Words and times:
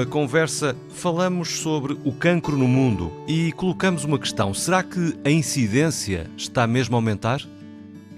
última 0.00 0.06
conversa 0.06 0.76
falamos 0.90 1.60
sobre 1.60 1.98
o 2.04 2.12
cancro 2.12 2.56
no 2.56 2.66
mundo 2.66 3.12
e 3.26 3.52
colocamos 3.52 4.04
uma 4.04 4.18
questão: 4.18 4.54
será 4.54 4.82
que 4.82 5.18
a 5.24 5.30
incidência 5.30 6.26
está 6.36 6.66
mesmo 6.66 6.96
a 6.96 6.98
aumentar? 6.98 7.42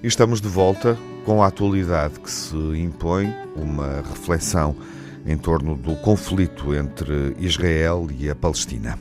estamos 0.03 0.41
de 0.41 0.49
volta 0.49 0.99
com 1.25 1.43
a 1.43 1.47
atualidade 1.47 2.19
que 2.19 2.31
se 2.31 2.57
impõe, 2.57 3.33
uma 3.55 4.03
reflexão 4.03 4.75
em 5.25 5.37
torno 5.37 5.77
do 5.77 5.95
conflito 5.97 6.75
entre 6.75 7.37
Israel 7.39 8.09
e 8.19 8.29
a 8.29 8.35
Palestina. 8.35 8.99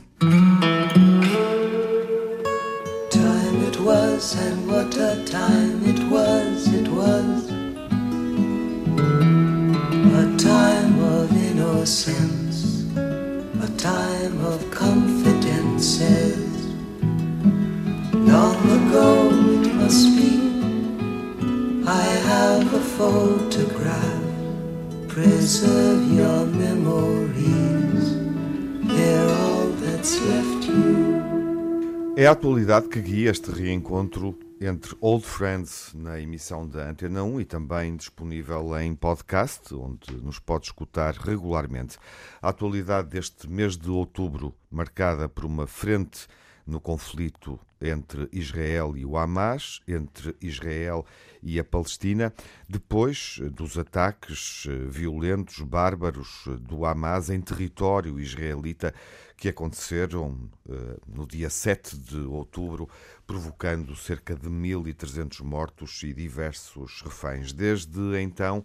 É 32.22 32.26
a 32.28 32.30
atualidade 32.30 32.88
que 32.88 33.00
guia 33.00 33.32
este 33.32 33.50
reencontro 33.50 34.38
entre 34.60 34.96
Old 35.00 35.26
Friends 35.26 35.90
na 35.92 36.20
emissão 36.20 36.68
da 36.68 36.88
Antena 36.88 37.24
1 37.24 37.40
e 37.40 37.44
também 37.44 37.96
disponível 37.96 38.78
em 38.78 38.94
podcast, 38.94 39.74
onde 39.74 40.14
nos 40.22 40.38
pode 40.38 40.66
escutar 40.66 41.16
regularmente. 41.16 41.98
A 42.40 42.50
atualidade 42.50 43.08
deste 43.08 43.50
mês 43.50 43.76
de 43.76 43.90
outubro, 43.90 44.54
marcada 44.70 45.28
por 45.28 45.44
uma 45.44 45.66
frente 45.66 46.28
no 46.66 46.80
conflito 46.80 47.58
entre 47.80 48.28
Israel 48.32 48.96
e 48.96 49.04
o 49.04 49.16
Hamas, 49.16 49.80
entre 49.86 50.36
Israel 50.40 51.04
e 51.42 51.58
a 51.58 51.64
Palestina, 51.64 52.32
depois 52.68 53.40
dos 53.52 53.76
ataques 53.76 54.66
eh, 54.68 54.88
violentos, 54.88 55.60
bárbaros 55.60 56.44
do 56.60 56.84
Hamas 56.84 57.30
em 57.30 57.40
território 57.40 58.20
israelita 58.20 58.94
que 59.42 59.48
aconteceram 59.48 60.48
uh, 60.68 61.00
no 61.08 61.26
dia 61.26 61.50
7 61.50 61.96
de 61.96 62.18
outubro, 62.18 62.88
provocando 63.26 63.96
cerca 63.96 64.36
de 64.36 64.48
1.300 64.48 65.42
mortos 65.42 66.00
e 66.04 66.14
diversos 66.14 67.02
reféns. 67.02 67.52
Desde 67.52 68.22
então, 68.22 68.64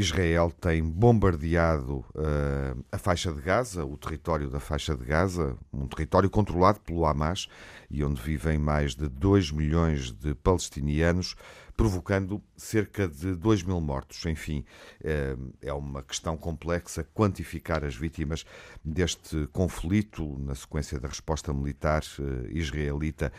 Israel 0.00 0.50
tem 0.50 0.82
bombardeado 0.82 1.98
uh, 2.14 2.84
a 2.90 2.96
faixa 2.96 3.30
de 3.30 3.40
Gaza, 3.42 3.84
o 3.84 3.98
território 3.98 4.48
da 4.48 4.58
faixa 4.58 4.96
de 4.96 5.04
Gaza, 5.04 5.56
um 5.70 5.86
território 5.86 6.30
controlado 6.30 6.80
pelo 6.80 7.04
Hamas 7.04 7.48
e 7.90 8.02
onde 8.02 8.20
vivem 8.20 8.56
mais 8.56 8.94
de 8.94 9.08
2 9.08 9.50
milhões 9.50 10.10
de 10.10 10.34
palestinianos, 10.34 11.36
provocando 11.76 12.42
cerca 12.56 13.06
de 13.06 13.34
2 13.34 13.62
mil 13.62 13.78
mortos. 13.78 14.24
Enfim, 14.24 14.64
uh, 15.02 15.52
é 15.60 15.72
uma 15.74 16.02
questão 16.02 16.34
complexa 16.34 17.06
quantificar 17.14 17.84
as 17.84 17.94
vítimas 17.94 18.46
deste 18.82 19.46
conflito 19.52 20.38
na 20.38 20.54
sequência 20.54 20.98
da 20.98 21.08
resposta 21.08 21.52
militar 21.52 22.02
uh, 22.18 22.46
israelita, 22.50 23.30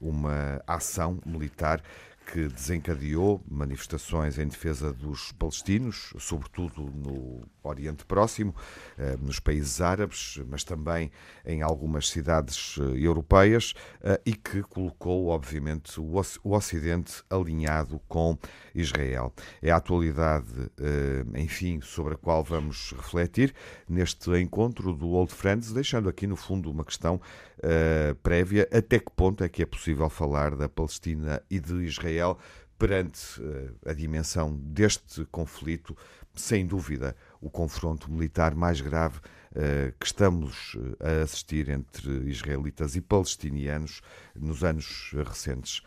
uma 0.00 0.60
ação 0.66 1.20
militar 1.24 1.82
que 2.32 2.46
desencadeou 2.46 3.42
manifestações 3.48 4.38
em 4.38 4.46
defesa 4.46 4.92
dos 4.92 5.32
palestinos, 5.32 6.14
sobretudo 6.18 6.82
no 6.82 7.42
Oriente 7.62 8.04
Próximo, 8.04 8.54
eh, 8.96 9.16
nos 9.20 9.40
países 9.40 9.80
árabes, 9.80 10.40
mas 10.48 10.62
também 10.62 11.10
em 11.44 11.60
algumas 11.60 12.08
cidades 12.08 12.78
eh, 12.78 12.98
europeias, 12.98 13.74
eh, 14.02 14.20
e 14.24 14.32
que 14.32 14.62
colocou, 14.62 15.28
obviamente, 15.28 16.00
o 16.00 16.14
Ocidente 16.44 17.22
alinhado 17.28 18.00
com 18.08 18.38
Israel. 18.74 19.32
É 19.60 19.70
a 19.70 19.76
atualidade, 19.76 20.70
enfim, 21.34 21.80
sobre 21.80 22.14
a 22.14 22.16
qual 22.16 22.44
vamos 22.44 22.92
refletir 22.92 23.54
neste 23.88 24.30
encontro 24.38 24.94
do 24.94 25.08
Old 25.10 25.32
Friends, 25.32 25.72
deixando 25.72 26.08
aqui, 26.08 26.26
no 26.26 26.36
fundo, 26.36 26.70
uma 26.70 26.84
questão 26.84 27.20
prévia: 28.22 28.68
até 28.72 28.98
que 28.98 29.10
ponto 29.14 29.42
é 29.42 29.48
que 29.48 29.62
é 29.62 29.66
possível 29.66 30.08
falar 30.08 30.54
da 30.54 30.68
Palestina 30.68 31.42
e 31.50 31.58
de 31.58 31.74
Israel 31.84 32.19
perante 32.78 33.40
a 33.84 33.92
dimensão 33.92 34.56
deste 34.56 35.24
conflito? 35.26 35.96
Sem 36.34 36.66
dúvida, 36.66 37.16
o 37.40 37.50
confronto 37.50 38.10
militar 38.10 38.54
mais 38.54 38.80
grave 38.80 39.18
uh, 39.18 39.92
que 39.98 40.06
estamos 40.06 40.76
eh, 41.00 41.20
a 41.20 41.22
assistir 41.24 41.68
entre 41.68 42.10
israelitas 42.30 42.94
e 42.94 43.00
palestinianos 43.00 44.00
nos 44.34 44.62
anos 44.62 45.10
recentes. 45.12 45.82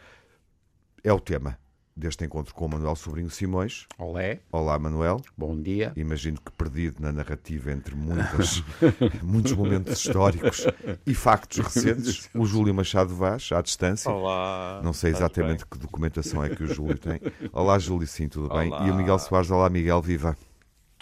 É 1.04 1.12
o 1.12 1.20
tema 1.20 1.58
deste 1.96 2.26
encontro 2.26 2.54
com 2.54 2.66
o 2.66 2.70
Manuel 2.70 2.96
Sobrinho 2.96 3.30
Simões. 3.30 3.88
Olé. 3.98 4.40
Olá, 4.52 4.78
Manuel. 4.80 5.22
Bom 5.38 5.59
dia. 5.59 5.94
Imagino 5.96 6.40
que 6.40 6.52
perdido 6.52 7.02
na 7.02 7.12
narrativa 7.12 7.72
entre 7.72 7.96
muitas, 7.96 8.64
muitos 9.22 9.54
momentos 9.54 9.94
históricos 9.94 10.66
e 11.06 11.14
factos 11.14 11.59
recentes, 11.59 12.30
o 12.34 12.46
Júlio 12.46 12.74
Machado 12.74 13.16
Vaz, 13.16 13.50
à 13.52 13.62
distância. 13.62 14.12
Olá. 14.12 14.81
Não 14.84 14.94
sei 14.94 15.12
exatamente 15.12 15.66
que 15.66 15.78
documentação 15.78 16.44
é 16.44 16.50
que 16.50 16.64
o 16.64 16.68
Júlio 16.68 16.98
tem. 16.98 17.20
Olá, 17.52 17.78
Júlio, 17.78 18.08
sim, 18.08 18.28
tudo 18.28 18.52
Olá. 18.52 18.62
bem? 18.62 18.88
E 18.88 18.92
o 18.92 18.96
Miguel 18.96 19.20
Soares. 19.20 19.52
Olá, 19.52 19.70
Miguel, 19.70 20.02
viva. 20.02 20.36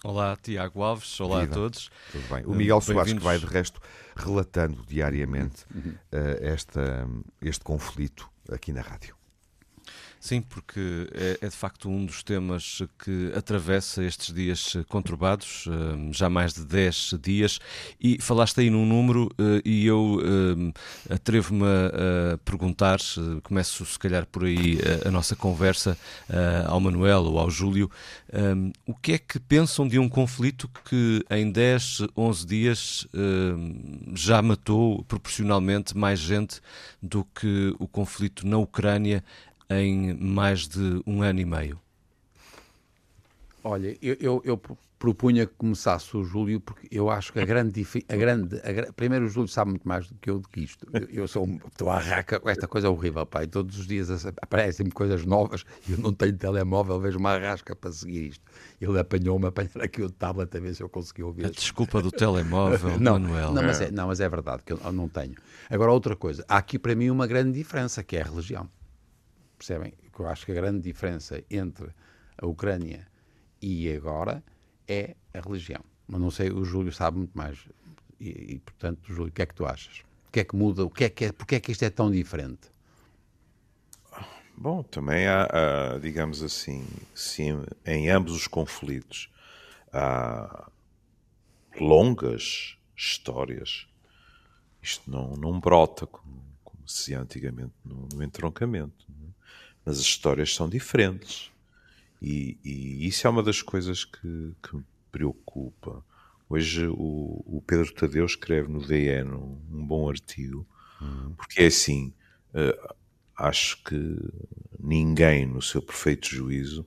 Olá, 0.03 0.35
Tiago 0.41 0.81
Alves, 0.81 1.19
olá 1.19 1.41
Viva. 1.41 1.51
a 1.51 1.55
todos. 1.55 1.91
Tudo 2.11 2.27
bem. 2.33 2.45
O 2.45 2.55
Miguel 2.55 2.81
Soares, 2.81 3.13
que 3.13 3.19
vai 3.19 3.37
de 3.37 3.45
resto 3.45 3.79
relatando 4.15 4.83
diariamente 4.87 5.63
uh, 5.75 6.01
esta, 6.41 7.07
este 7.39 7.63
conflito 7.63 8.27
aqui 8.51 8.73
na 8.73 8.81
rádio. 8.81 9.15
Sim, 10.21 10.39
porque 10.39 11.09
é, 11.15 11.39
é, 11.41 11.49
de 11.49 11.55
facto 11.55 11.89
um 11.89 12.05
dos 12.05 12.21
temas 12.21 12.83
que 13.03 13.31
atravessa 13.35 14.03
estes 14.03 14.31
dias 14.31 14.77
conturbados, 14.87 15.65
eh, 15.67 16.11
já 16.11 16.29
mais 16.29 16.53
de 16.53 16.63
10 16.63 17.15
dias, 17.19 17.59
e 17.99 18.21
falaste 18.21 18.59
aí 18.59 18.69
num 18.69 18.85
número 18.85 19.31
eh, 19.39 19.63
e 19.65 19.87
eu 19.87 20.21
eh, 20.21 21.15
atrevo-me 21.15 21.65
a 21.65 22.37
perguntar, 22.45 22.99
começo 23.41 23.83
se 23.83 23.97
calhar 23.97 24.27
por 24.27 24.45
aí 24.45 24.77
a 25.03 25.09
nossa 25.09 25.35
conversa 25.35 25.97
ao 26.67 26.79
Manuel 26.79 27.23
ou 27.23 27.39
ao 27.39 27.49
Júlio, 27.49 27.89
o 28.85 28.93
que 28.93 29.13
é 29.13 29.17
que 29.17 29.39
pensam 29.39 29.87
de 29.87 29.97
um 29.97 30.07
conflito 30.07 30.69
que 30.85 31.25
em 31.31 31.51
10, 31.51 32.03
11 32.15 32.45
dias 32.45 33.07
já 34.13 34.41
matou 34.41 35.03
proporcionalmente 35.05 35.97
mais 35.97 36.19
gente 36.19 36.61
do 37.01 37.25
que 37.25 37.73
o 37.79 37.87
conflito 37.87 38.45
na 38.45 38.57
Ucrânia 38.57 39.23
em 39.79 40.13
mais 40.13 40.67
de 40.67 41.01
um 41.05 41.21
ano 41.21 41.39
e 41.39 41.45
meio? 41.45 41.79
Olha, 43.63 43.95
eu, 44.01 44.17
eu, 44.19 44.41
eu 44.43 44.61
propunha 45.01 45.47
que 45.47 45.53
começasse 45.57 46.15
o 46.15 46.23
Júlio, 46.23 46.61
porque 46.61 46.87
eu 46.91 47.09
acho 47.09 47.33
que 47.33 47.39
a 47.39 47.45
grande. 47.45 47.85
A 48.07 48.15
grande 48.15 48.57
a, 48.57 48.93
primeiro, 48.93 49.25
o 49.25 49.27
Júlio 49.27 49.47
sabe 49.47 49.71
muito 49.71 49.87
mais 49.87 50.07
do 50.07 50.13
que 50.15 50.29
eu 50.29 50.39
do 50.39 50.47
que 50.47 50.61
isto. 50.61 50.87
Eu, 50.93 51.23
eu 51.23 51.27
sou 51.27 51.47
estou 51.67 51.89
à 51.89 51.97
raca, 51.97 52.39
esta 52.45 52.67
coisa 52.67 52.85
é 52.85 52.89
horrível, 52.89 53.25
pai. 53.25 53.47
Todos 53.47 53.79
os 53.79 53.87
dias 53.87 54.09
aparecem-me 54.41 54.91
coisas 54.91 55.25
novas 55.25 55.63
e 55.89 55.93
eu 55.93 55.97
não 55.97 56.13
tenho 56.13 56.37
telemóvel, 56.37 56.99
vejo 56.99 57.17
uma 57.17 57.35
rasca 57.35 57.75
para 57.75 57.91
seguir 57.91 58.29
isto. 58.29 58.45
Ele 58.79 58.99
apanhou-me 58.99 59.47
apanhar 59.47 59.81
aqui 59.81 60.03
o 60.03 60.09
tablet 60.09 60.55
a 60.55 60.59
ver 60.59 60.75
se 60.75 60.83
eu 60.83 60.89
consegui 60.89 61.23
ouvir. 61.23 61.47
A 61.47 61.49
desculpa 61.49 61.99
do 61.99 62.11
telemóvel, 62.11 62.97
não, 63.01 63.13
Manuel. 63.19 63.53
Não 63.53 63.63
mas, 63.63 63.81
é, 63.81 63.89
não, 63.89 64.07
mas 64.07 64.19
é 64.19 64.29
verdade 64.29 64.61
que 64.63 64.73
eu 64.73 64.91
não 64.91 65.09
tenho. 65.09 65.35
Agora, 65.67 65.91
outra 65.91 66.15
coisa. 66.15 66.45
Há 66.47 66.57
aqui 66.57 66.77
para 66.77 66.93
mim 66.93 67.09
uma 67.09 67.25
grande 67.25 67.57
diferença, 67.57 68.03
que 68.03 68.17
é 68.17 68.21
a 68.21 68.25
religião. 68.25 68.69
Percebem? 69.61 69.93
Eu 70.17 70.27
acho 70.27 70.43
que 70.43 70.51
a 70.51 70.55
grande 70.55 70.81
diferença 70.81 71.43
entre 71.47 71.87
a 72.35 72.47
Ucrânia 72.47 73.07
e 73.61 73.91
agora 73.93 74.43
é 74.87 75.15
a 75.31 75.39
religião. 75.39 75.83
Mas 76.07 76.19
não 76.19 76.31
sei, 76.31 76.49
o 76.49 76.65
Júlio 76.65 76.91
sabe 76.91 77.19
muito 77.19 77.37
mais. 77.37 77.59
E, 78.19 78.55
e, 78.55 78.59
portanto, 78.59 79.13
Júlio, 79.13 79.29
o 79.29 79.31
que 79.31 79.43
é 79.43 79.45
que 79.45 79.53
tu 79.53 79.67
achas? 79.67 79.99
O 80.27 80.31
que 80.31 80.39
é 80.39 80.43
que 80.43 80.55
muda? 80.55 80.83
O 80.83 80.89
que 80.89 81.03
é 81.03 81.09
que 81.09 81.25
é, 81.25 81.31
porque 81.31 81.55
é 81.55 81.59
que 81.59 81.71
isto 81.71 81.83
é 81.83 81.91
tão 81.91 82.09
diferente? 82.09 82.71
Bom, 84.57 84.81
também 84.81 85.27
há, 85.27 85.47
digamos 86.01 86.41
assim, 86.41 86.83
sim, 87.13 87.63
em 87.85 88.09
ambos 88.09 88.33
os 88.33 88.47
conflitos 88.47 89.31
há 89.93 90.71
longas 91.79 92.79
histórias. 92.95 93.87
Isto 94.81 95.09
não, 95.09 95.35
não 95.35 95.59
brota 95.59 96.07
como, 96.07 96.43
como 96.63 96.87
se 96.87 97.13
antigamente 97.13 97.75
no, 97.85 98.07
no 98.11 98.23
entroncamento 98.23 99.10
mas 99.85 99.97
as 99.97 100.03
histórias 100.03 100.53
são 100.53 100.69
diferentes. 100.69 101.51
E, 102.21 102.57
e 102.63 103.07
isso 103.07 103.25
é 103.25 103.29
uma 103.29 103.41
das 103.41 103.61
coisas 103.61 104.05
que, 104.05 104.53
que 104.61 104.75
me 104.75 104.85
preocupa. 105.11 106.03
Hoje 106.47 106.85
o, 106.87 107.43
o, 107.45 107.63
Pedro 107.65 107.91
Tadeu 107.93 108.25
escreve 108.25 108.67
no 108.67 108.85
DN 108.85 109.31
um, 109.33 109.85
bom 109.85 110.09
artigo, 110.09 110.67
uhum. 111.01 111.33
porque 111.35 111.61
é 111.61 111.67
assim, 111.67 112.13
uh, 112.53 112.95
acho 113.37 113.81
que 113.83 114.17
ninguém 114.79 115.45
no 115.45 115.61
seu 115.61 115.81
perfeito 115.81 116.27
juízo 116.27 116.85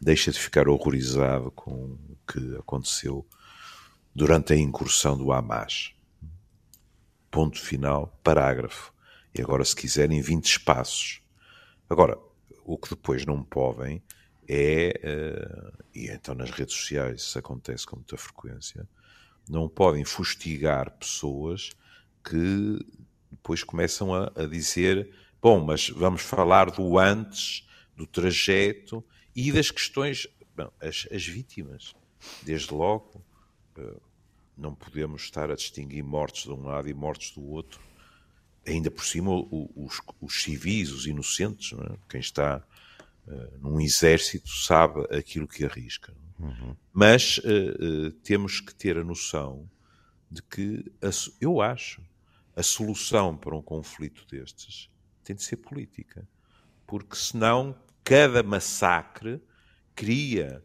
deixa 0.00 0.30
de 0.30 0.38
ficar 0.38 0.68
horrorizado 0.68 1.50
com 1.50 1.72
o 1.72 2.18
que 2.30 2.56
aconteceu 2.56 3.26
durante 4.14 4.52
a 4.52 4.56
incursão 4.56 5.16
do 5.16 5.32
Hamas. 5.32 5.94
Ponto 7.30 7.60
final, 7.60 8.18
parágrafo. 8.22 8.92
E 9.34 9.42
agora, 9.42 9.64
se 9.64 9.74
quiserem, 9.74 10.20
20 10.22 10.44
espaços. 10.44 11.20
Agora, 11.88 12.18
o 12.66 12.76
que 12.76 12.90
depois 12.90 13.24
não 13.24 13.44
podem 13.44 14.02
é, 14.48 14.92
uh, 15.04 15.84
e 15.94 16.08
então 16.08 16.34
nas 16.34 16.50
redes 16.50 16.74
sociais 16.74 17.22
isso 17.22 17.38
acontece 17.38 17.86
com 17.86 17.96
muita 17.96 18.16
frequência, 18.16 18.88
não 19.48 19.68
podem 19.68 20.04
fustigar 20.04 20.90
pessoas 20.98 21.70
que 22.24 22.78
depois 23.30 23.62
começam 23.62 24.12
a, 24.12 24.32
a 24.34 24.46
dizer: 24.46 25.12
bom, 25.40 25.64
mas 25.64 25.88
vamos 25.90 26.22
falar 26.22 26.70
do 26.70 26.98
antes, 26.98 27.68
do 27.96 28.06
trajeto 28.06 29.04
e 29.34 29.52
das 29.52 29.70
questões. 29.70 30.26
Bom, 30.56 30.70
as, 30.80 31.08
as 31.12 31.26
vítimas, 31.26 31.94
desde 32.42 32.72
logo, 32.72 33.24
uh, 33.78 34.00
não 34.56 34.74
podemos 34.74 35.22
estar 35.22 35.50
a 35.50 35.56
distinguir 35.56 36.02
mortes 36.02 36.44
de 36.44 36.52
um 36.52 36.62
lado 36.62 36.88
e 36.88 36.94
mortes 36.94 37.32
do 37.32 37.44
outro. 37.44 37.80
Ainda 38.66 38.90
por 38.90 39.04
cima, 39.04 39.30
os, 39.50 40.00
os 40.20 40.42
civis, 40.42 40.90
os 40.90 41.06
inocentes, 41.06 41.72
é? 41.72 41.96
quem 42.08 42.20
está 42.20 42.62
uh, 43.26 43.58
num 43.58 43.80
exército 43.80 44.48
sabe 44.48 45.02
aquilo 45.16 45.46
que 45.46 45.64
arrisca. 45.64 46.12
Uhum. 46.38 46.76
Mas 46.92 47.38
uh, 47.38 48.08
uh, 48.08 48.10
temos 48.22 48.60
que 48.60 48.74
ter 48.74 48.98
a 48.98 49.04
noção 49.04 49.68
de 50.30 50.42
que, 50.42 50.84
a, 51.00 51.10
eu 51.40 51.60
acho, 51.60 52.02
a 52.54 52.62
solução 52.62 53.36
para 53.36 53.54
um 53.54 53.62
conflito 53.62 54.26
destes 54.26 54.90
tem 55.22 55.36
de 55.36 55.42
ser 55.42 55.56
política. 55.56 56.26
Porque 56.86 57.16
senão 57.16 57.76
cada 58.02 58.42
massacre 58.42 59.40
cria 59.94 60.62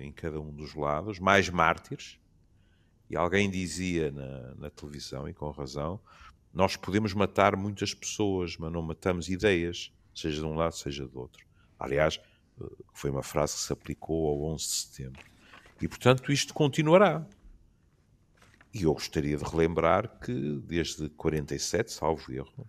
em 0.00 0.12
cada 0.12 0.40
um 0.40 0.52
dos 0.52 0.74
lados 0.74 1.18
mais 1.18 1.48
mártires 1.48 2.18
e 3.08 3.16
alguém 3.16 3.50
dizia 3.50 4.10
na, 4.10 4.54
na, 4.54 4.70
televisão, 4.70 5.28
e 5.28 5.34
com 5.34 5.50
razão, 5.50 6.00
nós 6.56 6.74
podemos 6.74 7.12
matar 7.12 7.54
muitas 7.54 7.92
pessoas, 7.92 8.56
mas 8.56 8.72
não 8.72 8.80
matamos 8.80 9.28
ideias, 9.28 9.92
seja 10.14 10.40
de 10.40 10.46
um 10.46 10.54
lado, 10.54 10.74
seja 10.74 11.06
do 11.06 11.20
outro. 11.20 11.46
Aliás, 11.78 12.18
eh, 12.58 12.64
foi 12.94 13.10
uma 13.10 13.22
frase 13.22 13.56
que 13.56 13.60
se 13.60 13.72
aplicou 13.74 14.26
ao 14.26 14.54
11 14.54 14.64
de 14.64 14.70
setembro. 14.70 15.22
E, 15.82 15.86
portanto, 15.86 16.32
isto 16.32 16.54
continuará. 16.54 17.26
E 18.72 18.84
eu 18.84 18.94
gostaria 18.94 19.36
de 19.36 19.44
relembrar 19.44 20.18
que, 20.18 20.58
desde 20.64 21.10
47, 21.10 21.92
salvo 21.92 22.32
erro, 22.32 22.66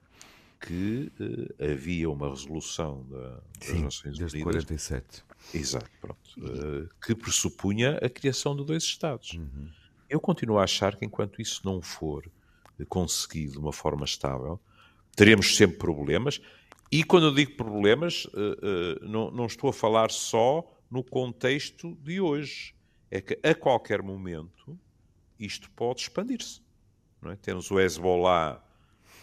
que 0.60 1.10
uh, 1.18 1.72
havia 1.72 2.10
uma 2.10 2.30
resolução 2.30 3.08
da, 3.10 3.42
das 3.58 3.70
Sim, 3.70 3.84
Nações 3.84 4.18
desde 4.18 4.36
Unidas. 4.36 4.66
47. 4.66 5.24
Exato, 5.54 5.90
pronto. 6.02 6.20
Uh, 6.38 6.90
que 7.02 7.16
pressupunha 7.16 7.98
a 8.00 8.10
criação 8.10 8.54
de 8.54 8.66
dois 8.66 8.84
Estados. 8.84 9.36
Uhum. 9.36 9.70
Eu 10.10 10.20
continuo 10.20 10.58
a 10.58 10.64
achar 10.66 10.98
que 10.98 11.06
enquanto 11.06 11.42
isso 11.42 11.62
não 11.64 11.82
for 11.82 12.30
conseguido 12.86 13.54
de 13.54 13.60
uma 13.60 13.74
forma 13.74 14.06
estável, 14.06 14.60
teremos 15.16 15.56
sempre 15.56 15.78
problemas. 15.78 16.42
E 16.92 17.04
quando 17.04 17.28
eu 17.28 17.34
digo 17.34 17.56
problemas, 17.56 18.28
eh, 18.34 19.00
eh, 19.02 19.06
não, 19.06 19.46
estou 19.46 19.70
a 19.70 19.74
falar 19.74 20.12
só 20.12 20.66
no 20.90 21.04
contexto 21.04 21.96
de 22.02 22.22
hoje. 22.22 22.74
É 23.10 23.22
que 23.22 23.40
a 23.42 23.56
qualquer 23.56 24.02
momento 24.02 24.78
isto 25.40 25.70
pode 25.72 26.02
expandir-se. 26.02 26.62
É? 27.26 27.36
Temos 27.36 27.72
o 27.72 27.80
Hezbollah 27.80 28.62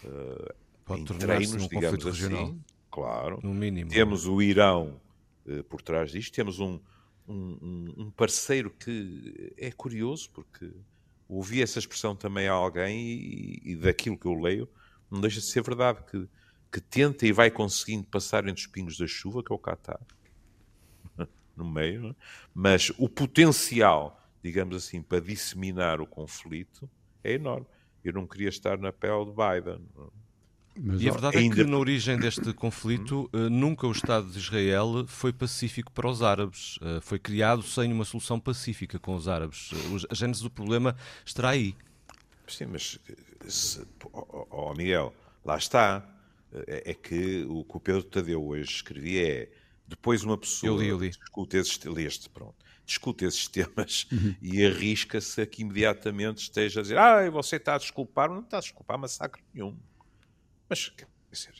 uh, 0.03 0.95
em 0.95 1.05
treinos, 1.05 1.67
digamos 1.67 2.05
assim. 2.05 2.23
Regional. 2.23 2.55
Claro. 2.91 3.39
No 3.43 3.53
mínimo. 3.53 3.89
Temos 3.89 4.27
o 4.27 4.41
Irão 4.41 4.99
uh, 5.45 5.63
por 5.65 5.81
trás 5.81 6.11
disto. 6.11 6.33
Temos 6.33 6.59
um, 6.59 6.79
um, 7.27 7.93
um, 7.97 8.11
parceiro 8.11 8.69
que 8.69 9.53
é 9.57 9.71
curioso, 9.71 10.29
porque 10.31 10.71
ouvi 11.27 11.61
essa 11.61 11.79
expressão 11.79 12.15
também 12.15 12.47
a 12.47 12.53
alguém 12.53 12.99
e, 12.99 13.61
e, 13.63 13.75
daquilo 13.75 14.17
que 14.17 14.25
eu 14.25 14.33
leio, 14.33 14.69
não 15.09 15.21
deixa 15.21 15.39
de 15.39 15.45
ser 15.45 15.63
verdade, 15.63 16.03
que, 16.09 16.27
que 16.71 16.81
tenta 16.81 17.25
e 17.25 17.31
vai 17.31 17.49
conseguindo 17.49 18.07
passar 18.07 18.47
entre 18.47 18.61
os 18.61 18.67
pingos 18.67 18.97
da 18.97 19.07
chuva, 19.07 19.43
que 19.43 19.51
é 19.51 19.55
o 19.55 19.59
Qatar, 19.59 19.99
no 21.55 21.69
meio, 21.69 22.09
é? 22.09 22.15
mas 22.53 22.91
o 22.97 23.09
potencial, 23.09 24.21
digamos 24.43 24.75
assim, 24.75 25.01
para 25.01 25.19
disseminar 25.19 25.99
o 25.99 26.07
conflito 26.07 26.89
é 27.23 27.33
enorme. 27.33 27.65
Eu 28.03 28.13
não 28.13 28.27
queria 28.27 28.49
estar 28.49 28.77
na 28.77 28.93
pele 28.93 29.25
de 29.25 29.31
Biden. 29.31 29.89
Não? 29.95 30.24
É? 30.75 30.79
Mas, 30.81 31.01
e 31.01 31.09
a 31.09 31.11
verdade 31.11 31.37
ainda... 31.37 31.61
é 31.61 31.63
que 31.63 31.69
na 31.69 31.77
origem 31.77 32.17
deste 32.17 32.53
conflito 32.53 33.29
uh, 33.33 33.49
nunca 33.49 33.87
o 33.87 33.91
Estado 33.91 34.29
de 34.29 34.37
Israel 34.37 35.05
foi 35.07 35.31
pacífico 35.31 35.91
para 35.91 36.09
os 36.09 36.21
árabes. 36.21 36.77
Uh, 36.77 37.01
foi 37.01 37.17
criado 37.17 37.63
sem 37.63 37.91
uma 37.91 38.05
solução 38.05 38.39
pacífica 38.39 38.99
com 38.99 39.15
os 39.15 39.27
árabes. 39.27 39.71
Uh, 39.71 40.07
a 40.09 40.13
gênese 40.13 40.43
do 40.43 40.49
problema 40.49 40.95
estará 41.25 41.49
aí. 41.49 41.75
Sim, 42.47 42.67
mas 42.67 42.99
se, 43.47 43.85
oh, 44.13 44.47
oh, 44.51 44.73
Miguel, 44.73 45.13
lá 45.43 45.57
está. 45.57 46.11
É, 46.67 46.91
é, 46.91 46.93
que 46.93 47.45
o 47.49 47.65
que 47.65 47.75
o 47.75 47.79
Pedro 47.81 48.03
Tadeu 48.03 48.41
hoje 48.47 48.75
escrevia 48.75 49.27
é 49.27 49.49
depois 49.87 50.23
uma 50.23 50.37
pessoa 50.37 50.71
eu 50.71 50.81
li, 50.81 50.87
eu 50.87 50.97
li. 50.97 51.09
discute 51.09 51.57
esses, 51.57 51.83
leste, 51.83 52.29
pronto, 52.29 52.55
discute 52.85 53.25
esses 53.25 53.47
temas 53.49 54.07
uhum. 54.09 54.35
e 54.41 54.65
arrisca-se 54.65 55.41
a 55.41 55.45
que 55.45 55.63
imediatamente 55.63 56.37
esteja 56.37 56.79
a 56.79 56.83
dizer 56.83 56.97
ah, 56.97 57.29
você 57.29 57.57
está 57.57 57.75
a 57.75 57.77
desculpar, 57.77 58.29
não 58.29 58.39
está 58.39 58.57
a 58.57 58.61
desculpar 58.61 58.97
massacre 58.97 59.43
nenhum. 59.53 59.75
Mas, 60.69 60.89
quer 60.89 61.07
dizer, 61.31 61.53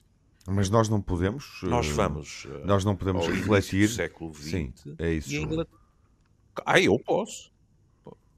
mas 0.47 0.69
nós 0.69 0.89
não 0.89 1.01
podemos. 1.01 1.61
Nós 1.63 1.87
eh, 1.87 1.93
vamos. 1.93 2.45
Uh, 2.45 2.65
nós 2.65 2.85
não 2.85 2.95
podemos 2.95 3.27
refletir. 3.27 3.89
Século 3.89 4.33
XX. 4.33 4.49
Sim, 4.49 4.73
é 4.99 5.11
isso. 5.13 5.31
E 5.31 5.37
ainda... 5.37 5.67
Ah, 6.65 6.79
eu 6.79 6.97
posso. 6.99 7.51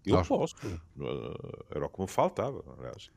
Eu 0.05 0.15
nós... 0.15 0.27
posso. 0.27 0.55
Era 1.69 1.85
o 1.85 1.89
que 1.89 2.01
me 2.01 2.07
faltava, 2.07 2.63
aliás. 2.77 3.07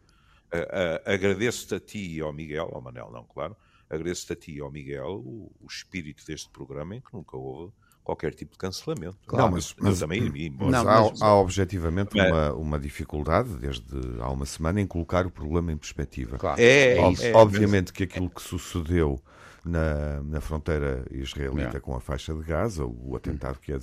Uh, 0.52 0.58
uh, 0.58 1.12
Agradeço-te 1.12 1.74
a 1.76 1.80
ti 1.80 2.16
e 2.16 2.20
ao 2.20 2.32
Miguel, 2.32 2.68
ao 2.72 2.80
Manel, 2.80 3.10
não, 3.12 3.24
claro. 3.24 3.56
Agradeço-te 3.88 4.32
a 4.32 4.36
ti 4.36 4.56
e 4.56 4.60
ao 4.60 4.70
Miguel 4.70 5.20
o, 5.24 5.52
o 5.60 5.66
espírito 5.68 6.26
deste 6.26 6.50
programa 6.50 6.96
em 6.96 7.00
que 7.00 7.12
nunca 7.12 7.36
houve 7.36 7.72
qualquer 8.04 8.34
tipo 8.34 8.52
de 8.52 8.58
cancelamento. 8.58 9.16
Claro, 9.26 9.46
não, 9.46 9.52
mas, 9.52 9.74
mas, 9.78 9.98
também 10.00 10.24
ir 10.34 10.50
Não, 10.50 10.84
mas 10.84 11.22
há, 11.22 11.26
há 11.26 11.34
objetivamente 11.36 12.18
é. 12.18 12.28
uma, 12.28 12.52
uma 12.54 12.78
dificuldade, 12.78 13.50
desde 13.56 13.84
há 14.20 14.30
uma 14.30 14.46
semana, 14.46 14.80
em 14.80 14.86
colocar 14.86 15.26
o 15.26 15.30
problema 15.30 15.72
em 15.72 15.76
perspectiva. 15.76 16.38
Claro. 16.38 16.60
É, 16.60 16.98
Ob 17.00 17.22
é, 17.22 17.32
obviamente 17.34 17.92
que 17.92 18.04
aquilo 18.04 18.28
que 18.28 18.42
sucedeu 18.42 19.20
na, 19.64 20.22
na 20.22 20.40
fronteira 20.40 21.04
israelita 21.10 21.80
com 21.80 21.94
a 21.94 22.00
faixa 22.00 22.34
de 22.34 22.42
Gaza, 22.42 22.84
o 22.84 23.14
atentado 23.14 23.58
que 23.58 23.72
é, 23.72 23.78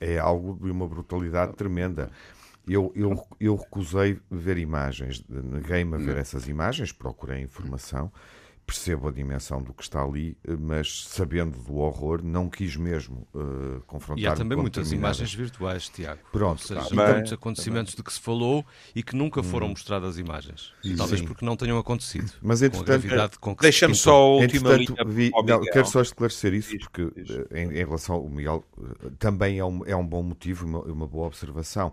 é 0.00 0.18
algo 0.18 0.58
de 0.62 0.70
uma 0.70 0.86
brutalidade 0.86 1.54
tremenda. 1.54 2.10
Eu, 2.66 2.90
eu, 2.96 3.22
eu 3.38 3.56
recusei 3.56 4.18
ver 4.30 4.56
imagens, 4.56 5.22
neguei-me 5.28 5.96
a 5.96 5.98
ver 5.98 6.16
essas 6.16 6.48
imagens, 6.48 6.92
procurei 6.92 7.42
informação 7.42 8.10
percebo 8.66 9.08
a 9.08 9.12
dimensão 9.12 9.62
do 9.62 9.72
que 9.72 9.82
está 9.82 10.02
ali, 10.02 10.36
mas 10.58 11.04
sabendo 11.04 11.58
do 11.58 11.76
horror, 11.76 12.22
não 12.22 12.48
quis 12.48 12.76
mesmo 12.76 13.26
uh, 13.34 13.80
confrontar. 13.86 14.22
E 14.22 14.26
há 14.26 14.34
também 14.34 14.56
muitas 14.56 14.92
imagens 14.92 15.34
virtuais, 15.34 15.88
Tiago. 15.88 16.20
Pronto, 16.32 16.60
Ou 16.60 16.66
seja, 16.66 16.88
também, 16.88 17.14
muitos 17.14 17.32
acontecimentos 17.32 17.92
também. 17.92 18.02
de 18.02 18.02
que 18.04 18.12
se 18.12 18.20
falou 18.20 18.64
e 18.94 19.02
que 19.02 19.14
nunca 19.14 19.42
foram 19.42 19.66
hum. 19.66 19.70
mostradas 19.70 20.18
imagens. 20.18 20.72
Sim. 20.82 20.96
Talvez 20.96 21.20
porque 21.20 21.44
não 21.44 21.56
tenham 21.56 21.78
acontecido. 21.78 22.32
Mas 22.42 22.62
entretanto, 22.62 23.06
deixa-me 23.60 23.94
só 23.94 24.14
a 24.14 24.36
última 24.36 24.76
vi, 25.06 25.30
não, 25.30 25.60
Quero 25.60 25.86
só 25.86 26.00
esclarecer 26.00 26.54
isso, 26.54 26.76
porque 26.78 27.02
eh, 27.02 27.62
em, 27.62 27.70
em, 27.70 27.84
relação 27.84 28.16
ao 28.16 28.28
Miguel, 28.28 28.64
eh, 28.78 29.10
também 29.18 29.58
é 29.58 29.64
um, 29.64 29.84
é 29.84 29.96
um 29.96 30.06
bom 30.06 30.22
motivo, 30.22 30.66
uma, 30.66 30.80
uma 30.80 31.06
boa 31.06 31.26
observação, 31.26 31.92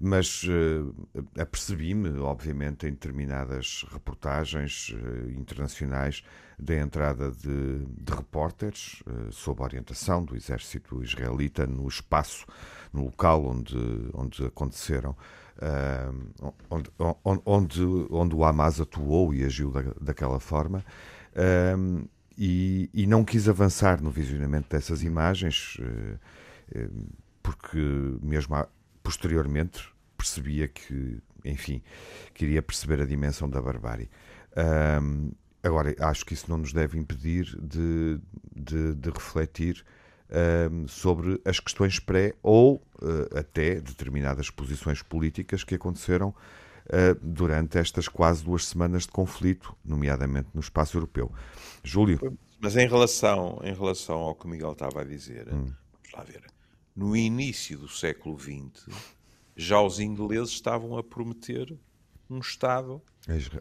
mas 0.00 0.44
uh, 0.44 0.94
apercebi-me, 1.38 2.18
obviamente, 2.18 2.86
em 2.86 2.90
determinadas 2.90 3.84
reportagens 3.90 4.90
uh, 4.90 5.30
internacionais 5.30 6.11
da 6.58 6.76
entrada 6.76 7.30
de, 7.30 7.84
de 7.86 8.12
repórteres, 8.12 9.02
uh, 9.06 9.32
sob 9.32 9.62
orientação 9.62 10.24
do 10.24 10.36
exército 10.36 11.02
israelita, 11.02 11.66
no 11.66 11.88
espaço, 11.88 12.46
no 12.92 13.04
local 13.04 13.44
onde, 13.44 13.76
onde 14.14 14.44
aconteceram, 14.44 15.16
uh, 15.58 16.54
onde, 16.70 16.90
onde, 17.44 17.82
onde 18.10 18.34
o 18.34 18.44
Hamas 18.44 18.80
atuou 18.80 19.34
e 19.34 19.44
agiu 19.44 19.70
da, 19.70 19.82
daquela 20.00 20.38
forma. 20.38 20.84
Uh, 21.32 22.08
e, 22.36 22.88
e, 22.94 23.06
não 23.06 23.24
quis 23.24 23.48
avançar 23.48 24.00
no 24.00 24.10
visionamento 24.10 24.68
dessas 24.70 25.02
imagens, 25.02 25.76
porque 27.42 27.78
mesmo 28.22 28.56
posteriormente 29.02 29.92
percebia 30.16 30.66
que, 30.66 31.20
enfim, 31.44 31.82
queria 32.32 32.62
perceber 32.62 33.02
a 33.02 33.04
dimensão 33.04 33.50
da 33.50 33.60
barbárie. 33.60 34.08
Agora, 35.62 35.94
acho 36.00 36.26
que 36.26 36.34
isso 36.34 36.50
não 36.50 36.58
nos 36.58 36.72
deve 36.72 36.98
impedir 36.98 37.44
de, 37.60 38.18
de, 38.54 38.94
de 38.94 39.10
refletir 39.10 39.84
um, 40.70 40.88
sobre 40.88 41.40
as 41.44 41.60
questões 41.60 41.98
pré 42.00 42.34
ou 42.42 42.76
uh, 42.76 43.38
até 43.38 43.80
determinadas 43.80 44.50
posições 44.50 45.02
políticas 45.02 45.62
que 45.62 45.74
aconteceram 45.74 46.30
uh, 46.30 47.14
durante 47.22 47.78
estas 47.78 48.08
quase 48.08 48.42
duas 48.42 48.66
semanas 48.66 49.02
de 49.02 49.10
conflito, 49.10 49.76
nomeadamente 49.84 50.48
no 50.54 50.60
espaço 50.60 50.96
europeu. 50.96 51.30
Júlio. 51.84 52.36
Mas 52.60 52.76
em 52.76 52.88
relação, 52.88 53.60
em 53.62 53.74
relação 53.74 54.18
ao 54.18 54.34
que 54.34 54.46
o 54.46 54.48
Miguel 54.48 54.72
estava 54.72 55.02
a 55.02 55.04
dizer, 55.04 55.48
hum. 55.48 55.72
vamos 55.92 56.12
lá 56.14 56.24
ver, 56.24 56.42
no 56.94 57.16
início 57.16 57.78
do 57.78 57.88
século 57.88 58.38
XX, 58.38 58.88
já 59.56 59.80
os 59.80 60.00
ingleses 60.00 60.50
estavam 60.50 60.96
a 60.96 61.02
prometer 61.02 61.76
um 62.32 62.40
Estado 62.40 63.02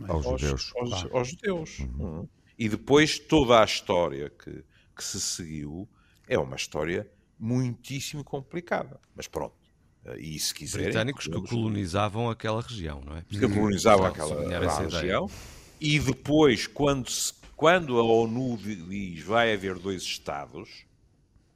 aos, 0.07 0.25
aos 0.25 0.41
judeus. 0.41 0.73
Aos, 0.75 0.93
aos, 0.93 1.11
aos 1.13 1.27
judeus. 1.29 1.79
Uhum. 1.79 2.27
E 2.57 2.69
depois 2.69 3.19
toda 3.19 3.61
a 3.61 3.65
história 3.65 4.29
que, 4.29 4.63
que 4.95 5.03
se 5.03 5.19
seguiu 5.19 5.89
é 6.27 6.37
uma 6.37 6.55
história 6.55 7.09
muitíssimo 7.37 8.23
complicada. 8.23 8.99
Mas 9.15 9.27
pronto. 9.27 9.55
E 10.17 10.39
se 10.39 10.53
quiserem. 10.53 10.87
Britânicos 10.87 11.27
que 11.27 11.41
colonizavam 11.47 12.29
aquela 12.29 12.61
região, 12.61 13.01
não 13.01 13.17
é? 13.17 13.23
Que 13.23 13.39
colonizavam 13.39 14.05
aquela 14.05 14.79
região. 14.79 15.29
E 15.79 15.99
depois, 15.99 16.67
quando, 16.67 17.09
se, 17.09 17.33
quando 17.55 17.99
a 17.99 18.03
ONU 18.03 18.57
diz 18.57 19.23
vai 19.23 19.53
haver 19.53 19.77
dois 19.77 20.01
Estados, 20.03 20.85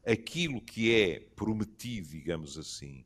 aquilo 0.05 0.61
que 0.61 0.93
é 0.93 1.19
prometido, 1.35 2.09
digamos 2.09 2.57
assim, 2.57 3.03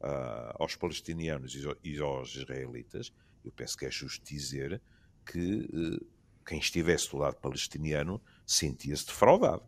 uh, 0.00 0.54
aos 0.58 0.74
palestinianos 0.74 1.54
e 1.84 2.00
aos 2.00 2.34
israelitas, 2.34 3.12
eu 3.44 3.52
penso 3.52 3.76
que 3.76 3.86
é 3.86 3.90
justo 3.90 4.24
dizer 4.24 4.80
que 5.24 5.68
uh, 5.72 6.06
quem 6.46 6.58
estivesse 6.58 7.10
do 7.10 7.18
lado 7.18 7.36
palestiniano 7.36 8.20
sentia-se 8.46 9.06
defraudado. 9.06 9.62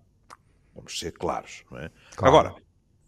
Vamos 0.74 0.98
ser 0.98 1.12
claros, 1.12 1.64
não 1.70 1.78
é? 1.78 1.90
Claro. 2.16 2.36
Agora, 2.36 2.62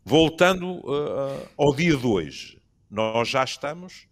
voltando 0.05 0.79
uh, 0.81 1.49
ao 1.57 1.75
dia 1.75 1.97
de 1.97 2.07
hoje, 2.07 2.63
nós 2.91 3.29
já 3.29 3.43
estamos, 3.43 4.07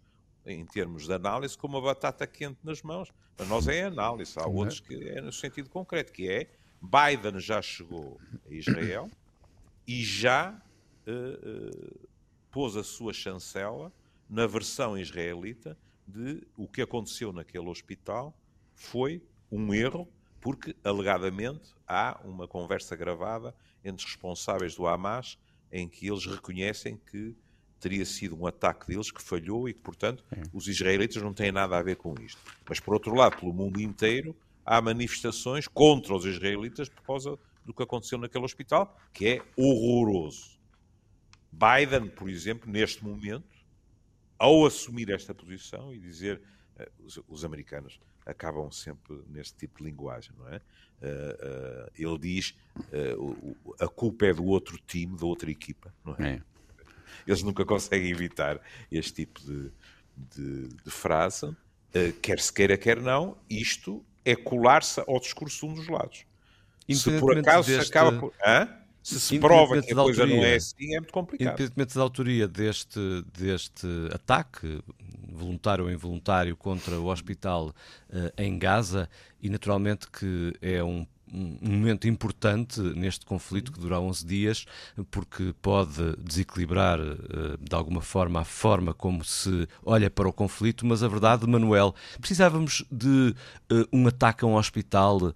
em 0.45 0.65
termos 0.65 1.07
de 1.07 1.13
análise, 1.13 1.57
com 1.57 1.67
uma 1.67 1.81
batata 1.81 2.27
quente 2.27 2.59
nas 2.65 2.83
mãos. 2.83 3.13
Para 3.37 3.47
nós 3.47 3.69
é 3.69 3.85
análise, 3.85 4.39
há 4.39 4.47
outros 4.47 4.81
que 4.81 5.09
é 5.09 5.21
no 5.21 5.33
sentido 5.33 5.71
concreto, 5.71 6.13
que 6.13 6.29
é 6.29 6.51
Biden 6.83 7.39
já 7.39 7.63
chegou 7.63 8.21
a 8.49 8.53
Israel 8.53 9.09
e 9.87 10.03
já 10.03 10.61
uh, 11.07 11.11
uh, 11.11 12.09
pôs 12.51 12.77
a 12.77 12.83
sua 12.83 13.13
chancela 13.13 13.93
na 14.29 14.47
versão 14.47 14.99
israelita 14.99 15.79
de 16.07 16.47
o 16.57 16.67
que 16.69 16.83
aconteceu 16.83 17.33
naquele 17.33 17.69
hospital 17.69 18.37
foi 18.75 19.23
um 19.51 19.73
erro, 19.73 20.09
porque 20.41 20.75
alegadamente 20.83 21.75
há 21.87 22.21
uma 22.25 22.49
conversa 22.49 22.97
gravada 22.97 23.55
entre 23.85 24.05
responsáveis 24.07 24.75
do 24.75 24.87
Hamas 24.87 25.39
em 25.71 25.89
que 25.89 26.09
eles 26.09 26.27
reconhecem 26.27 26.97
que 27.11 27.35
teria 27.81 28.05
sido 28.05 28.39
um 28.41 28.47
ataque 28.47 28.87
deles 28.87 29.11
que 29.11 29.21
falhou 29.21 29.69
e 29.69 29.75
que, 29.75 29.81
portanto, 29.81 30.25
é. 30.31 30.43
os 30.53 30.69
israelitas 30.69 31.21
não 31.21 31.35
têm 31.35 31.51
nada 31.51 31.77
a 31.77 31.83
ver 31.83 31.97
com 31.97 32.15
isto. 32.21 32.41
Mas, 32.69 32.79
por 32.79 32.95
outro 32.95 33.15
lado, 33.15 33.37
pelo 33.39 33.53
mundo 33.53 33.81
inteiro, 33.81 34.37
há 34.65 34.81
manifestações 34.81 35.67
contra 35.67 36.15
os 36.15 36.25
israelitas 36.25 36.89
por 36.89 37.03
causa 37.03 37.39
do 37.65 37.75
que 37.75 37.83
aconteceu 37.83 38.19
naquele 38.19 38.45
hospital, 38.45 38.97
que 39.13 39.27
é 39.27 39.43
horroroso. 39.57 40.59
Biden, 41.51 42.09
por 42.09 42.29
exemplo, 42.29 42.71
neste 42.71 43.05
momento, 43.05 43.62
ao 44.43 44.67
assumir 44.67 45.09
esta 45.09 45.33
posição 45.33 45.95
e 45.95 46.01
dizer 46.01 46.43
uh, 46.77 47.05
os, 47.05 47.21
os, 47.29 47.45
americanos 47.45 48.01
acabam 48.27 48.73
sempre 48.73 49.23
neste 49.29 49.57
tipo 49.57 49.79
de 49.79 49.85
linguagem, 49.85 50.33
não 50.37 50.49
é? 50.49 50.57
Uh, 50.57 51.87
uh, 51.87 51.91
ele 51.97 52.19
diz 52.19 52.57
a 53.81 53.89
culpa 53.89 54.27
é 54.27 54.35
do 54.35 54.45
outro 54.45 54.79
time, 54.85 55.17
da 55.17 55.27
outra 55.27 55.49
equipa, 55.49 55.95
não 56.05 56.17
é? 56.19 56.35
é. 56.35 56.43
Eles 57.25 57.43
nunca 57.43 57.65
conseguem 57.65 58.11
evitar 58.11 58.61
este 58.91 59.25
tipo 59.25 59.41
de, 59.41 59.71
de, 60.17 60.69
de 60.69 60.91
frase. 60.91 61.57
quer 62.21 62.41
se 62.41 62.53
queira, 62.53 62.77
quer 62.77 63.01
não, 63.01 63.39
isto 63.49 64.05
é 64.25 64.35
colar-se 64.35 65.01
ao 65.01 65.21
discurso 65.21 65.67
de 65.67 65.73
um 65.73 65.75
dos 65.75 65.89
lados. 65.89 66.25
Se 66.91 67.19
por 67.21 67.39
acaso 67.39 67.69
deste... 67.69 67.85
se 67.85 67.91
acaba 67.91 68.19
por. 68.19 68.35
Hã? 68.45 68.82
Se 69.03 69.19
se 69.19 69.39
prova 69.39 69.83
que 69.83 69.93
a 69.93 69.97
coisa 69.97 70.23
autoria, 70.23 70.37
não 70.37 70.45
é 70.45 70.55
assim, 70.55 70.95
é 70.95 71.01
muito 71.01 71.13
complicado. 71.13 71.49
Independentemente 71.49 71.95
da 71.95 72.03
autoria 72.03 72.49
deste, 72.49 73.01
deste 73.37 73.87
ataque, 74.13 74.81
voluntário 75.29 75.85
ou 75.85 75.91
involuntário, 75.91 76.57
contra 76.57 77.01
o 77.01 77.07
hospital 77.07 77.75
uh, 78.11 78.33
em 78.39 78.59
Gaza, 78.59 79.09
e 79.41 79.49
naturalmente 79.49 80.09
que 80.09 80.53
é 80.63 80.85
um 80.85 81.05
um 81.33 81.59
momento 81.63 82.07
importante 82.07 82.81
neste 82.81 83.25
conflito 83.25 83.73
que 83.73 83.81
dura 83.81 84.01
11 84.01 84.27
dias, 84.27 84.67
porque 85.11 85.55
pode 85.63 86.17
desequilibrar 86.19 87.01
eh, 87.01 87.57
de 87.61 87.75
alguma 87.75 88.03
forma 88.03 88.41
a 88.41 88.45
forma 88.45 88.93
como 88.93 89.25
se 89.25 89.67
olha 89.85 90.11
para 90.11 90.29
o 90.29 90.33
conflito, 90.33 90.85
mas 90.87 91.03
a 91.03 91.09
verdade, 91.09 91.47
Manuel, 91.47 91.95
precisávamos 92.21 92.85
de 92.91 93.35
uh, 93.71 93.89
um 93.93 94.07
ataque 94.07 94.45
a 94.45 94.49
um 94.49 94.57
hospital 94.57 95.19
uh, 95.19 95.35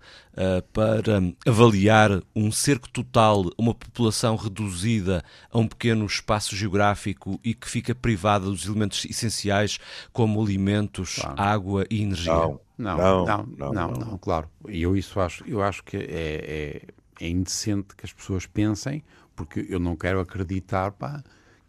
para 0.73 1.23
avaliar 1.47 2.23
um 2.35 2.53
cerco 2.53 2.89
total, 2.89 3.45
uma 3.57 3.75
população 3.75 4.37
reduzida 4.37 5.25
a 5.51 5.59
um 5.59 5.67
pequeno 5.67 6.05
espaço 6.07 6.55
geográfico 6.55 7.41
e 7.43 7.55
que 7.55 7.69
fica 7.69 7.95
privada 7.95 8.47
dos 8.47 8.67
elementos 8.67 9.05
essenciais 9.05 9.79
como 10.13 10.43
alimentos, 10.43 11.21
água 11.37 11.87
e 11.91 12.03
energia. 12.03 12.33
Não. 12.33 12.66
Não, 12.79 12.97
não, 12.99 13.27
não, 13.27 13.73
não, 13.73 13.91
não, 13.93 14.19
claro. 14.19 14.49
E 14.69 14.83
eu 14.83 14.97
isso 14.97 15.19
acho, 15.21 15.45
eu 15.49 15.63
acho 15.63 15.83
que 15.83 15.97
é, 15.97 16.03
é, 16.03 16.83
é, 17.21 17.29
indecente 17.29 17.97
que 17.97 18.05
as 18.05 18.13
pessoas 18.13 18.47
pensem, 18.47 19.03
porque 19.35 19.67
eu 19.69 19.79
não 19.79 19.97
quero 19.97 20.21
acreditar, 20.21 20.93
pá, 20.93 21.23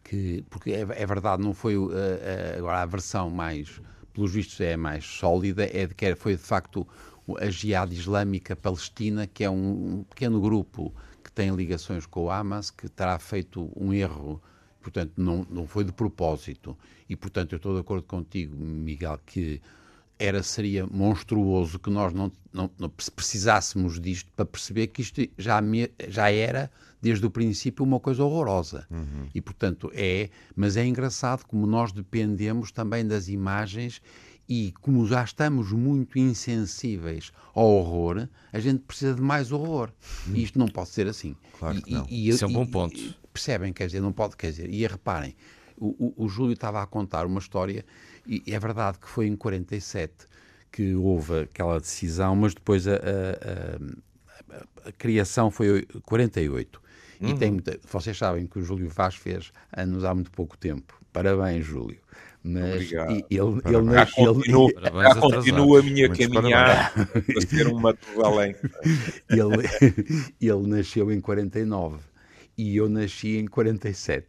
que, 0.04 0.44
porque 0.50 0.72
é, 0.72 0.82
é 0.82 1.06
verdade, 1.06 1.42
não 1.42 1.54
foi 1.54 1.76
agora 2.58 2.82
a 2.82 2.86
versão 2.86 3.30
mais, 3.30 3.82
pelos 4.14 4.34
vistos 4.34 4.60
é 4.60 4.76
mais 4.76 5.06
sólida, 5.06 5.66
é 5.66 5.88
de 5.88 5.96
que 5.96 6.16
foi 6.16 6.36
de 6.36 6.42
facto 6.44 6.86
a 7.40 7.50
Jihad 7.50 7.94
Islâmica 7.94 8.56
Palestina, 8.56 9.28
que 9.28 9.44
é 9.44 9.50
um, 9.50 10.00
um 10.00 10.04
pequeno 10.04 10.42
grupo 10.42 10.94
que 11.24 11.32
tem 11.32 11.56
ligações 11.56 12.06
com 12.06 12.26
o 12.26 12.30
Hamas, 12.30 12.70
que 12.70 12.90
terá 12.90 13.18
feito 13.20 13.72
um 13.76 13.94
erro 13.94 14.42
portanto, 14.88 15.14
não, 15.18 15.46
não 15.50 15.68
foi 15.68 15.84
de 15.84 15.92
propósito. 15.92 16.78
E, 17.10 17.16
portanto, 17.16 17.54
eu 17.54 17.58
estou 17.58 17.74
de 17.74 17.82
acordo 17.82 18.04
contigo, 18.04 18.56
Miguel, 18.56 19.20
que 19.26 19.62
era 20.20 20.42
seria 20.42 20.86
monstruoso 20.88 21.78
que 21.80 21.90
nós 21.90 22.14
não, 22.14 22.32
não, 22.52 22.70
não, 22.78 22.90
precisássemos 22.90 24.00
disto 24.00 24.32
para 24.36 24.46
perceber 24.46 24.88
que 24.88 25.02
isto 25.02 25.22
já, 25.38 25.62
me, 25.62 25.92
já 26.08 26.32
era 26.32 26.72
desde 27.02 27.26
o 27.26 27.30
princípio 27.30 27.86
uma 27.86 28.00
coisa 28.00 28.24
horrorosa 28.24 28.88
uhum. 28.90 29.28
e 29.34 29.42
portanto 29.42 29.92
é 29.94 30.30
mas 30.56 30.76
é 30.76 30.86
engraçado 30.86 31.46
como 31.46 31.68
nós 31.68 31.92
dependemos 31.92 32.72
também 32.72 33.06
das 33.06 33.28
imagens 33.28 34.02
e 34.50 34.74
como 34.82 35.06
já 35.06 35.24
estamos 35.24 35.72
muito 35.72 36.18
insensíveis 36.18 37.32
ao 37.54 37.66
horror 37.66 38.28
a 38.52 38.60
gente 38.60 38.80
precisa 38.80 39.14
de 39.14 39.22
mais 39.22 39.52
horror 39.52 39.92
uhum. 40.28 40.36
e 40.36 40.44
isto 40.44 40.58
não 40.58 40.68
pode 40.68 40.90
ser 40.90 41.08
assim 41.08 41.36
claro 41.60 41.82
que 41.82 41.92
e, 41.92 41.94
não. 41.94 42.08
E, 42.10 42.30
Isso 42.30 42.44
é 42.44 42.48
um 42.48 42.54
bom 42.54 42.66
ponto 42.66 43.16
percebem 43.32 43.72
quer 43.72 43.86
dizer 43.86 44.02
não 44.02 44.12
pode 44.12 44.36
quer 44.36 44.50
dizer 44.50 44.74
e 44.74 44.86
reparem 44.88 45.36
o, 45.80 46.14
o, 46.18 46.26
o 46.26 46.28
Júlio 46.28 46.54
estava 46.54 46.82
a 46.82 46.88
contar 46.88 47.26
uma 47.26 47.40
história 47.40 47.86
e 48.28 48.54
é 48.54 48.60
verdade 48.60 49.00
que 49.00 49.08
foi 49.08 49.28
em 49.28 49.36
47 49.36 50.14
que 50.72 50.94
houve 50.96 51.42
aquela 51.42 51.80
decisão, 51.80 52.36
mas 52.36 52.54
depois 52.54 52.88
a, 52.88 52.96
a, 52.96 54.56
a, 54.56 54.90
a 54.90 54.92
criação 54.92 55.50
foi 55.50 55.88
48. 56.06 56.82
Uhum. 57.20 57.30
E 57.30 57.38
tem 57.38 57.52
muita, 57.52 57.80
vocês 57.90 58.18
sabem 58.18 58.46
que 58.46 58.60
o 58.60 58.62
Júlio 58.62 58.90
Vaz 58.90 59.16
fez 59.16 59.52
anos 59.76 60.04
há 60.04 60.14
muito 60.14 60.32
pouco 60.32 60.58
tempo. 60.58 61.00
Parabéns, 61.12 61.66
Júlio. 61.66 61.98
Mas 62.44 62.76
Obrigado. 62.76 63.12
ele, 63.12 63.26
ele, 63.30 63.62
ele, 63.66 64.06
continua, 64.16 64.72
ele, 64.78 65.20
continua 65.20 65.80
a 65.80 65.84
minha 65.84 66.10
caminhada 66.10 66.92
para 67.06 67.42
ser 67.42 67.68
um 67.68 67.80
Matusalém. 67.80 68.56
ele, 69.30 70.34
ele 70.40 70.68
nasceu 70.68 71.12
em 71.12 71.20
49 71.20 71.98
e 72.58 72.78
eu 72.78 72.88
nasci 72.88 73.38
em 73.38 73.48
47. 73.48 74.26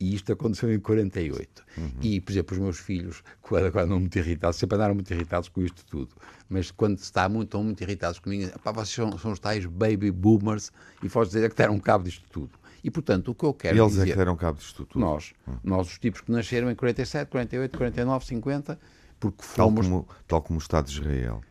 E 0.00 0.14
isto 0.14 0.32
aconteceu 0.32 0.72
em 0.72 0.80
48. 0.80 1.62
Uhum. 1.76 1.90
E, 2.00 2.20
por 2.22 2.32
exemplo, 2.32 2.56
os 2.56 2.62
meus 2.62 2.78
filhos, 2.78 3.22
quando, 3.42 3.66
andam 3.78 4.00
muito 4.00 4.18
irritados, 4.18 4.56
sempre 4.56 4.76
andaram 4.76 4.94
muito 4.94 5.12
irritados 5.12 5.50
com 5.50 5.60
isto 5.60 5.84
tudo. 5.84 6.08
Mas 6.48 6.70
quando 6.70 6.96
está 6.96 7.28
muito, 7.28 7.48
estão 7.48 7.62
muito 7.62 7.82
irritados 7.82 8.18
comigo, 8.18 8.50
pá, 8.60 8.72
vocês 8.72 8.94
são, 8.94 9.18
são 9.18 9.32
os 9.32 9.38
tais 9.38 9.66
baby 9.66 10.10
boomers 10.10 10.72
e 11.02 11.08
podes 11.10 11.32
dizer 11.32 11.50
que 11.50 11.56
deram 11.56 11.78
cabo 11.78 12.04
disto 12.04 12.24
tudo. 12.30 12.50
E, 12.82 12.90
portanto, 12.90 13.30
o 13.30 13.34
que 13.34 13.44
eu 13.44 13.52
quero 13.52 13.76
e 13.76 13.78
eles 13.78 13.92
dizer... 13.92 14.08
é 14.08 14.10
que 14.12 14.16
deram 14.16 14.36
cabo 14.36 14.58
disto 14.58 14.86
tudo? 14.86 14.98
Nós. 14.98 15.34
Uhum. 15.46 15.58
Nós, 15.62 15.86
os 15.88 15.98
tipos 15.98 16.22
que 16.22 16.32
nasceram 16.32 16.70
em 16.70 16.74
47, 16.74 17.28
48, 17.28 17.76
49, 17.76 18.24
50, 18.24 18.80
porque 19.20 19.42
fomos... 19.42 19.56
Tal 19.56 19.90
como, 19.90 20.08
tal 20.26 20.42
como 20.42 20.58
o 20.58 20.62
Estado 20.62 20.86
de 20.86 20.98
Israel. 20.98 21.42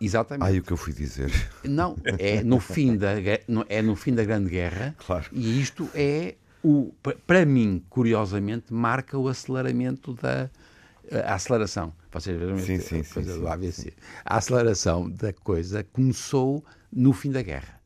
Exatamente. 0.00 0.44
Ai, 0.44 0.58
o 0.58 0.62
que 0.62 0.72
eu 0.72 0.76
fui 0.76 0.92
dizer. 0.92 1.30
Não, 1.62 1.96
é 2.18 2.42
no 2.42 2.58
fim 2.58 2.96
da, 2.96 3.12
é 3.68 3.82
no 3.82 3.94
fim 3.94 4.12
da 4.12 4.24
Grande 4.24 4.50
Guerra. 4.50 4.96
Claro. 5.06 5.26
E 5.32 5.60
isto 5.60 5.88
é 5.94 6.34
o, 6.62 6.92
para 7.26 7.44
mim, 7.44 7.82
curiosamente, 7.90 8.72
marca 8.72 9.18
o 9.18 9.28
aceleramento 9.28 10.14
da 10.14 10.50
a 11.10 11.34
aceleração. 11.34 11.92
Vocês 12.10 12.38
viram 12.38 12.58
sim, 12.58 12.78
sim, 12.78 13.00
a 13.00 13.04
coisa 13.04 13.34
sim, 13.34 13.40
do 13.40 13.48
ABC. 13.48 13.92
A 14.24 14.36
aceleração 14.36 15.10
da 15.10 15.32
coisa 15.32 15.84
começou 15.92 16.64
no 16.92 17.12
fim 17.12 17.30
da 17.30 17.42
guerra. 17.42 17.80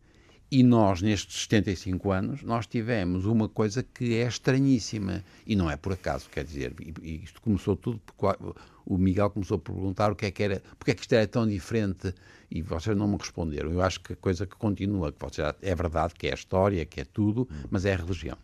E 0.49 0.63
nós, 0.63 1.03
nestes 1.03 1.43
75 1.43 2.13
anos, 2.13 2.43
nós 2.43 2.67
tivemos 2.69 3.25
uma 3.25 3.49
coisa 3.49 3.83
que 3.83 4.15
é 4.15 4.29
estranhíssima. 4.29 5.25
E 5.45 5.57
não 5.57 5.69
é 5.69 5.77
por 5.77 5.93
acaso, 5.93 6.29
quer 6.31 6.45
dizer, 6.45 6.73
e 7.03 7.25
isto 7.25 7.41
começou 7.41 7.75
tudo 7.75 8.01
porque 8.07 8.55
o 8.85 8.97
Miguel 8.97 9.31
começou 9.31 9.57
a 9.57 9.61
perguntar 9.61 10.13
o 10.13 10.15
que 10.15 10.27
é 10.27 10.31
que 10.31 10.43
era, 10.43 10.63
porque 10.79 10.93
é 10.93 10.95
que 10.95 11.01
isto 11.01 11.13
era 11.15 11.27
tão 11.27 11.49
diferente 11.49 12.15
e 12.49 12.63
vocês 12.63 12.97
não 12.97 13.09
me 13.09 13.17
responderam. 13.17 13.73
Eu 13.73 13.83
acho 13.83 14.01
que 14.01 14.13
a 14.13 14.17
coisa 14.17 14.47
que 14.47 14.55
continua, 14.55 15.11
que 15.11 15.19
vocês, 15.19 15.53
é 15.63 15.75
verdade 15.75 16.15
que 16.15 16.29
é 16.29 16.31
a 16.31 16.35
história, 16.35 16.85
que 16.85 17.01
é 17.01 17.05
tudo, 17.05 17.49
mas 17.69 17.85
é 17.85 17.95
a 17.95 17.97
religião 17.97 18.39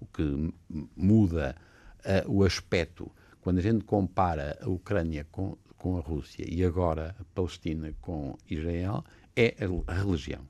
o 0.00 0.06
que 0.06 0.52
muda 0.96 1.56
uh, 2.00 2.32
o 2.32 2.44
aspecto, 2.44 3.10
quando 3.40 3.58
a 3.58 3.62
gente 3.62 3.84
compara 3.84 4.58
a 4.60 4.68
Ucrânia 4.68 5.26
com, 5.30 5.56
com 5.76 5.96
a 5.96 6.00
Rússia 6.00 6.44
e 6.48 6.64
agora 6.64 7.14
a 7.18 7.24
Palestina 7.34 7.94
com 8.00 8.36
Israel, 8.48 9.04
é 9.36 9.54
a, 9.60 9.92
a 9.92 9.94
religião. 9.94 10.42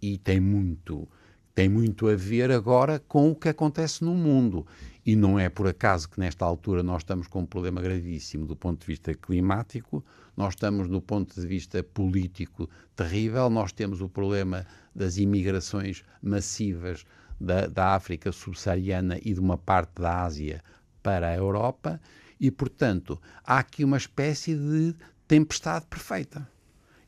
E 0.00 0.18
tem 0.18 0.40
muito, 0.40 1.08
tem 1.54 1.68
muito 1.68 2.08
a 2.08 2.16
ver 2.16 2.50
agora 2.50 2.98
com 2.98 3.30
o 3.30 3.36
que 3.36 3.48
acontece 3.48 4.04
no 4.04 4.14
mundo. 4.14 4.66
E 5.04 5.16
não 5.16 5.38
é 5.38 5.48
por 5.48 5.66
acaso 5.66 6.08
que 6.08 6.18
nesta 6.18 6.44
altura 6.44 6.82
nós 6.82 7.02
estamos 7.02 7.26
com 7.26 7.40
um 7.40 7.46
problema 7.46 7.80
gravíssimo 7.80 8.46
do 8.46 8.56
ponto 8.56 8.80
de 8.80 8.86
vista 8.86 9.12
climático, 9.14 10.04
nós 10.36 10.54
estamos 10.54 10.88
do 10.88 11.00
ponto 11.00 11.38
de 11.38 11.46
vista 11.46 11.82
político 11.82 12.68
terrível, 12.96 13.50
nós 13.50 13.72
temos 13.72 14.00
o 14.00 14.08
problema 14.08 14.64
das 14.94 15.18
imigrações 15.18 16.04
massivas 16.22 17.04
da, 17.42 17.66
da 17.66 17.94
África 17.94 18.30
subsaariana 18.30 19.18
e 19.22 19.34
de 19.34 19.40
uma 19.40 19.58
parte 19.58 20.00
da 20.00 20.22
Ásia 20.22 20.62
para 21.02 21.28
a 21.28 21.36
Europa, 21.36 22.00
e 22.38 22.50
portanto 22.50 23.20
há 23.44 23.58
aqui 23.58 23.84
uma 23.84 23.96
espécie 23.96 24.54
de 24.54 24.94
tempestade 25.26 25.86
perfeita. 25.86 26.48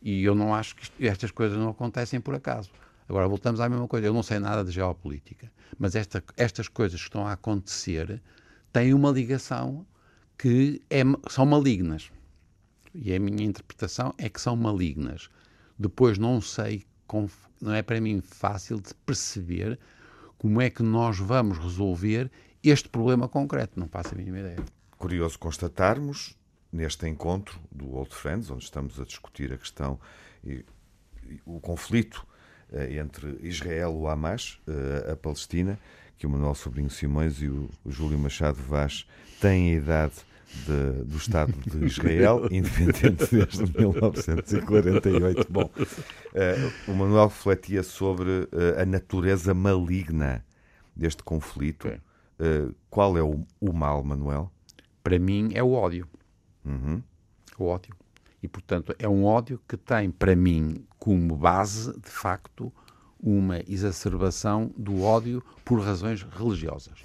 E 0.03 0.23
eu 0.23 0.35
não 0.35 0.55
acho 0.55 0.77
que 0.77 1.07
estas 1.07 1.31
coisas 1.31 1.57
não 1.57 1.71
acontecem 1.71 2.21
por 2.21 2.35
acaso. 2.35 2.71
Agora 3.09 3.29
voltamos 3.29 3.61
à 3.61 3.69
mesma 3.69 3.89
coisa. 3.89 4.07
Eu 4.07 4.13
não 4.13 4.23
sei 4.23 4.39
nada 4.39 4.65
de 4.65 4.71
geopolítica, 4.71 5.51
mas 5.79 5.95
esta, 5.95 6.23
estas 6.37 6.69
coisas 6.69 7.01
que 7.01 7.09
estão 7.09 7.27
a 7.27 7.33
acontecer 7.33 8.21
têm 8.73 8.93
uma 8.93 9.11
ligação 9.11 9.87
que 10.37 10.83
é, 10.91 11.03
são 11.31 11.47
malignas. 11.47 12.11
E 12.95 13.15
a 13.15 13.19
minha 13.19 13.45
interpretação 13.45 14.15
é 14.19 14.29
que 14.29 14.41
são 14.41 14.55
malignas. 14.57 15.29
Depois 15.79 16.19
não 16.19 16.41
sei, 16.41 16.85
não 17.61 17.75
é 17.75 17.83
para 17.83 18.01
mim 18.01 18.21
fácil 18.21 18.81
de 18.81 18.95
perceber 19.07 19.79
como 20.45 20.61
é 20.61 20.69
que 20.69 20.83
nós 20.83 21.19
vamos 21.19 21.57
resolver 21.57 22.31
este 22.63 22.87
problema 22.87 23.27
concreto. 23.27 23.81
Não 23.81 23.89
faço 23.89 24.13
a 24.13 24.19
mínima 24.19 24.41
ideia. 24.41 24.59
Curioso 24.99 25.39
constatarmos, 25.39 26.37
neste 26.71 27.09
encontro 27.09 27.59
do 27.73 27.95
Old 27.95 28.15
Friends, 28.15 28.51
onde 28.51 28.63
estamos 28.63 29.01
a 29.01 29.07
discutir 29.07 29.55
a 29.55 29.57
questão 29.57 29.99
e, 30.45 30.63
e 31.27 31.41
o 31.47 31.59
conflito 31.61 32.27
eh, 32.71 32.97
entre 32.97 33.39
Israel, 33.41 33.95
o 33.95 34.07
Hamas, 34.07 34.61
eh, 34.69 35.13
a 35.13 35.17
Palestina, 35.17 35.81
que 36.19 36.27
o 36.27 36.31
Manuel 36.31 36.55
Sobrinho 36.55 36.91
Simões 36.91 37.41
e 37.41 37.49
o, 37.49 37.71
Júlio 37.87 38.19
Machado 38.19 38.61
Vaz 38.61 39.09
têm 39.41 39.71
a 39.71 39.77
idade 39.79 40.17
de, 40.67 41.05
do 41.05 41.17
Estado 41.17 41.53
de 41.53 41.85
Israel, 41.87 42.47
independente 42.51 43.27
desde 43.31 43.65
1948. 43.79 45.47
Bom, 45.51 45.71
uh, 45.75 46.91
o 46.91 46.95
Manuel 46.95 47.29
refletia 47.29 47.83
sobre 47.83 48.31
uh, 48.31 48.81
a 48.81 48.85
natureza 48.85 49.55
maligna 49.55 50.45
deste 50.95 51.23
conflito. 51.23 51.89
Uh, 51.89 52.75
qual 52.91 53.17
é 53.17 53.23
o, 53.23 53.45
o, 53.61 53.73
mal, 53.73 54.03
Manuel? 54.05 54.51
Para 55.03 55.19
mim 55.19 55.51
é 55.55 55.63
o 55.63 55.73
ódio. 55.73 56.09
Uhum. 56.65 57.03
O 57.59 57.67
ódio. 57.67 57.95
E, 58.43 58.49
portanto, 58.49 58.95
é 58.99 59.09
um 59.09 59.25
ódio 59.25 59.61
que 59.67 59.77
tem, 59.77 60.11
para 60.11 60.37
mim, 60.37 60.85
como 60.99 61.37
base, 61.37 61.99
de 61.99 62.11
facto, 62.11 62.73
uma 63.19 63.61
exacerbação 63.67 64.71
do 64.77 65.03
ódio 65.03 65.43
por 65.65 65.81
razões 65.81 66.23
religiosas. 66.23 66.99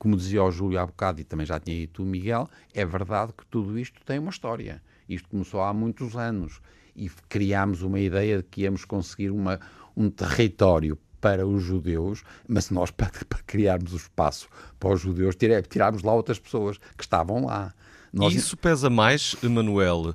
Como 0.00 0.16
dizia 0.16 0.42
o 0.42 0.50
Júlio 0.50 0.80
há 0.80 0.86
bocado, 0.86 1.20
e 1.20 1.24
também 1.24 1.44
já 1.44 1.60
tinha 1.60 1.76
dito 1.76 2.02
o 2.02 2.06
Miguel, 2.06 2.48
é 2.72 2.86
verdade 2.86 3.34
que 3.36 3.44
tudo 3.46 3.78
isto 3.78 4.00
tem 4.02 4.18
uma 4.18 4.30
história. 4.30 4.82
Isto 5.06 5.28
começou 5.28 5.60
há 5.60 5.74
muitos 5.74 6.16
anos 6.16 6.62
e 6.96 7.10
criámos 7.28 7.82
uma 7.82 8.00
ideia 8.00 8.38
de 8.38 8.44
que 8.44 8.62
íamos 8.62 8.86
conseguir 8.86 9.30
uma, 9.30 9.60
um 9.94 10.08
território 10.08 10.98
para 11.20 11.46
os 11.46 11.62
judeus, 11.62 12.22
mas 12.48 12.70
nós, 12.70 12.90
para, 12.96 13.10
para 13.28 13.40
criarmos 13.46 13.92
o 13.92 13.96
espaço 13.96 14.48
para 14.78 14.94
os 14.94 15.02
judeus, 15.02 15.36
tirámos 15.68 16.02
lá 16.02 16.14
outras 16.14 16.38
pessoas 16.38 16.78
que 16.96 17.04
estavam 17.04 17.44
lá. 17.44 17.74
Nós... 18.10 18.34
Isso 18.34 18.56
pesa 18.56 18.88
mais, 18.88 19.36
Emanuel, 19.42 20.14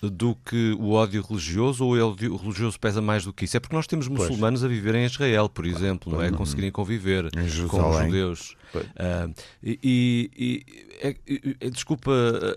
do 0.00 0.36
que 0.36 0.76
o 0.78 0.92
ódio 0.92 1.22
religioso 1.22 1.84
ou 1.84 1.96
o 1.96 2.10
ódio 2.10 2.36
religioso 2.36 2.78
pesa 2.78 3.02
mais 3.02 3.24
do 3.24 3.32
que 3.32 3.46
isso? 3.46 3.56
É 3.56 3.60
porque 3.60 3.74
nós 3.74 3.88
temos 3.88 4.06
muçulmanos 4.06 4.60
pois. 4.60 4.70
a 4.70 4.74
viver 4.74 4.94
em 4.94 5.04
Israel, 5.04 5.48
por 5.48 5.66
exemplo, 5.66 6.12
não 6.12 6.22
é? 6.22 6.30
Conseguirem 6.30 6.70
conviver 6.70 7.30
com 7.68 7.90
os 7.90 7.98
judeus. 8.04 8.56
Uh, 8.80 9.34
e, 9.62 10.30
e 10.36 10.66
é, 11.00 11.16
é, 11.60 11.70
desculpa 11.70 12.12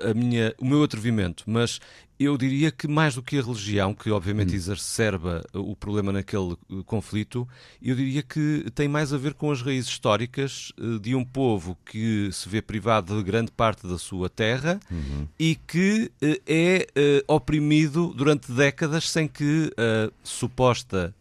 a 0.09 0.13
minha, 0.13 0.53
o 0.59 0.65
meu 0.65 0.83
atrevimento, 0.83 1.43
mas 1.47 1.79
eu 2.19 2.37
diria 2.37 2.71
que 2.71 2.87
mais 2.87 3.15
do 3.15 3.21
que 3.21 3.37
a 3.37 3.41
religião, 3.41 3.93
que 3.93 4.09
obviamente 4.09 4.53
hum. 4.53 4.55
exacerba 4.55 5.45
o 5.53 5.75
problema 5.75 6.11
naquele 6.11 6.53
eh, 6.53 6.75
conflito, 6.85 7.47
eu 7.81 7.95
diria 7.95 8.23
que 8.23 8.65
tem 8.73 8.87
mais 8.87 9.13
a 9.13 9.17
ver 9.17 9.33
com 9.35 9.51
as 9.51 9.61
raízes 9.61 9.89
históricas 9.89 10.71
eh, 10.79 10.99
de 10.99 11.13
um 11.13 11.23
povo 11.23 11.77
que 11.85 12.29
se 12.31 12.49
vê 12.49 12.61
privado 12.61 13.15
de 13.15 13.23
grande 13.23 13.51
parte 13.51 13.87
da 13.87 13.97
sua 13.97 14.29
terra 14.29 14.79
uhum. 14.89 15.27
e 15.37 15.55
que 15.55 16.11
eh, 16.21 16.41
é 16.47 17.23
oprimido 17.27 18.13
durante 18.15 18.51
décadas 18.51 19.09
sem 19.09 19.27
que 19.27 19.71
a 19.77 20.11
suposta 20.23 21.13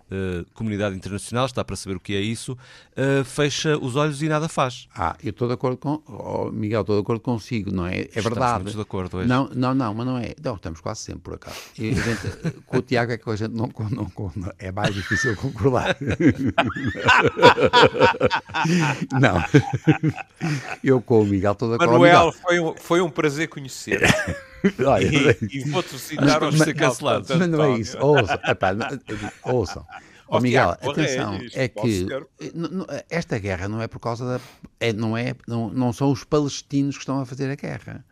comunidade 0.54 0.94
internacional, 0.94 1.46
está 1.46 1.64
para 1.64 1.74
saber 1.76 1.96
o 1.96 2.00
que 2.00 2.14
é 2.14 2.20
isso, 2.20 2.52
uh, 2.52 3.24
fecha 3.24 3.76
os 3.76 3.96
olhos 3.96 4.22
e 4.22 4.28
nada 4.28 4.48
faz. 4.48 4.86
Ah, 4.94 5.16
eu 5.22 5.30
estou 5.30 5.48
de 5.48 5.54
acordo 5.54 5.76
com. 5.76 6.00
Oh, 6.06 6.50
Miguel, 6.50 6.82
estou 6.82 6.96
de 6.96 7.02
acordo 7.02 7.20
consigo, 7.20 7.72
não 7.72 7.86
é? 7.86 7.96
É 7.96 8.00
estamos 8.02 8.24
verdade. 8.24 8.52
Estamos 8.52 8.74
de 8.74 8.80
acordo 8.80 9.16
hoje. 9.18 9.28
Não, 9.28 9.48
não, 9.54 9.74
não, 9.74 9.94
mas 9.94 10.06
não 10.06 10.18
é. 10.18 10.34
Não, 10.42 10.54
estamos 10.54 10.80
quase 10.80 11.00
sempre, 11.00 11.22
por 11.22 11.34
acaso. 11.34 11.56
E, 11.78 11.92
gente, 11.94 12.60
com 12.66 12.78
o 12.78 12.82
Tiago 12.82 13.12
é 13.12 13.18
que 13.18 13.28
a 13.28 13.36
gente 13.36 13.52
não, 13.52 13.68
não, 13.90 14.10
não 14.36 14.52
é 14.58 14.70
mais 14.70 14.94
difícil 14.94 15.34
concordar. 15.36 15.96
não. 19.20 19.42
Eu 20.82 21.00
com 21.00 21.22
o 21.22 21.26
Miguel 21.26 21.52
estou 21.52 21.68
de 21.68 21.74
acordo. 21.74 21.92
Manuel, 21.92 22.32
foi 22.32 22.60
um, 22.60 22.74
foi 22.76 23.00
um 23.00 23.10
prazer 23.10 23.48
conhecer. 23.48 24.00
Olha, 24.86 25.36
e, 25.50 25.58
e 25.58 25.70
vou-te 25.70 25.98
citar 25.98 26.42
os 26.42 26.58
ser 26.58 26.74
cancelados. 26.74 27.30
Mas 27.30 27.48
não 27.48 27.64
é 27.64 27.78
isso. 27.78 27.98
Ouçam. 27.98 28.38
Epá, 28.44 28.76
ouçam. 29.44 29.86
Oh, 30.28 30.40
Miguel, 30.40 30.70
atenção, 30.70 31.38
é 31.54 31.68
que 31.68 32.08
esta 33.08 33.38
guerra 33.38 33.68
não 33.68 33.80
é 33.80 33.86
por 33.86 34.00
causa 34.00 34.24
da. 34.24 34.40
É, 34.80 34.92
não, 34.92 35.16
é, 35.16 35.36
não, 35.46 35.70
não 35.70 35.92
são 35.92 36.10
os 36.10 36.24
palestinos 36.24 36.96
que 36.96 37.02
estão 37.02 37.20
a 37.20 37.24
fazer 37.24 37.48
a 37.48 37.54
guerra. 37.54 38.04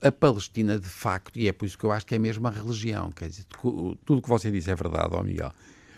A 0.00 0.12
Palestina, 0.12 0.78
de 0.78 0.88
facto, 0.88 1.36
e 1.36 1.48
é 1.48 1.52
por 1.52 1.64
isso 1.64 1.76
que 1.76 1.84
eu 1.84 1.90
acho 1.90 2.06
que 2.06 2.14
é 2.14 2.18
mesmo 2.18 2.46
a 2.46 2.50
religião, 2.50 3.10
quer 3.10 3.28
dizer, 3.28 3.44
tudo 3.60 4.18
o 4.18 4.22
que 4.22 4.28
você 4.28 4.52
disse 4.52 4.70
é 4.70 4.74
verdade, 4.74 5.08
ó 5.12 5.22
Miguel, 5.22 5.52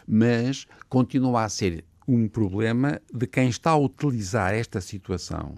mas 0.06 0.66
continua 0.88 1.44
a 1.44 1.48
ser 1.48 1.84
um 2.06 2.28
problema 2.28 3.00
de 3.12 3.26
quem 3.26 3.48
está 3.48 3.70
a 3.70 3.78
utilizar 3.78 4.54
esta 4.54 4.80
situação 4.80 5.54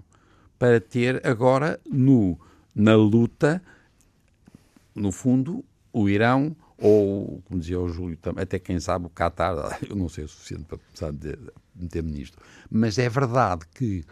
para 0.57 0.79
ter 0.79 1.25
agora 1.25 1.79
no, 1.89 2.39
na 2.73 2.95
luta, 2.95 3.61
no 4.97 5.11
fundo, 5.11 5.63
o 5.93 6.09
Irão 6.09 6.55
ou, 6.77 7.41
como 7.45 7.59
dizia 7.59 7.79
o 7.79 7.89
Júlio, 7.89 8.17
até 8.35 8.59
quem 8.59 8.79
sabe 8.79 9.07
o 9.07 9.09
Qatar, 9.09 9.55
eu 9.89 9.95
não 9.95 10.07
sei 10.07 10.25
o 10.25 10.27
suficiente 10.27 10.65
para 10.65 10.77
começar 10.77 11.09
a 11.09 11.51
meter-me 11.75 12.11
nisto, 12.11 12.37
mas 12.69 12.97
é 12.97 13.09
verdade 13.09 13.65
que 13.73 14.03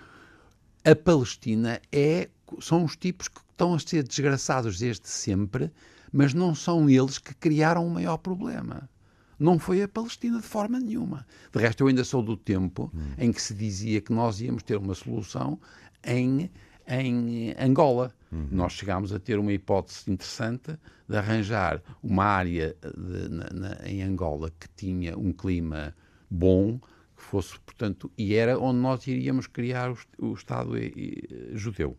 a 0.84 0.96
Palestina 0.96 1.80
é, 1.92 2.30
são 2.60 2.84
os 2.84 2.96
tipos 2.96 3.28
que 3.28 3.40
estão 3.52 3.74
a 3.74 3.80
ser 3.80 4.04
desgraçados 4.04 4.80
desde 4.80 5.08
sempre, 5.08 5.72
mas 6.12 6.34
não 6.34 6.54
são 6.54 6.90
eles 6.90 7.18
que 7.18 7.34
criaram 7.36 7.86
o 7.86 7.90
maior 7.90 8.18
problema. 8.18 8.90
Não 9.38 9.60
foi 9.60 9.84
a 9.84 9.88
Palestina 9.88 10.40
de 10.40 10.48
forma 10.48 10.80
nenhuma. 10.80 11.26
De 11.52 11.60
resto, 11.60 11.82
eu 11.82 11.88
ainda 11.88 12.04
sou 12.04 12.22
do 12.22 12.38
tempo 12.38 12.92
hum. 12.94 13.14
em 13.18 13.32
que 13.34 13.42
se 13.42 13.54
dizia 13.54 14.00
que 14.00 14.14
nós 14.14 14.40
íamos 14.40 14.64
ter 14.64 14.78
uma 14.78 14.96
solução 14.96 15.60
em, 16.04 16.50
em 16.88 17.54
Angola. 17.60 18.14
Uhum. 18.36 18.48
Nós 18.52 18.74
chegámos 18.74 19.14
a 19.14 19.20
ter 19.20 19.40
uma 19.40 19.54
hipótese 19.54 20.12
interessante 20.12 20.78
de 21.08 21.16
arranjar 21.16 21.82
uma 22.04 22.26
área 22.26 22.76
de, 22.84 23.30
na, 23.30 23.50
na, 23.54 23.90
em 23.90 24.04
Angola 24.04 24.52
que 24.60 24.68
tinha 24.76 25.18
um 25.18 25.32
clima 25.32 25.96
bom, 26.30 26.78
que 27.16 27.24
fosse, 27.24 27.58
portanto, 27.62 28.12
e 28.18 28.36
era 28.36 28.60
onde 28.60 28.80
nós 28.80 29.08
iríamos 29.08 29.48
criar 29.48 29.90
o, 29.90 29.98
o 30.20 30.34
Estado 30.34 30.78
e, 30.78 31.24
e, 31.54 31.58
judeu. 31.58 31.96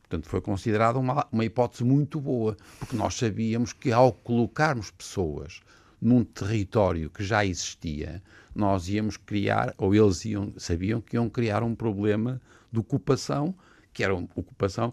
Portanto, 0.00 0.28
foi 0.28 0.40
considerada 0.40 0.98
uma, 0.98 1.26
uma 1.30 1.44
hipótese 1.44 1.84
muito 1.84 2.18
boa, 2.20 2.56
porque 2.78 2.96
nós 2.96 3.14
sabíamos 3.14 3.74
que 3.74 3.92
ao 3.92 4.12
colocarmos 4.12 4.90
pessoas 4.90 5.60
num 6.00 6.24
território 6.24 7.10
que 7.10 7.22
já 7.22 7.44
existia, 7.44 8.22
nós 8.54 8.88
íamos 8.88 9.16
criar, 9.18 9.74
ou 9.76 9.94
eles 9.94 10.24
iam, 10.24 10.54
sabiam 10.56 11.00
que 11.00 11.16
iam 11.16 11.28
criar 11.28 11.62
um 11.62 11.74
problema 11.74 12.40
de 12.72 12.78
ocupação, 12.78 13.54
que 13.96 14.04
era 14.04 14.14
uma 14.14 14.28
ocupação 14.34 14.92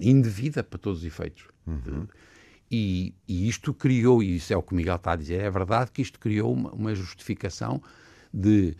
indevida 0.00 0.64
para 0.64 0.78
todos 0.80 0.98
os 0.98 1.04
efeitos. 1.04 1.44
Uhum. 1.64 2.08
E, 2.68 3.14
e, 3.28 3.48
isto 3.48 3.72
criou, 3.72 4.20
e 4.20 4.34
isso 4.34 4.52
é 4.52 4.56
o 4.56 4.62
que 4.62 4.72
o 4.72 4.76
Miguel 4.76 4.96
está 4.96 5.12
a 5.12 5.16
dizer, 5.16 5.40
é 5.42 5.48
verdade 5.48 5.92
que 5.92 6.02
isto 6.02 6.18
criou 6.18 6.52
uma, 6.52 6.72
uma 6.72 6.92
justificação 6.92 7.80
de 8.34 8.76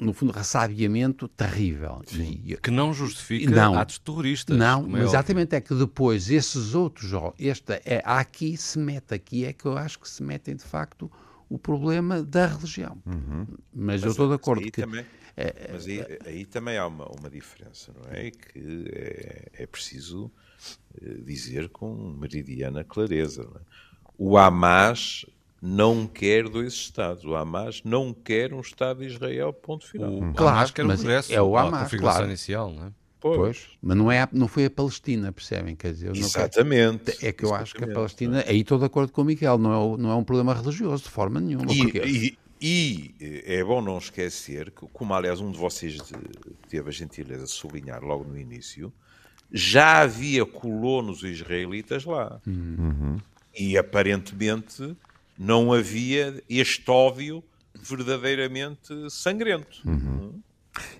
no 0.00 0.14
fundo, 0.14 0.32
ressabiamento 0.32 1.28
terrível. 1.28 2.00
E, 2.10 2.56
que 2.56 2.70
não 2.70 2.94
justifica 2.94 3.50
não, 3.50 3.78
atos 3.78 3.98
terroristas. 3.98 4.56
Não, 4.56 4.96
é 4.96 5.02
exatamente, 5.02 5.54
óbvio. 5.54 5.58
é 5.58 5.60
que 5.60 5.74
depois 5.74 6.30
esses 6.30 6.74
outros, 6.74 7.12
esta 7.38 7.74
é, 7.84 8.02
aqui 8.06 8.56
se 8.56 8.78
mete, 8.78 9.12
aqui 9.12 9.44
é 9.44 9.52
que 9.52 9.66
eu 9.66 9.76
acho 9.76 9.98
que 10.00 10.08
se 10.08 10.22
metem 10.22 10.56
de 10.56 10.64
facto 10.64 11.12
o 11.50 11.58
problema 11.58 12.22
da 12.22 12.46
religião. 12.46 13.02
Uhum. 13.04 13.46
Mas, 13.74 14.00
mas, 14.00 14.02
eu 14.04 14.10
estou 14.12 14.28
de 14.28 14.34
acordo 14.34 14.62
aí 14.62 14.70
que. 14.70 14.80
Também, 14.80 15.04
é, 15.36 15.70
mas 15.72 15.86
aí, 15.86 16.18
aí, 16.24 16.44
também 16.46 16.78
há 16.78 16.86
uma, 16.86 17.06
uma 17.06 17.28
diferença, 17.28 17.92
não 17.92 18.10
é? 18.10 18.30
Que 18.30 18.84
é, 18.92 19.62
é 19.64 19.66
preciso 19.66 20.30
eh, 21.02 21.14
dizer 21.24 21.68
com 21.70 21.94
meridiana 22.18 22.84
clareza. 22.84 23.42
É? 23.42 23.60
O 24.16 24.38
Hamas 24.38 25.26
não 25.60 26.06
quer 26.06 26.48
dois 26.48 26.72
Estados. 26.72 27.24
O 27.24 27.34
Hamas 27.34 27.82
não 27.84 28.14
quer 28.14 28.54
um 28.54 28.60
Estado 28.60 29.00
de 29.00 29.06
Israel, 29.06 29.52
ponto 29.52 29.86
final. 29.86 30.12
O 30.12 30.32
claro, 30.32 30.58
Hamas 30.58 30.70
quer 30.70 30.84
o 30.84 30.88
progresso, 30.88 31.32
é 31.32 31.42
o 31.42 31.56
Hamas, 31.56 31.80
a 31.80 31.84
configuração 31.84 32.18
claro. 32.18 32.30
inicial, 32.30 32.72
não 32.72 32.86
é? 32.86 32.92
Pois. 33.20 33.36
pois. 33.36 33.66
mas 33.82 33.96
não, 33.96 34.10
é, 34.10 34.26
não 34.32 34.48
foi 34.48 34.64
a 34.64 34.70
Palestina, 34.70 35.30
percebem? 35.30 35.76
Quer 35.76 35.92
dizer, 35.92 36.16
Exatamente. 36.16 37.12
Quero... 37.12 37.26
É 37.26 37.32
que 37.32 37.44
eu 37.44 37.54
acho 37.54 37.74
que 37.74 37.84
a 37.84 37.88
Palestina, 37.88 38.42
aí 38.46 38.60
estou 38.60 38.78
de 38.78 38.86
acordo 38.86 39.12
com 39.12 39.22
o 39.22 39.24
Miguel, 39.24 39.58
não 39.58 39.94
é, 39.94 39.98
não 39.98 40.10
é 40.10 40.14
um 40.14 40.24
problema 40.24 40.54
religioso 40.54 41.04
de 41.04 41.10
forma 41.10 41.38
nenhuma. 41.38 41.70
E, 41.70 41.82
porque... 41.82 41.98
e, 41.98 42.38
e 42.60 43.14
é 43.46 43.62
bom 43.62 43.82
não 43.82 43.98
esquecer 43.98 44.70
que, 44.70 44.86
como 44.92 45.14
aliás 45.14 45.40
um 45.40 45.50
de 45.50 45.58
vocês 45.58 45.98
teve 46.68 46.88
a 46.88 46.92
gentileza 46.92 47.44
de 47.44 47.50
sublinhar 47.50 48.02
logo 48.02 48.24
no 48.24 48.38
início, 48.38 48.92
já 49.52 50.00
havia 50.00 50.46
colonos 50.46 51.22
israelitas 51.22 52.04
lá. 52.04 52.40
Uhum. 52.46 53.18
E 53.58 53.76
aparentemente 53.76 54.96
não 55.38 55.72
havia 55.72 56.42
este 56.48 56.90
ódio 56.90 57.42
verdadeiramente 57.74 59.10
sangrento. 59.10 59.80
Uhum. 59.86 60.40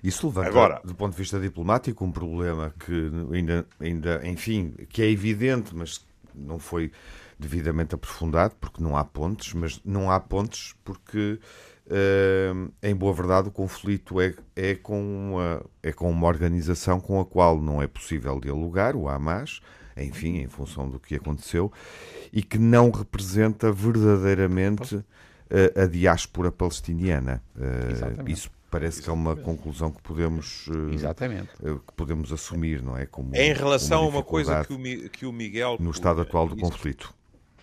Isso 0.03 0.27
levanta, 0.27 0.49
Agora, 0.49 0.81
do 0.83 0.93
ponto 0.93 1.11
de 1.11 1.17
vista 1.17 1.39
diplomático, 1.39 2.03
um 2.03 2.11
problema 2.11 2.73
que 2.79 3.11
ainda, 3.33 3.65
ainda, 3.79 4.21
enfim, 4.27 4.73
que 4.89 5.01
é 5.01 5.09
evidente, 5.09 5.75
mas 5.75 6.05
não 6.35 6.59
foi 6.59 6.91
devidamente 7.37 7.95
aprofundado, 7.95 8.55
porque 8.59 8.81
não 8.81 8.95
há 8.95 9.03
pontes, 9.03 9.53
mas 9.53 9.81
não 9.83 10.11
há 10.11 10.19
pontes 10.19 10.75
porque, 10.83 11.39
uh, 11.87 12.71
em 12.83 12.95
boa 12.95 13.13
verdade, 13.13 13.47
o 13.47 13.51
conflito 13.51 14.21
é, 14.21 14.35
é, 14.55 14.75
com 14.75 15.01
uma, 15.01 15.65
é 15.81 15.91
com 15.91 16.09
uma 16.09 16.27
organização 16.27 16.99
com 16.99 17.19
a 17.19 17.25
qual 17.25 17.59
não 17.59 17.81
é 17.81 17.87
possível 17.87 18.39
dialogar, 18.39 18.95
o 18.95 19.09
Hamas, 19.09 19.59
enfim, 19.97 20.37
em 20.37 20.47
função 20.47 20.89
do 20.89 20.99
que 20.99 21.15
aconteceu, 21.15 21.71
e 22.31 22.43
que 22.43 22.57
não 22.57 22.91
representa 22.91 23.71
verdadeiramente 23.71 24.95
uh, 24.95 25.05
a 25.83 25.87
diáspora 25.87 26.51
palestiniana. 26.51 27.43
Uh, 27.55 28.29
isso 28.29 28.49
parece 28.71 29.01
que 29.01 29.09
é 29.09 29.13
uma 29.13 29.35
conclusão 29.35 29.91
que 29.91 30.01
podemos 30.01 30.67
Exatamente. 30.91 31.51
que 31.57 31.93
podemos 31.95 32.31
assumir, 32.31 32.81
não 32.81 32.97
é? 32.97 33.05
Como 33.05 33.35
em 33.35 33.53
relação 33.53 34.05
a 34.05 34.07
uma 34.07 34.23
coisa 34.23 34.63
que 34.65 34.73
o, 34.73 35.09
que 35.09 35.25
o 35.25 35.31
Miguel 35.31 35.77
no 35.79 35.91
estado 35.91 36.21
atual 36.21 36.47
do 36.47 36.55
conflito. 36.55 37.13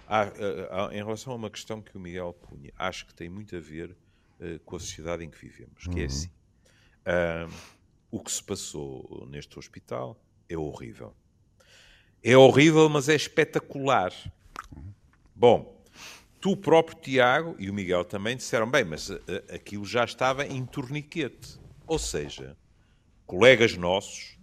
Há, 0.06 0.22
há, 0.22 0.88
em 0.92 0.98
relação 0.98 1.32
a 1.32 1.36
uma 1.36 1.50
questão 1.50 1.82
que 1.82 1.96
o 1.96 2.00
Miguel 2.00 2.32
punha, 2.32 2.72
acho 2.78 3.06
que 3.06 3.14
tem 3.14 3.28
muito 3.28 3.56
a 3.56 3.60
ver 3.60 3.96
uh, 4.40 4.58
com 4.64 4.76
a 4.76 4.80
sociedade 4.80 5.24
em 5.24 5.30
que 5.30 5.38
vivemos, 5.38 5.86
que 5.86 5.90
é 5.90 5.94
uhum. 5.94 6.00
é 6.00 6.04
assim. 6.04 6.28
Uh, 6.28 7.52
o 8.10 8.20
que 8.20 8.30
se 8.30 8.42
passou 8.42 9.26
neste 9.30 9.58
hospital 9.58 10.18
é 10.48 10.56
horrível. 10.56 11.14
É 12.22 12.36
horrível, 12.36 12.88
mas 12.88 13.08
é 13.08 13.14
espetacular. 13.14 14.12
Bom, 15.34 15.77
tu 16.40 16.56
próprio, 16.56 16.98
Tiago, 16.98 17.56
e 17.58 17.70
o 17.70 17.74
Miguel 17.74 18.04
também 18.04 18.36
disseram, 18.36 18.70
bem, 18.70 18.84
mas 18.84 19.10
uh, 19.10 19.20
aquilo 19.52 19.84
já 19.84 20.04
estava 20.04 20.46
em 20.46 20.64
torniquete. 20.64 21.58
Ou 21.86 21.98
seja, 21.98 22.56
colegas 23.26 23.76
nossos, 23.76 24.38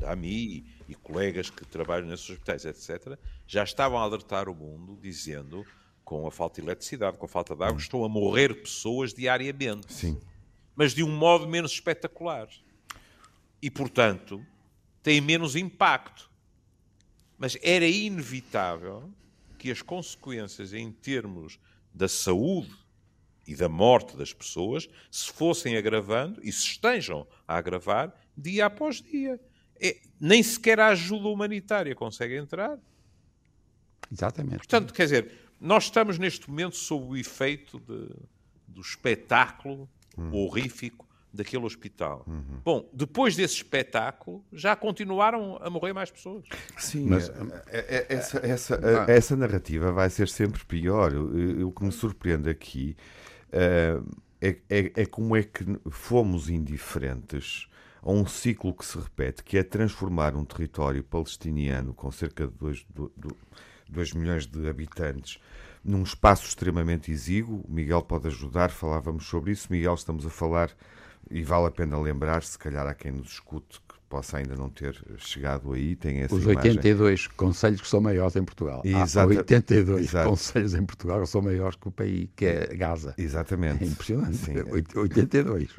da 0.00 0.12
AMI 0.12 0.64
e 0.88 0.94
colegas 0.94 1.50
que 1.50 1.64
trabalham 1.64 2.06
nesses 2.06 2.28
hospitais, 2.30 2.64
etc., 2.64 3.18
já 3.46 3.62
estavam 3.62 3.98
a 3.98 4.02
alertar 4.02 4.48
o 4.48 4.54
mundo, 4.54 4.98
dizendo 5.00 5.64
com 6.04 6.26
a 6.26 6.30
falta 6.30 6.60
de 6.60 6.66
eletricidade, 6.66 7.18
com 7.18 7.26
a 7.26 7.28
falta 7.28 7.54
de 7.54 7.64
água, 7.64 7.78
estão 7.78 8.04
a 8.04 8.08
morrer 8.08 8.62
pessoas 8.62 9.12
diariamente. 9.12 9.92
Sim. 9.92 10.20
Mas 10.74 10.94
de 10.94 11.02
um 11.02 11.10
modo 11.10 11.48
menos 11.48 11.72
espetacular. 11.72 12.48
E, 13.60 13.70
portanto, 13.70 14.44
tem 15.02 15.20
menos 15.20 15.56
impacto. 15.56 16.30
Mas 17.36 17.58
era 17.60 17.86
inevitável 17.86 19.10
que 19.66 19.72
as 19.72 19.82
consequências 19.82 20.72
em 20.72 20.92
termos 20.92 21.58
da 21.92 22.06
saúde 22.06 22.72
e 23.44 23.56
da 23.56 23.68
morte 23.68 24.16
das 24.16 24.32
pessoas 24.32 24.88
se 25.10 25.32
fossem 25.32 25.76
agravando 25.76 26.40
e 26.40 26.52
se 26.52 26.62
estejam 26.62 27.26
a 27.48 27.56
agravar 27.56 28.14
dia 28.36 28.66
após 28.66 29.02
dia 29.02 29.40
é, 29.80 29.96
nem 30.20 30.40
sequer 30.40 30.78
a 30.78 30.88
ajuda 30.88 31.26
humanitária 31.26 31.96
consegue 31.96 32.36
entrar. 32.36 32.78
Exatamente. 34.10 34.58
Portanto, 34.58 34.94
quer 34.94 35.02
dizer, 35.02 35.32
nós 35.60 35.84
estamos 35.84 36.16
neste 36.16 36.48
momento 36.48 36.76
sob 36.76 37.04
o 37.04 37.16
efeito 37.16 37.80
de, 37.80 38.08
do 38.68 38.80
espetáculo 38.80 39.90
hum. 40.16 40.32
horrífico 40.32 41.05
daquele 41.32 41.64
hospital. 41.64 42.24
Uhum. 42.26 42.60
Bom, 42.64 42.88
depois 42.92 43.36
desse 43.36 43.54
espetáculo, 43.54 44.44
já 44.52 44.74
continuaram 44.74 45.58
a 45.60 45.68
morrer 45.68 45.92
mais 45.92 46.10
pessoas. 46.10 46.44
Sim, 46.78 47.08
mas 47.08 47.28
é, 47.68 48.06
é, 48.06 48.06
essa, 48.08 48.38
essa, 48.38 48.80
ah. 48.82 49.10
essa 49.10 49.36
narrativa 49.36 49.92
vai 49.92 50.08
ser 50.08 50.28
sempre 50.28 50.64
pior. 50.64 51.12
O, 51.14 51.72
que 51.72 51.84
me 51.84 51.92
surpreende 51.92 52.48
aqui 52.48 52.96
uh, 53.48 54.16
é, 54.40 54.56
é, 54.68 54.92
é 54.94 55.06
como 55.06 55.36
é 55.36 55.42
que 55.42 55.64
fomos 55.90 56.48
indiferentes 56.48 57.68
a 58.02 58.10
um 58.10 58.26
ciclo 58.26 58.72
que 58.72 58.84
se 58.84 58.98
repete, 58.98 59.42
que 59.42 59.58
é 59.58 59.62
transformar 59.62 60.36
um 60.36 60.44
território 60.44 61.02
palestiniano 61.02 61.92
com 61.92 62.10
cerca 62.10 62.46
de 62.46 62.86
2, 63.88 64.12
milhões 64.14 64.46
de 64.46 64.68
habitantes 64.68 65.40
num 65.82 66.02
espaço 66.02 66.46
extremamente 66.46 67.10
exíguo. 67.10 67.64
O 67.66 67.72
Miguel 67.72 68.02
pode 68.02 68.26
ajudar, 68.26 68.70
falávamos 68.70 69.26
sobre 69.26 69.52
isso. 69.52 69.68
Miguel, 69.70 69.94
estamos 69.94 70.26
a 70.26 70.30
falar, 70.30 70.70
e 71.30 71.42
vale 71.42 71.66
a 71.66 71.70
pena 71.70 71.98
lembrar, 72.00 72.42
se 72.42 72.58
calhar 72.58 72.86
há 72.86 72.94
quem 72.94 73.12
nos 73.12 73.32
escute 73.32 73.80
que 73.88 73.96
possa 74.08 74.38
ainda 74.38 74.54
não 74.54 74.68
ter 74.68 74.96
chegado 75.18 75.72
aí, 75.72 75.96
tem 75.96 76.20
essa 76.20 76.34
Os 76.34 76.44
imagem. 76.44 76.70
82 76.72 77.26
conselhos 77.28 77.80
que 77.80 77.88
são 77.88 78.00
maiores 78.00 78.36
em 78.36 78.44
Portugal. 78.44 78.82
Exato. 78.84 79.34
Há 79.34 79.38
82 79.38 80.04
Exato. 80.06 80.28
conselhos 80.30 80.74
em 80.74 80.84
Portugal 80.84 81.20
que 81.20 81.26
são 81.26 81.42
maiores 81.42 81.76
que 81.76 81.88
o 81.88 81.90
país, 81.90 82.28
que 82.36 82.46
é 82.46 82.66
Gaza. 82.74 83.14
Exatamente. 83.18 83.82
É 83.82 83.86
impressionante. 83.86 84.36
Sim. 84.36 84.54
82. 84.94 85.70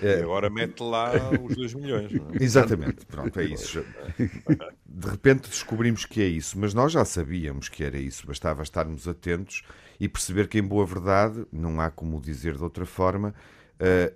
É. 0.00 0.20
E 0.20 0.22
agora 0.22 0.48
mete 0.48 0.80
lá 0.80 1.12
os 1.42 1.54
2 1.54 1.74
milhões. 1.74 2.12
Não 2.12 2.30
é? 2.30 2.42
Exatamente, 2.42 3.04
pronto, 3.06 3.38
é 3.38 3.44
isso. 3.44 3.84
De 4.86 5.08
repente 5.08 5.48
descobrimos 5.50 6.06
que 6.06 6.22
é 6.22 6.26
isso, 6.26 6.58
mas 6.58 6.72
nós 6.72 6.92
já 6.92 7.04
sabíamos 7.04 7.68
que 7.68 7.84
era 7.84 7.98
isso, 7.98 8.26
bastava 8.26 8.62
estarmos 8.62 9.06
atentos 9.06 9.62
e 9.98 10.08
perceber 10.08 10.48
que, 10.48 10.58
em 10.58 10.62
boa 10.62 10.86
verdade, 10.86 11.44
não 11.52 11.80
há 11.80 11.90
como 11.90 12.20
dizer 12.20 12.56
de 12.56 12.62
outra 12.62 12.86
forma, 12.86 13.34
uh, 13.78 14.14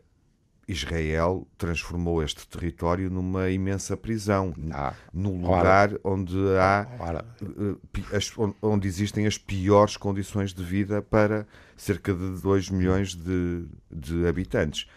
Israel 0.67 1.47
transformou 1.59 2.23
este 2.23 2.47
território 2.49 3.11
numa 3.11 3.51
imensa 3.51 3.97
prisão, 3.97 4.55
ah, 4.73 4.95
no 5.13 5.37
lugar 5.37 5.91
ora, 5.91 6.01
onde 6.03 6.37
há 6.59 6.87
ora. 6.99 7.25
Eh, 7.43 8.17
as, 8.17 8.33
onde 8.63 8.89
existem 8.89 9.27
as 9.27 9.37
piores 9.37 9.97
condições 9.97 10.55
de 10.55 10.63
vida 10.63 11.03
para 11.03 11.47
cerca 11.77 12.15
de 12.15 12.41
2 12.41 12.71
milhões 12.71 13.15
de, 13.15 13.67
de 13.91 14.27
habitantes. 14.27 14.89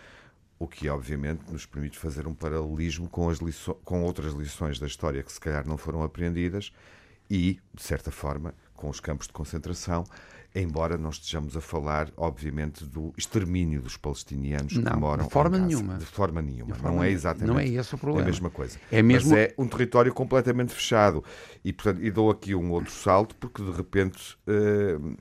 O 0.60 0.68
que 0.68 0.90
obviamente 0.90 1.52
nos 1.52 1.66
permite 1.66 1.98
fazer 1.98 2.26
um 2.28 2.34
paralelismo 2.34 3.08
com, 3.10 3.30
as 3.30 3.40
com 3.84 4.04
outras 4.04 4.34
lições 4.34 4.80
da 4.80 4.88
história 4.88 5.22
que 5.22 5.32
se 5.32 5.40
calhar 5.40 5.68
não 5.68 5.78
foram 5.78 6.02
aprendidas 6.02 6.72
e, 7.30 7.60
de 7.74 7.84
certa 7.84 8.10
forma, 8.10 8.54
com 8.74 8.90
os 8.90 9.00
campos 9.00 9.28
de 9.28 9.34
concentração, 9.34 10.04
embora 10.62 10.98
não 10.98 11.10
estejamos 11.10 11.56
a 11.56 11.62
falar, 11.62 12.12
obviamente, 12.16 12.86
do 12.86 13.14
extermínio 13.18 13.82
dos 13.82 13.98
palestinianos 13.98 14.78
não, 14.78 14.92
que 14.92 14.98
moram 14.98 15.26
de 15.26 15.32
forma 15.32 15.58
Gaza. 15.58 15.66
nenhuma. 15.66 15.98
De 15.98 16.06
forma 16.06 16.42
nenhuma. 16.42 16.74
De 16.74 16.80
forma 16.80 16.96
não 16.98 17.04
é 17.04 17.10
exatamente 17.10 17.48
não 17.48 17.60
é 17.60 17.68
esse 17.68 17.94
o 17.94 17.98
problema. 17.98 18.24
a 18.24 18.26
mesma 18.26 18.50
coisa. 18.50 18.78
É 18.92 19.02
mesmo... 19.02 19.32
Mas 19.32 19.40
é 19.40 19.54
um 19.58 19.68
território 19.68 20.14
completamente 20.14 20.74
fechado. 20.74 21.24
E, 21.64 21.72
portanto, 21.74 22.04
e 22.04 22.10
dou 22.10 22.30
aqui 22.30 22.56
um 22.56 22.72
outro 22.72 22.92
salto, 22.92 23.36
porque 23.36 23.62
de 23.62 23.72
repente, 23.72 24.38
uh, 24.48 25.18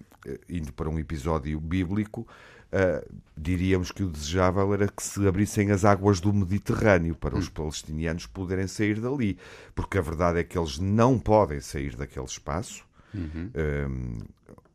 indo 0.49 0.72
para 0.72 0.88
um 0.88 0.99
episódio 0.99 1.59
bíblico, 1.61 2.27
Uh, 2.66 3.01
diríamos 3.37 3.92
que 3.92 4.03
o 4.03 4.11
desejável 4.11 4.75
era 4.75 4.88
que 4.88 5.01
se 5.01 5.27
abrissem 5.27 5.70
as 5.70 5.85
águas 5.85 6.20
do 6.20 6.33
Mediterrâneo 6.33 7.14
para 7.14 7.38
os 7.38 7.46
hum. 7.46 7.53
palestinianos 7.55 8.27
poderem 8.27 8.66
sair 8.66 9.01
dali, 9.01 9.38
porque 9.72 9.96
a 9.96 10.01
verdade 10.01 10.40
é 10.40 10.44
que 10.44 10.59
eles 10.59 10.77
não 10.77 11.16
podem 11.16 11.61
sair 11.61 11.94
daquele 11.94 12.27
espaço. 12.27 12.85
Uhum. 13.14 13.51
Um, 13.88 14.18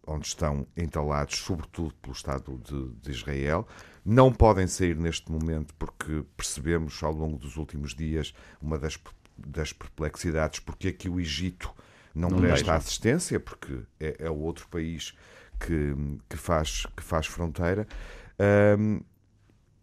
onde 0.06 0.28
estão 0.28 0.66
entalados, 0.76 1.38
sobretudo 1.38 1.94
pelo 2.02 2.14
Estado 2.14 2.60
de, 2.64 2.90
de, 3.02 3.12
Israel. 3.12 3.68
Não 4.04 4.32
podem 4.32 4.68
sair 4.68 4.96
neste 4.96 5.32
momento 5.32 5.74
porque 5.76 6.24
percebemos 6.36 7.02
ao 7.04 7.14
longo 7.14 7.38
dos 7.38 7.56
últimos 7.58 7.94
dias 7.94 8.34
uma 8.62 8.80
das, 8.80 9.00
das 9.38 9.72
perplexidades 9.72 10.60
porque 10.60 10.88
é 10.90 10.92
que 10.92 11.08
o 11.08 11.20
Egito 11.20 11.72
não, 12.14 12.30
não 12.30 12.40
presta 12.40 12.74
assistência, 12.74 13.40
porque 13.40 13.80
é, 14.00 14.16
é 14.20 14.30
o 14.30 14.38
outro 14.38 14.68
país 14.68 15.16
que, 15.60 15.96
que, 16.28 16.38
faz, 16.38 16.86
que 16.96 17.04
faz 17.04 17.28
fronteira. 17.28 17.88
Um, 18.78 19.02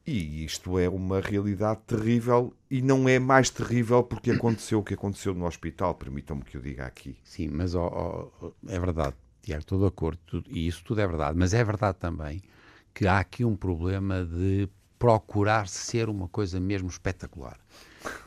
e 0.04 0.44
isto 0.44 0.78
é 0.78 0.88
uma 0.88 1.20
realidade 1.20 1.80
terrível 1.86 2.54
e 2.70 2.80
não 2.80 3.06
é 3.06 3.18
mais 3.18 3.50
terrível 3.50 4.02
porque 4.02 4.30
aconteceu 4.30 4.78
o 4.78 4.82
que 4.82 4.94
aconteceu 4.94 5.34
no 5.34 5.44
hospital, 5.44 5.94
permitam-me 5.94 6.42
que 6.42 6.56
eu 6.56 6.62
diga 6.62 6.86
aqui. 6.86 7.18
Sim, 7.22 7.48
mas 7.48 7.74
oh, 7.74 8.32
oh, 8.40 8.52
é 8.66 8.78
verdade, 8.78 9.14
Tiago, 9.48 9.62
estou 9.62 9.78
de 9.78 9.86
acordo, 9.86 10.44
e 10.50 10.66
isso 10.66 10.84
tudo 10.84 11.00
é 11.00 11.06
verdade, 11.06 11.38
mas 11.38 11.54
é 11.54 11.64
verdade 11.64 11.96
também 11.98 12.42
que 12.92 13.06
há 13.06 13.18
aqui 13.18 13.46
um 13.46 13.56
problema 13.56 14.22
de 14.22 14.68
procurar 14.98 15.68
ser 15.68 16.10
uma 16.10 16.28
coisa 16.28 16.60
mesmo 16.60 16.88
espetacular. 16.88 17.58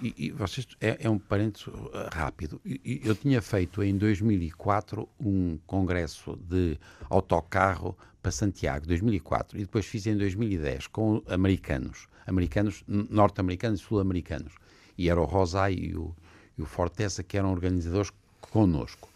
E, 0.01 0.15
e 0.17 0.31
vocês, 0.31 0.65
é, 0.79 0.97
é, 1.01 1.09
um 1.09 1.19
parênteses 1.19 1.67
uh, 1.67 1.91
rápido. 2.11 2.59
Eu 2.85 3.13
tinha 3.13 3.39
feito 3.39 3.83
em 3.83 3.95
2004 3.97 5.07
um 5.19 5.59
congresso 5.67 6.35
de 6.37 6.79
autocarro 7.07 7.95
para 8.19 8.31
Santiago, 8.31 8.87
2004, 8.87 9.59
e 9.59 9.61
depois 9.61 9.85
fiz 9.85 10.07
em 10.07 10.17
2010 10.17 10.87
com 10.87 11.21
americanos, 11.27 12.07
americanos, 12.25 12.83
norte-americanos 12.87 13.79
e 13.79 13.83
sul-americanos. 13.83 14.53
E 14.97 15.07
era 15.07 15.21
o 15.21 15.25
Rosai 15.25 15.73
e 15.73 15.95
o, 15.95 16.15
e 16.57 16.63
o 16.63 16.65
Forteza 16.65 17.21
que 17.21 17.37
eram 17.37 17.51
organizadores 17.51 18.11
conosco. 18.39 19.10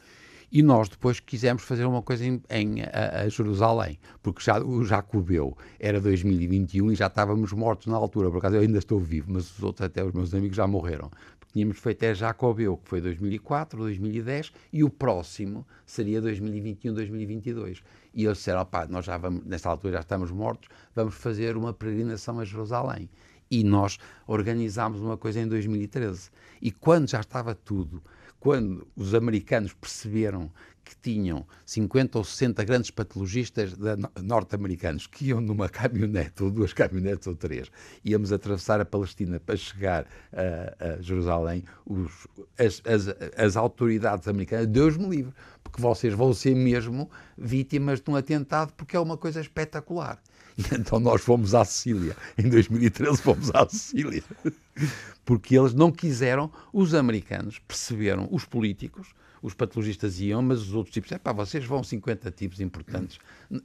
E 0.56 0.64
nós 0.64 0.88
depois 0.88 1.20
quisemos 1.20 1.64
fazer 1.64 1.84
uma 1.84 2.02
coisa 2.02 2.26
em, 2.26 2.42
em 2.50 2.82
a, 2.84 3.24
a, 3.24 3.28
Jerusalém, 3.28 4.00
porque 4.24 4.42
já, 4.42 4.58
o 4.64 4.86
Jacobeu 4.86 5.58
era 5.78 6.00
2021 6.00 6.94
e 6.94 6.96
já 6.96 7.08
estávamos 7.08 7.52
mortos 7.52 7.88
na 7.88 7.98
altura, 7.98 8.32
por 8.32 8.38
acaso 8.38 8.56
eu 8.56 8.62
ainda 8.62 8.78
estou 8.78 8.98
vivo, 8.98 9.34
mas 9.34 9.52
os 9.52 9.62
outros, 9.62 9.86
até 9.86 10.02
os 10.02 10.14
meus 10.14 10.34
amigos, 10.34 10.56
já 10.56 10.66
morreram. 10.66 11.12
Porque 11.38 11.52
tínhamos 11.52 11.78
feito 11.78 12.04
é 12.04 12.16
Jacobeu, 12.16 12.78
que 12.78 12.88
foi 12.88 13.02
2004, 13.02 13.78
2010, 13.78 14.54
e 14.72 14.82
o 14.82 14.90
próximo 14.90 15.68
seria 15.86 16.22
2021, 16.22 16.94
2022. 16.94 17.84
E 18.14 18.24
eles 18.24 18.38
disseram, 18.38 18.62
opá, 18.62 18.88
nós 18.88 19.04
já 19.04 19.18
vamos, 19.18 19.44
nesta 19.44 19.68
altura 19.68 19.96
já 19.96 20.00
estamos 20.00 20.32
mortos, 20.32 20.70
vamos 20.96 21.16
fazer 21.16 21.58
uma 21.58 21.74
peregrinação 21.74 22.40
a 22.40 22.46
Jerusalém. 22.46 23.10
E 23.52 23.62
nós 23.62 23.98
organizámos 24.26 25.02
uma 25.02 25.18
coisa 25.18 25.42
em 25.42 25.50
2013. 25.50 26.30
E 26.62 26.72
quando 26.72 27.10
já 27.10 27.20
estava 27.20 27.54
tudo 27.54 28.02
quando 28.46 28.88
os 28.96 29.16
americanos 29.16 29.74
perceberam 29.74 30.52
que 30.84 30.96
tinham 31.02 31.48
50 31.66 32.20
ou 32.20 32.24
60 32.24 32.64
grandes 32.64 32.92
patologistas 32.92 33.74
norte-americanos 34.22 35.08
que 35.08 35.30
iam 35.30 35.42
numa 35.42 35.68
caminhonete, 35.68 36.44
ou 36.44 36.52
duas 36.52 36.72
caminhonetes 36.72 37.26
ou 37.26 37.34
três, 37.34 37.72
íamos 38.04 38.32
atravessar 38.32 38.80
a 38.80 38.86
Palestina 38.86 39.40
para 39.40 39.58
chegar 39.58 40.06
a, 40.32 40.98
a 40.98 41.02
Jerusalém, 41.02 41.64
os, 41.88 42.28
as, 42.56 42.84
as, 42.86 43.08
as, 43.36 43.58
autoridades 43.58 44.28
americanas, 44.28 44.68
Deus 44.68 44.96
me 44.96 45.08
livre, 45.08 45.34
porque 45.64 45.82
vocês 45.82 46.14
vão 46.14 46.32
ser 46.32 46.56
mesmo 46.56 47.10
vítimas 47.36 48.00
de 48.00 48.12
um 48.12 48.16
atentado, 48.16 48.74
porque 48.74 48.96
é 48.96 49.00
uma 49.00 49.18
coisa 49.18 49.42
espetacular. 49.42 50.22
E 50.58 50.64
então 50.76 51.00
nós 51.00 51.22
fomos 51.22 51.54
à 51.54 51.66
Sicília. 51.66 52.16
Em 52.38 52.50
2013 52.50 53.22
fomos 53.22 53.52
à 53.54 53.68
Sicília. 53.68 54.24
Porque 55.26 55.58
eles 55.58 55.74
não 55.74 55.92
quiseram, 55.92 56.52
os 56.72 56.94
americanos 56.94 57.60
perceberam, 57.60 58.28
os 58.32 58.46
políticos, 58.46 59.14
os 59.42 59.54
patologistas 59.54 60.20
iam, 60.20 60.42
mas 60.42 60.62
os 60.62 60.74
outros 60.74 60.94
tipos, 60.94 61.12
é 61.12 61.18
pá, 61.18 61.32
vocês 61.32 61.66
vão 61.66 61.84
50 61.84 62.32
tipos 62.32 62.60
importantes 62.60 63.20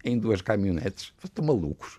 em 0.05 0.19
duas 0.19 0.41
caminhonetes, 0.41 1.13
estão 1.23 1.45
malucos. 1.45 1.99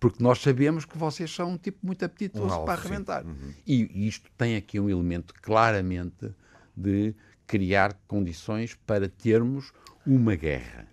Porque 0.00 0.22
nós 0.22 0.40
sabemos 0.40 0.84
que 0.84 0.96
vocês 0.96 1.32
são 1.32 1.52
um 1.52 1.56
tipo 1.56 1.78
muito 1.82 2.04
apetitoso 2.04 2.60
um 2.60 2.64
para 2.64 2.80
arrebentar. 2.80 3.24
Uhum. 3.24 3.52
E 3.66 4.06
isto 4.06 4.30
tem 4.36 4.56
aqui 4.56 4.78
um 4.78 4.88
elemento 4.88 5.34
claramente 5.42 6.32
de 6.76 7.14
criar 7.46 7.94
condições 8.06 8.78
para 8.86 9.08
termos 9.08 9.72
uma 10.06 10.36
guerra. 10.36 10.86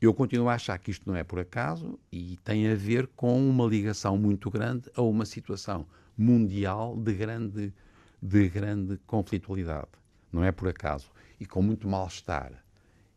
Eu 0.00 0.14
continuo 0.14 0.48
a 0.48 0.54
achar 0.54 0.78
que 0.78 0.90
isto 0.90 1.06
não 1.06 1.14
é 1.14 1.22
por 1.22 1.38
acaso 1.38 1.98
e 2.10 2.38
tem 2.42 2.70
a 2.70 2.74
ver 2.74 3.06
com 3.08 3.38
uma 3.38 3.66
ligação 3.66 4.16
muito 4.16 4.50
grande 4.50 4.90
a 4.94 5.02
uma 5.02 5.26
situação 5.26 5.86
mundial 6.16 6.96
de 6.96 7.12
grande, 7.12 7.74
de 8.22 8.48
grande 8.48 8.96
conflitualidade. 9.06 9.90
Não 10.32 10.42
é 10.42 10.50
por 10.50 10.68
acaso. 10.68 11.10
E 11.38 11.44
com 11.44 11.60
muito 11.60 11.86
mal-estar. 11.86 12.64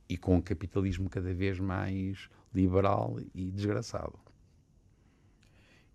E 0.09 0.17
com 0.17 0.35
um 0.35 0.41
capitalismo 0.41 1.09
cada 1.09 1.33
vez 1.33 1.57
mais 1.57 2.29
liberal 2.53 3.17
e 3.33 3.49
desgraçado. 3.49 4.19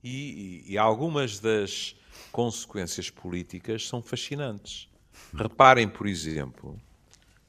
E, 0.02 0.64
e 0.66 0.78
algumas 0.78 1.38
das 1.38 1.96
consequências 2.32 3.10
políticas 3.10 3.86
são 3.86 4.00
fascinantes. 4.00 4.88
Reparem, 5.34 5.86
por 5.86 6.06
exemplo, 6.06 6.80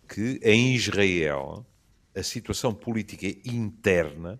que 0.10 0.41
em 0.43 0.75
Israel 0.75 1.65
a 2.15 2.24
situação 2.24 2.74
política 2.74 3.28
interna 3.45 4.39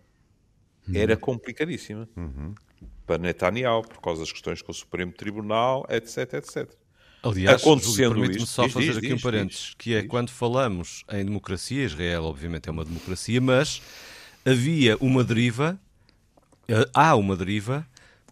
era 0.94 1.14
uhum. 1.14 1.20
complicadíssima 1.20 2.10
uhum. 2.16 2.56
para 3.06 3.18
Netanyahu, 3.18 3.84
por 3.84 4.02
causa 4.02 4.22
das 4.22 4.32
questões 4.32 4.62
com 4.62 4.72
o 4.72 4.76
Supremo 4.76 5.12
Tribunal, 5.12 5.86
etc, 5.90 6.34
etc. 6.34 6.72
Aliás, 7.22 7.62
permite-me 7.62 8.46
só 8.46 8.64
diz, 8.64 8.74
fazer 8.74 8.88
diz, 8.88 8.98
aqui 8.98 9.08
diz, 9.08 9.18
um 9.18 9.20
parênteses, 9.20 9.74
que 9.78 9.94
é 9.94 10.04
quando 10.04 10.30
falamos 10.30 11.04
em 11.12 11.26
democracia, 11.26 11.84
Israel 11.84 12.24
obviamente 12.24 12.70
é 12.70 12.72
uma 12.72 12.86
democracia, 12.86 13.42
mas 13.42 13.82
havia 14.46 14.96
uma 15.02 15.24
deriva, 15.24 15.80
eh, 16.68 16.90
há 16.94 17.16
uma 17.16 17.36
deriva 17.36 17.86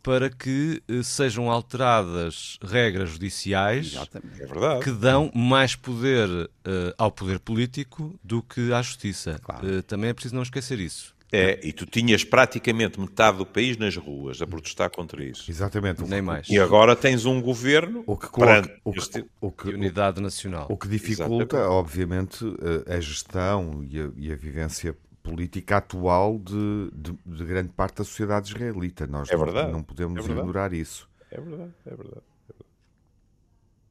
para 0.08 0.30
que 0.30 0.82
eh, 0.88 1.04
sejam 1.04 1.52
alteradas 1.52 2.58
regras 2.64 3.10
judiciais 3.10 3.94
é 3.94 4.80
que 4.82 4.90
dão 4.90 5.30
mais 5.36 5.76
poder 5.76 6.30
uh, 6.30 6.50
ao 6.98 7.12
poder 7.12 7.40
político 7.40 8.18
do 8.24 8.42
que 8.42 8.72
à 8.72 8.82
justiça. 8.82 9.38
Claro. 9.44 9.68
Uh, 9.68 9.84
também 9.84 10.10
é 10.10 10.14
preciso 10.14 10.34
não 10.34 10.44
esquecer 10.44 10.80
isso. 10.80 11.14
É, 11.30 11.60
e 11.62 11.74
tu 11.74 11.86
tinhas 11.86 12.24
praticamente 12.24 12.98
metade 12.98 13.40
do 13.40 13.46
país 13.46 13.76
nas 13.76 13.98
ruas 13.98 14.42
a 14.42 14.48
protestar 14.48 14.90
contra 14.90 15.22
isso. 15.22 15.52
Exatamente. 15.52 16.02
Nem 16.06 16.22
mais. 16.22 16.48
E 16.48 16.58
agora 16.58 16.96
tens 16.96 17.26
um 17.26 17.42
governo 17.42 18.02
o 18.08 18.16
que 18.16 18.28
coloca, 18.28 18.80
o 18.86 18.94
que, 18.94 19.00
este... 19.00 19.26
o 19.42 19.52
que, 19.52 19.68
unidade 19.68 20.22
nacional. 20.22 20.68
O 20.70 20.78
que 20.78 20.88
dificulta, 20.88 21.58
Exatamente. 21.58 21.70
obviamente, 21.70 22.46
a 22.88 22.98
gestão 23.02 23.86
e 23.90 24.00
a, 24.00 24.10
e 24.16 24.32
a 24.32 24.36
vivência 24.38 24.96
política 25.28 25.78
atual 25.78 26.40
de, 26.40 26.90
de, 26.94 27.18
de, 27.26 27.46
grande 27.46 27.70
parte 27.70 27.98
da 27.98 28.04
sociedade 28.04 28.50
israelita. 28.50 29.06
Nós 29.08 29.30
é 29.30 29.36
verdade. 29.38 29.68
não, 29.68 29.80
não 29.80 29.84
podemos 29.84 30.28
é 30.28 30.32
ignorar 30.32 30.74
isso. 30.74 31.10
É 31.30 31.40
verdade, 31.40 31.74
é 31.86 31.96
verdade. 31.96 32.22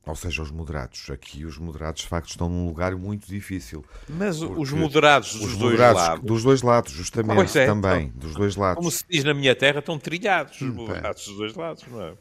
Ou 0.07 0.15
seja, 0.15 0.41
os 0.41 0.53
moderados. 0.53 1.11
Aqui 1.11 1.45
os 1.45 1.59
moderados, 1.59 2.03
de 2.03 2.09
facto, 2.09 2.29
estão 2.29 2.49
num 2.49 2.67
lugar 2.67 2.95
muito 2.95 3.27
difícil. 3.27 3.85
Mas 4.09 4.41
os 4.41 4.71
moderados 4.71 5.33
dos 5.35 5.43
os 5.43 5.57
dois 5.57 5.73
moderados, 5.73 6.03
lados... 6.03 6.25
Dos 6.25 6.43
dois 6.45 6.63
lados, 6.63 6.93
justamente, 6.93 7.59
é, 7.59 7.67
também. 7.67 8.07
Então, 8.07 8.21
dos 8.21 8.35
dois 8.35 8.55
lados. 8.55 8.77
Como 8.79 8.91
se 8.91 9.05
diz 9.11 9.25
na 9.25 9.35
minha 9.35 9.55
terra, 9.55 9.81
estão 9.81 9.99
trilhados 9.99 10.61
os 10.61 10.73
moderados 10.73 11.27
dos 11.27 11.37
dois 11.37 11.55
lados, 11.55 11.85
não 11.89 12.01
é? 12.03 12.15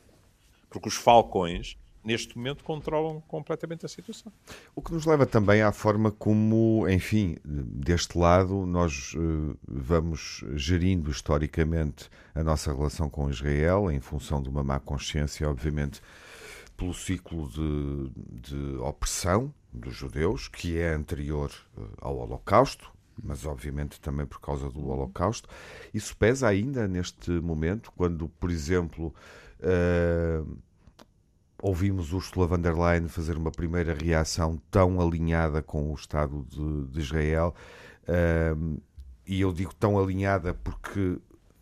Porque 0.70 0.90
os 0.90 0.96
falcões 0.96 1.78
neste 2.06 2.38
momento 2.38 2.64
controlam 2.64 3.20
completamente 3.28 3.86
a 3.86 3.90
situação. 3.90 4.32
O 4.76 4.82
que 4.82 4.94
nos 4.94 5.06
leva 5.06 5.26
também 5.26 5.64
à 5.64 5.72
forma 5.72 6.12
como, 6.12 6.88
enfim, 6.88 7.38
deste 7.44 8.18
lado 8.18 8.66
nós 8.66 9.14
uh, 9.16 9.58
vamos 9.68 10.46
gerindo 10.54 11.10
historicamente 11.10 12.10
a 12.36 12.44
nossa 12.44 12.72
relação 12.72 13.10
com 13.10 13.30
Israel 13.30 13.92
em 13.92 14.00
função 14.00 14.42
de 14.42 14.48
uma 14.48 14.64
má 14.64 14.80
consciência, 14.80 15.50
obviamente, 15.50 16.00
pelo 16.78 16.94
ciclo 16.94 17.50
de, 17.50 18.12
de 18.42 18.78
opressão 18.78 19.52
dos 19.74 19.96
judeus, 19.96 20.48
que 20.48 20.78
é 20.78 20.94
anterior 20.94 21.52
uh, 21.76 21.90
ao 22.00 22.18
Holocausto, 22.18 22.92
mas 23.22 23.46
obviamente 23.46 24.00
também 24.00 24.26
por 24.26 24.40
causa 24.40 24.70
do 24.70 24.88
Holocausto. 24.88 25.50
Isso 25.94 26.16
pesa 26.16 26.48
ainda 26.48 26.88
neste 26.88 27.32
momento, 27.32 27.92
quando, 27.96 28.30
por 28.30 28.52
exemplo, 28.52 29.14
uh, 29.60 30.58
ouvimos 31.66 32.14
Ursula 32.14 32.46
von 32.46 32.62
der 32.62 32.76
Leyen 32.76 33.08
fazer 33.08 33.36
uma 33.36 33.50
primeira 33.50 33.96
reação 33.96 34.62
tão 34.70 35.02
alinhada 35.02 35.64
com 35.64 35.92
o 35.92 35.96
Estado 35.96 36.46
de, 36.48 36.92
de 36.92 37.00
Israel. 37.00 37.56
Um, 38.56 38.78
e 39.26 39.42
eu 39.42 39.52
digo 39.52 39.74
tão 39.74 39.98
alinhada 39.98 40.54
porque 40.54 41.18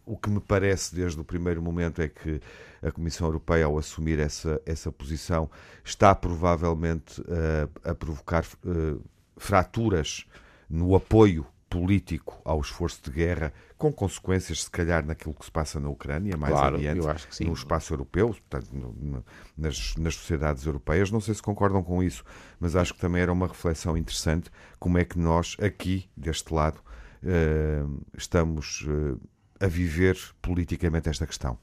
o 0.05 0.17
que 0.17 0.29
me 0.29 0.41
parece 0.41 0.93
desde 0.93 1.21
o 1.21 1.23
primeiro 1.23 1.61
momento 1.61 2.01
é 2.01 2.09
que 2.09 2.41
a 2.81 2.91
Comissão 2.91 3.27
Europeia, 3.27 3.63
ao 3.63 3.77
assumir 3.77 4.19
essa, 4.19 4.61
essa 4.65 4.91
posição, 4.91 5.49
está 5.85 6.13
provavelmente 6.13 7.21
uh, 7.21 7.89
a 7.89 7.95
provocar 7.95 8.43
uh, 8.65 9.01
fraturas 9.37 10.25
no 10.69 10.97
apoio 10.97 11.45
político 11.73 12.39
ao 12.45 12.61
esforço 12.61 13.01
de 13.03 13.09
guerra, 13.09 13.51
com 13.79 13.91
consequências, 13.91 14.63
se 14.63 14.69
calhar, 14.69 15.03
naquilo 15.03 15.33
que 15.33 15.43
se 15.43 15.51
passa 15.51 15.79
na 15.79 15.89
Ucrânia, 15.89 16.37
mais 16.37 16.53
claro, 16.53 16.75
adiante, 16.75 16.99
no 17.43 17.53
espaço 17.53 17.91
europeu, 17.91 18.27
portanto, 18.27 18.69
no, 18.71 18.93
no, 18.93 19.25
nas, 19.57 19.95
nas 19.95 20.13
sociedades 20.13 20.63
europeias. 20.67 21.09
Não 21.09 21.19
sei 21.19 21.33
se 21.33 21.41
concordam 21.41 21.81
com 21.81 22.03
isso, 22.03 22.23
mas 22.59 22.75
acho 22.75 22.93
que 22.93 22.99
também 22.99 23.23
era 23.23 23.33
uma 23.33 23.47
reflexão 23.47 23.97
interessante 23.97 24.51
como 24.77 24.99
é 24.99 25.03
que 25.03 25.17
nós, 25.17 25.57
aqui, 25.59 26.07
deste 26.15 26.53
lado, 26.53 26.79
uh, 27.23 28.05
estamos 28.15 28.81
uh, 28.87 29.19
a 29.59 29.65
viver 29.65 30.15
politicamente 30.43 31.09
esta 31.09 31.25
questão. 31.25 31.57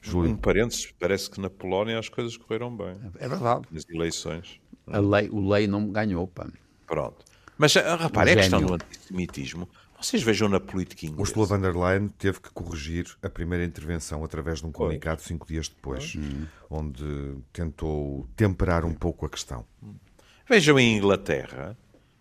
Júlio. 0.00 0.30
Um 0.30 0.36
parênteses, 0.36 0.92
parece 0.92 1.28
que 1.28 1.40
na 1.40 1.50
Polónia 1.50 1.98
as 1.98 2.08
coisas 2.08 2.36
correram 2.36 2.74
bem. 2.74 2.96
É 3.18 3.28
verdade. 3.28 3.66
Nas 3.72 3.82
eleições. 3.90 4.60
A 4.86 5.00
lei, 5.00 5.28
o 5.28 5.46
lei 5.46 5.66
não 5.66 5.90
ganhou, 5.90 6.26
pá. 6.28 6.46
Pronto. 6.86 7.29
Mas 7.60 7.76
uh, 7.76 7.80
repare, 8.00 8.30
é 8.30 8.32
a 8.32 8.36
questão 8.36 8.62
do 8.62 8.72
antissemitismo. 8.72 9.68
Vocês 10.00 10.22
vejam 10.22 10.48
na 10.48 10.58
política 10.58 11.04
inglesa. 11.04 11.20
Ursula 11.20 11.44
von 11.44 11.60
der 11.60 11.76
Leyen 11.76 12.08
teve 12.08 12.40
que 12.40 12.48
corrigir 12.48 13.14
a 13.22 13.28
primeira 13.28 13.62
intervenção 13.62 14.24
através 14.24 14.60
de 14.60 14.66
um 14.66 14.72
comunicado 14.72 15.20
cinco 15.20 15.46
dias 15.46 15.68
depois, 15.68 16.14
hum. 16.16 16.46
onde 16.70 17.04
tentou 17.52 18.26
temperar 18.34 18.86
um 18.86 18.94
pouco 18.94 19.26
a 19.26 19.28
questão. 19.28 19.66
Vejam 20.48 20.78
em 20.78 20.96
Inglaterra, 20.96 21.76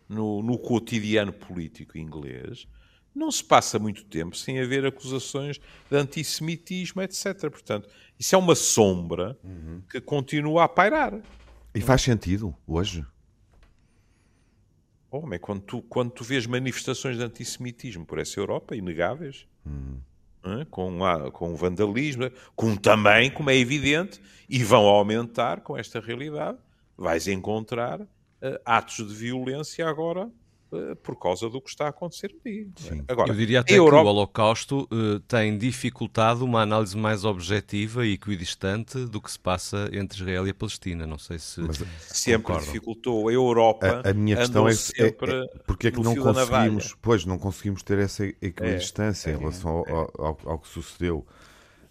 no, 0.09 0.43
no 0.43 0.57
cotidiano 0.57 1.31
político 1.31 1.97
inglês, 1.97 2.67
não 3.15 3.31
se 3.31 3.41
passa 3.41 3.79
muito 3.79 4.03
tempo 4.03 4.35
sem 4.35 4.59
haver 4.59 4.85
acusações 4.85 5.57
de 5.89 5.95
antissemitismo, 5.95 7.01
etc. 7.01 7.49
Portanto, 7.49 7.87
isso 8.19 8.35
é 8.35 8.37
uma 8.37 8.55
sombra 8.55 9.39
uhum. 9.41 9.81
que 9.89 10.01
continua 10.01 10.65
a 10.65 10.67
pairar. 10.67 11.17
E 11.73 11.79
faz 11.79 12.01
sentido 12.01 12.53
hoje? 12.67 13.05
Homem, 15.11 15.39
quando 15.39 15.61
tu, 15.61 15.81
quando 15.83 16.11
tu 16.11 16.23
vês 16.23 16.45
manifestações 16.45 17.17
de 17.17 17.23
antissemitismo 17.23 18.05
por 18.05 18.19
essa 18.19 18.39
Europa, 18.39 18.75
inegáveis, 18.75 19.47
uhum. 19.65 20.65
com, 20.69 21.03
a, 21.03 21.31
com 21.31 21.55
vandalismo, 21.55 22.29
com 22.55 22.75
também, 22.75 23.31
como 23.31 23.49
é 23.49 23.55
evidente, 23.55 24.21
e 24.47 24.63
vão 24.63 24.85
aumentar 24.85 25.61
com 25.61 25.75
esta 25.75 25.99
realidade, 25.99 26.57
vais 26.95 27.27
encontrar 27.27 28.01
uh, 28.01 28.07
atos 28.63 29.07
de 29.07 29.15
violência 29.15 29.87
agora 29.87 30.29
por 31.03 31.15
causa 31.15 31.49
do 31.49 31.59
que 31.61 31.69
está 31.69 31.85
a 31.85 31.89
acontecer 31.89 32.35
ali. 32.45 32.69
Agora, 33.07 33.31
Eu 33.31 33.35
diria 33.35 33.61
até 33.61 33.73
Europa... 33.73 34.03
que 34.03 34.07
o 34.07 34.09
Holocausto 34.09 34.87
uh, 34.91 35.19
tem 35.21 35.57
dificultado 35.57 36.45
uma 36.45 36.61
análise 36.61 36.95
mais 36.95 37.25
objetiva 37.25 38.05
e 38.05 38.13
equidistante 38.13 39.05
do 39.05 39.21
que 39.21 39.31
se 39.31 39.39
passa 39.39 39.89
entre 39.91 40.19
Israel 40.19 40.47
e 40.47 40.51
a 40.51 40.53
Palestina. 40.53 41.07
Não 41.07 41.17
sei 41.17 41.39
se 41.39 41.61
Mas, 41.61 41.77
sempre 42.07 42.43
concordam. 42.43 42.65
dificultou 42.65 43.27
a 43.27 43.33
Europa. 43.33 44.01
A, 44.03 44.11
a 44.11 44.13
minha 44.13 44.37
questão 44.37 44.67
é, 44.67 44.73
é, 44.73 45.07
é 45.07 45.11
porque 45.65 45.87
é 45.87 45.91
que 45.91 46.01
não 46.01 46.15
conseguimos, 46.15 46.95
pois 47.01 47.25
não 47.25 47.39
conseguimos 47.39 47.81
ter 47.81 47.99
essa 47.99 48.25
equidistância 48.25 49.31
é, 49.31 49.33
em 49.33 49.37
relação 49.37 49.83
ao, 49.87 50.25
ao, 50.25 50.39
ao 50.45 50.59
que 50.59 50.67
sucedeu. 50.67 51.25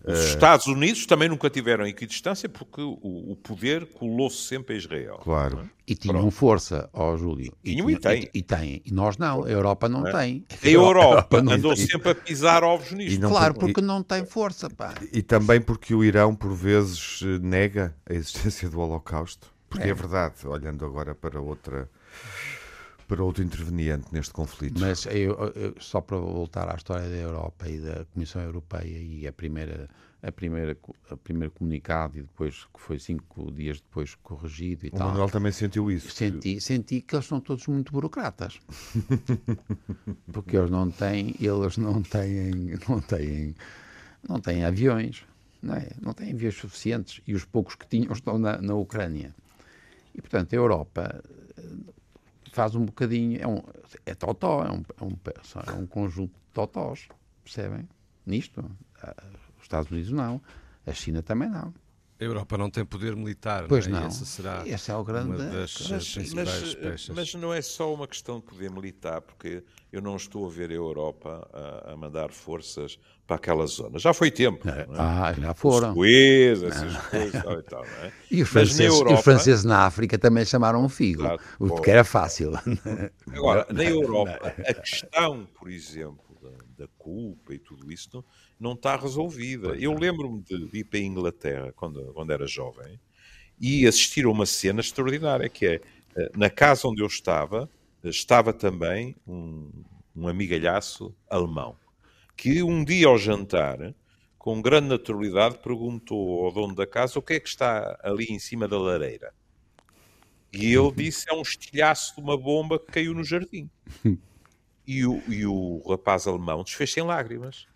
Os 0.05 0.19
uh... 0.19 0.29
Estados 0.29 0.67
Unidos 0.67 1.07
também 1.07 1.29
nunca 1.29 1.51
tiveram 1.51 1.87
equidistância 1.87 2.49
porque 2.49 2.81
o, 2.81 3.33
o 3.33 3.37
poder 3.37 3.87
colou-se 3.87 4.37
sempre 4.47 4.75
a 4.75 4.79
Israel. 4.79 5.21
Claro. 5.23 5.61
É? 5.65 5.79
E 5.89 5.95
tinham 5.95 6.19
Pronto. 6.19 6.31
força, 6.31 6.89
ó 6.93 7.13
oh, 7.13 7.17
Júlio. 7.17 7.53
E, 7.65 7.71
tinham, 7.71 7.91
e 7.91 7.99
têm. 7.99 8.23
E, 8.23 8.39
e 8.39 8.43
têm. 8.43 8.83
E 8.85 8.93
nós 8.93 9.17
não. 9.17 9.45
A 9.45 9.49
Europa 9.49 9.89
não 9.89 10.07
é? 10.07 10.13
tem. 10.13 10.45
A 10.63 10.69
Europa, 10.69 11.37
a 11.37 11.39
Europa 11.39 11.55
andou 11.55 11.75
tem. 11.75 11.87
sempre 11.87 12.11
a 12.11 12.15
pisar 12.15 12.63
ovos 12.63 12.93
nisto. 12.93 13.21
Não, 13.21 13.31
claro, 13.31 13.55
porque 13.55 13.81
não 13.81 14.03
tem 14.03 14.25
força. 14.27 14.69
Pá. 14.69 14.95
E 15.13 15.23
também 15.23 15.61
porque 15.61 15.95
o 15.95 16.05
Irão, 16.05 16.35
por 16.35 16.55
vezes, 16.55 17.21
nega 17.41 17.95
a 18.09 18.13
existência 18.13 18.69
do 18.69 18.79
Holocausto. 18.81 19.51
Porque 19.69 19.87
é, 19.87 19.91
é 19.91 19.95
verdade, 19.95 20.47
olhando 20.47 20.85
agora 20.85 21.15
para 21.15 21.41
outra 21.41 21.91
para 23.09 23.25
outro 23.25 23.43
interveniente 23.43 24.07
neste 24.13 24.33
conflito. 24.33 24.79
Mas 24.79 25.07
eu, 25.07 25.35
eu, 25.55 25.75
só 25.81 26.01
para 26.01 26.19
voltar 26.19 26.71
à 26.71 26.77
história 26.77 27.09
da 27.09 27.17
Europa 27.17 27.67
e 27.67 27.81
da 27.81 28.05
Comissão 28.05 28.43
Europeia 28.43 28.99
e 28.99 29.27
a 29.27 29.33
primeira 29.33 29.89
a 30.21 30.33
primeira 30.33 30.77
a 31.11 31.17
primeiro 31.17 31.53
comunicado 31.53 32.19
e 32.19 32.23
depois 32.23 32.65
que 32.75 32.81
foi 32.81 32.99
cinco 32.99 33.51
dias 33.53 33.81
depois 33.81 34.15
corrigido 34.17 34.87
e 34.87 34.89
o 34.89 34.93
tal. 34.93 35.09
O 35.09 35.11
Manuel 35.13 35.31
também 35.31 35.53
sentiu 35.53 35.91
isso. 35.91 36.11
Senti, 36.11 36.61
senti 36.61 37.01
que 37.01 37.15
eles 37.15 37.25
são 37.25 37.41
todos 37.41 37.67
muito 37.67 37.93
burocratas. 37.93 38.61
Porque 40.31 40.57
eles 40.57 40.71
não 40.71 40.91
têm, 40.91 41.35
eles 41.41 41.79
não 41.79 42.03
têm, 42.03 42.79
não 42.89 43.01
têm, 43.01 43.55
não 44.29 44.41
têm 44.41 44.65
aviões, 44.65 45.25
não, 45.63 45.75
é? 45.75 45.89
não 46.01 46.13
têm 46.13 46.33
aviões 46.33 46.57
suficientes 46.57 47.23
e 47.27 47.35
os 47.35 47.45
poucos 47.45 47.75
que 47.75 47.87
tinham 47.87 48.13
estão 48.13 48.39
na, 48.39 48.61
na 48.61 48.75
Ucrânia. 48.75 49.35
E 50.15 50.21
portanto 50.21 50.53
a 50.53 50.57
Europa 50.57 51.23
faz 52.51 52.75
um 52.75 52.85
bocadinho, 52.85 53.41
é, 53.41 53.47
um, 53.47 53.63
é 54.07 54.15
totó, 54.15 54.65
é 54.65 54.71
um, 54.71 54.83
é 55.01 55.05
um, 55.05 55.17
é 55.67 55.73
um 55.73 55.87
conjunto 55.87 56.33
de 56.33 56.53
totós, 56.53 57.09
percebem? 57.43 57.89
Nisto. 58.27 58.65
Ah, 59.03 59.15
os 59.57 59.63
Estados 59.63 59.91
Unidos 59.91 60.13
não, 60.13 60.41
a 60.87 60.93
China 60.93 61.23
também 61.23 61.49
não. 61.49 61.73
A 62.21 62.25
Europa 62.25 62.59
não 62.59 62.69
tem 62.69 62.85
poder 62.85 63.15
militar, 63.15 63.67
pois 63.69 63.87
não. 63.87 64.03
É? 64.03 64.07
Essa 64.07 64.25
será 64.25 64.63
Esse 64.67 64.91
é 64.91 64.97
o 64.97 65.05
grande... 65.05 65.37
uma 65.37 65.37
das 65.37 65.89
mas, 65.89 66.15
principais 66.15 66.63
mas, 66.63 66.75
peças. 66.75 67.09
Mas 67.15 67.35
não 67.35 67.55
é 67.55 67.63
só 67.63 67.95
uma 67.95 68.09
questão 68.09 68.41
de 68.41 68.47
poder 68.47 68.71
militar, 68.71 69.21
porque 69.21 69.63
eu 69.93 70.03
não 70.03 70.17
estou 70.17 70.45
a 70.47 70.51
ver 70.51 70.71
a 70.71 70.75
Europa 70.75 71.49
a, 71.53 71.93
a 71.93 71.97
mandar 71.97 72.33
forças 72.33 72.99
para 73.25 73.37
aquela 73.37 73.67
zona. 73.67 74.01
Já 74.01 74.13
foi 74.13 74.33
tempo. 74.33 74.69
É, 74.69 74.81
é? 74.81 74.87
Ah, 74.91 75.33
já 75.39 75.55
foram. 75.55 75.95
Suez, 75.95 76.63
essas 76.63 76.97
coisas 77.07 77.35
e 77.35 77.43
tal, 77.43 77.59
e 77.59 77.63
tal. 77.63 77.85
É? 77.85 78.13
E, 78.31 78.43
os 78.43 78.49
franceses, 78.49 78.99
Europa, 78.99 79.15
os 79.15 79.25
franceses 79.25 79.65
na 79.65 79.87
África 79.87 80.19
também 80.19 80.45
chamaram 80.45 80.85
um 80.85 80.89
figo, 80.89 81.23
claro, 81.23 81.41
porque 81.57 81.91
era 81.91 82.05
fácil. 82.05 82.53
Agora, 83.33 83.67
na 83.73 83.85
Europa, 83.85 84.55
a 84.67 84.75
questão, 84.75 85.47
por 85.59 85.71
exemplo, 85.71 86.37
da, 86.43 86.85
da 86.85 86.89
culpa 86.99 87.55
e 87.55 87.59
tudo 87.59 87.93
isso 87.93 88.25
não, 88.59 88.73
está 88.73 88.97
resolvida. 88.97 89.69
Eu 89.77 89.95
lembro-me 89.95 90.43
de 90.43 90.79
ir 90.79 90.85
para 90.85 90.99
a 90.99 91.03
Inglaterra 91.03 91.73
quando, 91.75 92.13
quando 92.13 92.33
era 92.33 92.47
jovem 92.47 92.99
e 93.61 93.87
assistir 93.87 94.25
a 94.25 94.31
uma 94.31 94.47
cena 94.47 94.81
extraordinária 94.81 95.49
que 95.49 95.67
é 95.67 95.81
eh, 96.17 96.31
na 96.37 96.49
casa 96.49 96.87
onde 96.87 97.03
eu 97.03 97.07
estava 97.07 97.69
estava 98.05 98.53
também 98.53 99.17
um, 99.27 99.71
um 100.15 100.29
amigalhaço 100.29 101.15
alemão 101.29 101.77
que 102.37 102.63
um 102.63 102.85
dia 102.85 103.09
ao 103.09 103.19
jantar 103.19 103.93
com 104.39 104.63
grande 104.63 104.87
naturalidade 104.87 105.59
perguntou 105.59 106.45
ao 106.45 106.53
dono 106.53 106.75
da 106.75 106.87
casa 106.87 107.19
o 107.19 107.23
que 107.23 107.35
é 107.35 107.41
que 107.41 107.49
está 107.49 107.99
ali 108.03 108.27
em 108.31 108.39
cima 108.39 108.69
da 108.69 108.79
lareira 108.79 109.35
e 110.53 110.67
ele 110.67 110.79
uhum. 110.79 110.93
disse 110.93 111.29
é 111.29 111.35
um 111.35 111.43
estilhaço 111.43 112.15
de 112.15 112.21
uma 112.21 112.37
bomba 112.39 112.79
que 112.79 112.93
caiu 112.93 113.13
no 113.13 113.25
jardim 113.25 113.69
e 114.89 115.05
o, 115.05 115.23
e 115.29 115.45
o 115.45 115.83
rapaz 115.87 116.27
alemão 116.27 116.65
desfez-se 116.65 116.99
em 116.99 117.03
lágrimas. 117.03 117.67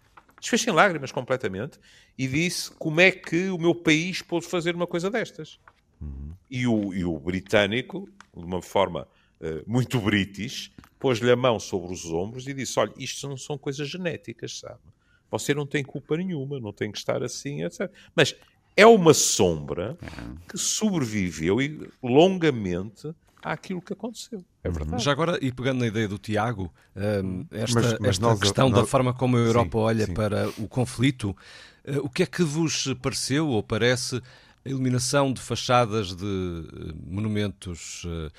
Desfez-se 0.43 0.69
em 0.69 0.73
lágrimas 0.73 1.13
completamente 1.13 1.79
e 2.19 2.27
disse 2.27 2.73
como 2.73 3.01
é 3.01 3.13
que 3.13 3.49
o 3.49 3.57
meu 3.57 3.77
país 3.77 4.23
pôde 4.23 4.45
fazer 4.45 4.75
uma 4.75 4.89
coisa 4.89 5.09
destas. 5.09 5.61
Uhum. 6.01 6.33
E, 6.51 6.67
o, 6.67 6.93
e 6.93 7.05
o 7.05 7.17
britânico, 7.17 8.09
de 8.37 8.45
uma 8.45 8.61
forma 8.61 9.07
uh, 9.41 9.63
muito 9.65 10.01
british, 10.01 10.73
pôs-lhe 10.99 11.31
a 11.31 11.37
mão 11.37 11.61
sobre 11.61 11.93
os 11.93 12.07
ombros 12.07 12.49
e 12.49 12.53
disse: 12.53 12.77
Olha, 12.81 12.93
isto 12.99 13.29
não 13.29 13.37
são 13.37 13.57
coisas 13.57 13.89
genéticas, 13.89 14.59
sabe? 14.59 14.81
Você 15.31 15.55
não 15.55 15.65
tem 15.65 15.85
culpa 15.85 16.17
nenhuma, 16.17 16.59
não 16.59 16.73
tem 16.73 16.91
que 16.91 16.99
estar 16.99 17.23
assim, 17.23 17.63
etc. 17.63 17.89
Mas 18.13 18.35
é 18.77 18.85
uma 18.85 19.15
sombra 19.15 19.97
é. 20.03 20.07
que 20.49 20.59
sobreviveu 20.59 21.63
e 21.63 21.89
longamente 22.03 23.15
àquilo 23.43 23.83
que 23.83 23.93
aconteceu. 23.93 24.45
É 24.63 24.71
verdade. 24.71 25.03
Já 25.03 25.13
agora, 25.13 25.39
e 25.43 25.51
pegando 25.51 25.81
na 25.81 25.87
ideia 25.87 26.07
do 26.07 26.19
Tiago, 26.19 26.73
um, 26.97 27.47
esta, 27.51 27.81
mas, 27.81 27.99
mas 27.99 28.09
esta 28.11 28.27
nós, 28.27 28.41
questão 28.41 28.69
nós, 28.69 28.81
da 28.81 28.87
forma 28.87 29.13
como 29.13 29.37
a 29.37 29.41
Europa 29.41 29.79
sim, 29.79 29.85
olha 29.85 30.07
sim. 30.07 30.15
para 30.15 30.49
o 30.59 30.69
conflito, 30.69 31.37
uh, 31.87 31.99
o 32.05 32.09
que 32.09 32.23
é 32.23 32.27
que 32.27 32.43
vos 32.43 32.95
pareceu 33.03 33.49
ou 33.49 33.63
parece 33.63 34.23
a 34.65 34.69
eliminação 34.69 35.33
de 35.33 35.41
fachadas 35.41 36.15
de 36.15 36.25
uh, 36.25 36.95
monumentos, 37.05 38.05
uh, 38.05 38.31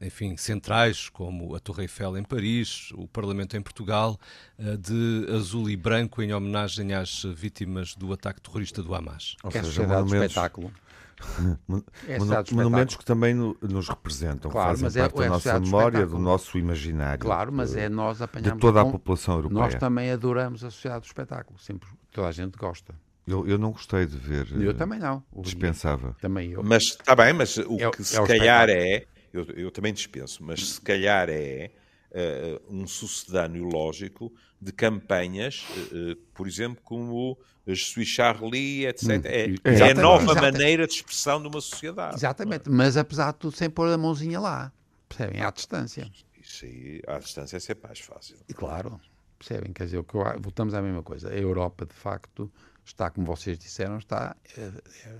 enfim, 0.00 0.34
centrais, 0.38 1.10
como 1.10 1.54
a 1.54 1.60
Torre 1.60 1.82
Eiffel 1.82 2.16
em 2.16 2.22
Paris, 2.22 2.90
o 2.94 3.06
Parlamento 3.06 3.54
em 3.54 3.60
Portugal, 3.60 4.18
de 4.58 5.26
azul 5.34 5.68
e 5.68 5.76
branco 5.76 6.22
em 6.22 6.32
homenagem 6.32 6.94
às 6.94 7.22
vítimas 7.22 7.94
do 7.94 8.10
ataque 8.14 8.40
terrorista 8.40 8.82
do 8.82 8.94
Hamas? 8.94 9.36
Ou 9.44 9.50
seja, 9.50 9.86
monumentos... 9.86 10.28
espetáculo. 10.28 10.72
é 12.08 12.18
monumentos 12.52 12.96
que 12.96 13.04
também 13.04 13.34
nos 13.34 13.88
representam, 13.88 14.50
claro, 14.50 14.70
fazem 14.70 14.84
mas 14.84 14.96
é 14.96 15.00
parte 15.00 15.20
é, 15.20 15.24
da 15.24 15.28
nossa 15.28 15.60
memória, 15.60 16.06
do 16.06 16.18
nosso 16.18 16.58
imaginário. 16.58 17.20
Claro, 17.20 17.52
mas 17.52 17.74
é 17.74 17.88
nós 17.88 18.20
apanhamos 18.20 18.54
de 18.54 18.60
toda 18.60 18.80
a 18.82 18.84
população 18.84 19.36
europeia. 19.36 19.60
Nós 19.60 19.74
também 19.76 20.10
adoramos 20.10 20.62
a 20.62 20.70
sociedade 20.70 21.02
do 21.02 21.06
espetáculo, 21.06 21.58
sempre 21.58 21.88
toda 22.12 22.28
a 22.28 22.32
gente 22.32 22.56
gosta. 22.56 22.94
Eu, 23.26 23.46
eu 23.46 23.58
não 23.58 23.72
gostei 23.72 24.06
de 24.06 24.16
ver. 24.16 24.46
Eu 24.52 24.70
uh, 24.70 24.74
também 24.74 25.00
não. 25.00 25.22
Dispensava. 25.38 26.16
Também 26.20 26.52
eu. 26.52 26.62
Mas 26.62 26.84
está 26.84 27.16
bem, 27.16 27.32
mas 27.32 27.56
o 27.56 27.76
é, 27.80 27.90
que 27.90 28.04
se 28.04 28.16
é 28.16 28.24
calhar 28.24 28.68
é, 28.68 29.04
eu, 29.32 29.44
eu 29.56 29.70
também 29.70 29.92
dispenso, 29.92 30.44
mas 30.44 30.74
se 30.74 30.80
calhar 30.80 31.28
é 31.28 31.72
uh, 32.12 32.74
um 32.74 32.86
sucedâneo 32.86 33.64
lógico 33.64 34.32
de 34.66 34.72
campanhas, 34.72 35.64
uh, 35.92 36.16
por 36.34 36.48
exemplo, 36.48 36.82
como 36.82 37.38
suis 37.76 38.08
Charlie, 38.08 38.84
etc. 38.84 39.08
Hum, 39.08 39.20
é, 39.24 39.44
é, 39.62 39.90
a 39.92 39.94
nova 39.94 40.24
exatamente. 40.24 40.52
maneira 40.52 40.86
de 40.88 40.92
expressão 40.92 41.40
de 41.40 41.46
uma 41.46 41.60
sociedade. 41.60 42.16
Exatamente, 42.16 42.68
mas 42.68 42.96
apesar 42.96 43.32
de 43.32 43.38
tudo, 43.38 43.56
sem 43.56 43.70
pôr 43.70 43.88
a 43.88 43.96
mãozinha 43.96 44.40
lá. 44.40 44.72
Percebem? 45.08 45.40
À 45.40 45.50
distância. 45.52 46.10
Isso 46.42 46.64
aí, 46.64 47.00
à 47.06 47.18
distância 47.20 47.56
é 47.56 47.60
sempre 47.60 47.86
mais 47.86 48.00
fácil. 48.00 48.36
E 48.48 48.52
claro, 48.52 49.00
percebem? 49.38 49.72
Quer 49.72 49.84
dizer, 49.84 50.04
voltamos 50.40 50.74
à 50.74 50.82
mesma 50.82 51.02
coisa. 51.02 51.30
A 51.30 51.36
Europa, 51.36 51.86
de 51.86 51.94
facto, 51.94 52.50
está, 52.84 53.08
como 53.08 53.24
vocês 53.24 53.56
disseram, 53.56 53.98
está. 53.98 54.34
É, 54.58 54.62
é, 55.04 55.16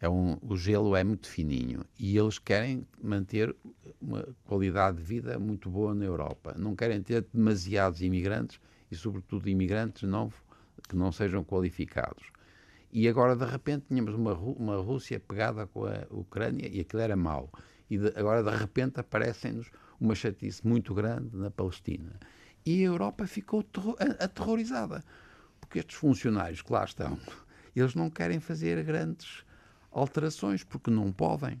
é 0.00 0.08
um, 0.08 0.38
o 0.40 0.56
gelo 0.56 0.94
é 0.94 1.02
muito 1.02 1.26
fininho 1.26 1.82
e 1.98 2.16
eles 2.16 2.38
querem 2.38 2.86
manter 3.02 3.54
uma 4.00 4.26
qualidade 4.44 4.98
de 4.98 5.02
vida 5.02 5.38
muito 5.38 5.70
boa 5.70 5.94
na 5.94 6.04
Europa. 6.04 6.54
Não 6.56 6.74
querem 6.76 7.02
ter 7.02 7.26
demasiados 7.32 8.02
imigrantes 8.02 8.60
e, 8.90 8.96
sobretudo, 8.96 9.48
imigrantes 9.48 10.08
não 10.08 10.32
que 10.88 10.96
não 10.96 11.10
sejam 11.10 11.42
qualificados. 11.42 12.24
E 12.92 13.08
agora, 13.08 13.34
de 13.34 13.44
repente, 13.44 13.86
tínhamos 13.88 14.14
uma, 14.14 14.32
uma 14.34 14.76
Rússia 14.76 15.20
pegada 15.20 15.66
com 15.66 15.86
a 15.86 16.06
Ucrânia 16.10 16.68
e 16.68 16.80
aquilo 16.80 17.02
era 17.02 17.16
mau. 17.16 17.50
E 17.90 17.98
de, 17.98 18.08
agora, 18.16 18.42
de 18.42 18.56
repente, 18.56 19.00
aparecem-nos 19.00 19.70
uma 20.00 20.14
chatice 20.14 20.66
muito 20.66 20.94
grande 20.94 21.36
na 21.36 21.50
Palestina. 21.50 22.18
E 22.64 22.82
a 22.82 22.86
Europa 22.86 23.26
ficou 23.26 23.64
aterrorizada. 24.18 25.04
Porque 25.60 25.80
estes 25.80 25.96
funcionários 25.96 26.62
que 26.62 26.72
lá 26.72 26.84
estão, 26.84 27.18
eles 27.74 27.94
não 27.94 28.08
querem 28.08 28.40
fazer 28.40 28.82
grandes 28.84 29.44
alterações, 29.90 30.62
porque 30.62 30.90
não 30.90 31.12
podem. 31.12 31.60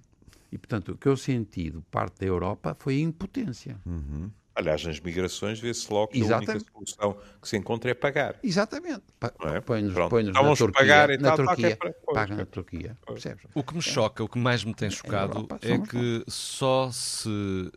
E, 0.50 0.58
portanto, 0.58 0.92
o 0.92 0.96
que 0.96 1.08
eu 1.08 1.16
senti 1.16 1.70
de 1.70 1.80
parte 1.90 2.20
da 2.20 2.26
Europa 2.26 2.76
foi 2.78 2.96
a 2.96 3.00
impotência. 3.00 3.78
Uhum. 3.84 4.30
Aliás, 4.56 4.82
nas 4.84 4.98
migrações 4.98 5.60
vê-se 5.60 5.92
logo 5.92 6.08
que 6.08 6.18
Exatamente. 6.20 6.50
a 6.50 6.54
única 6.54 6.70
solução 6.72 7.18
que 7.42 7.46
se 7.48 7.56
encontra 7.58 7.90
é 7.90 7.94
pagar. 7.94 8.36
Exatamente. 8.42 9.02
Pa- 9.20 9.30
Não 9.38 9.54
é? 9.54 9.60
Põe-nos 9.60 9.94
na 9.94 10.08
vamos 10.40 10.58
Turquia. 10.58 10.80
pagar 10.80 11.10
e 11.10 11.18
na 11.18 11.36
tal, 11.36 11.44
é 11.44 11.46
Turquia. 11.48 11.78
Paga 12.14 12.34
na. 12.36 12.46
Turquia. 12.46 12.96
Percebes? 13.06 13.44
O 13.54 13.62
que 13.62 13.74
me 13.74 13.82
choca, 13.82 14.24
o 14.24 14.28
que 14.28 14.38
mais 14.38 14.64
me 14.64 14.72
tem 14.74 14.88
chocado 14.90 15.34
Europa, 15.40 15.58
é 15.60 15.76
que 15.78 16.24
só 16.26 16.90
se 16.90 17.28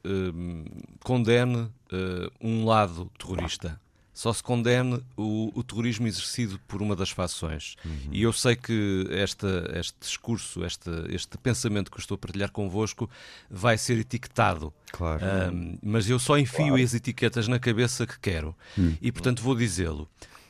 hum, 0.06 0.64
condene 1.04 1.70
eh, 1.92 2.30
um 2.42 2.66
lado 2.66 3.12
terrorista. 3.20 3.80
Só 4.20 4.34
se 4.34 4.44
condene 4.44 5.02
o, 5.16 5.50
o 5.56 5.64
terrorismo 5.64 6.06
exercido 6.06 6.60
por 6.68 6.82
uma 6.82 6.94
das 6.94 7.10
fações. 7.10 7.78
E 8.12 8.24
eu 8.24 8.34
sei 8.34 8.54
que 8.54 9.08
esta, 9.12 9.72
este 9.74 9.96
discurso, 9.98 10.66
este, 10.66 10.90
este 11.08 11.38
pensamento 11.38 11.90
que 11.90 11.96
eu 11.96 12.02
estou 12.02 12.16
a 12.16 12.18
partilhar 12.18 12.52
convosco 12.52 13.10
vai 13.50 13.78
ser 13.78 13.98
etiquetado. 13.98 14.74
Claro. 14.92 15.24
Ahm, 15.24 15.78
mas 15.82 16.10
eu 16.10 16.20
só 16.20 16.38
enfio 16.38 16.76
as 16.76 16.94
etiquetas 16.94 17.48
na 17.48 17.60
cabeça 17.60 18.06
que 18.06 18.20
quero. 18.20 18.54
E, 19.02 19.10
portanto, 19.10 19.42
vou 19.42 19.56
dizê-lo. 19.56 20.06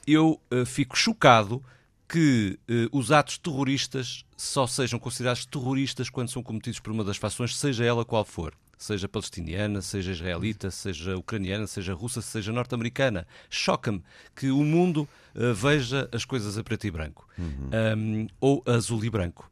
Eu 0.08 0.42
eh, 0.50 0.66
fico 0.66 0.98
chocado 0.98 1.64
que 2.08 2.58
eh, 2.68 2.88
os 2.92 3.12
atos 3.12 3.38
terroristas 3.38 4.26
só 4.36 4.66
sejam 4.66 4.98
considerados 4.98 5.46
terroristas 5.46 6.10
quando 6.10 6.32
são 6.32 6.42
cometidos 6.42 6.80
por 6.80 6.92
uma 6.92 7.04
das 7.04 7.18
fações, 7.18 7.56
seja 7.56 7.86
ela 7.86 8.04
qual 8.04 8.26
for. 8.26 8.52
Seja 8.82 9.10
palestiniana, 9.10 9.82
seja 9.82 10.12
israelita, 10.14 10.72
seja 10.72 11.18
ucraniana, 11.18 11.68
seja 11.68 11.94
russa, 11.94 12.22
seja 12.22 12.54
norte-americana. 12.54 13.28
Choca-me 13.50 14.02
que 14.34 14.50
o 14.52 14.64
mundo 14.64 15.06
eh, 15.36 15.52
veja 15.52 16.08
as 16.14 16.24
coisas 16.24 16.58
a 16.58 16.64
preto 16.64 16.88
e 16.88 16.92
branco. 16.92 17.28
Ahm, 17.38 18.28
ou 18.40 18.64
azul 18.66 19.04
e 19.04 19.10
branco. 19.10 19.52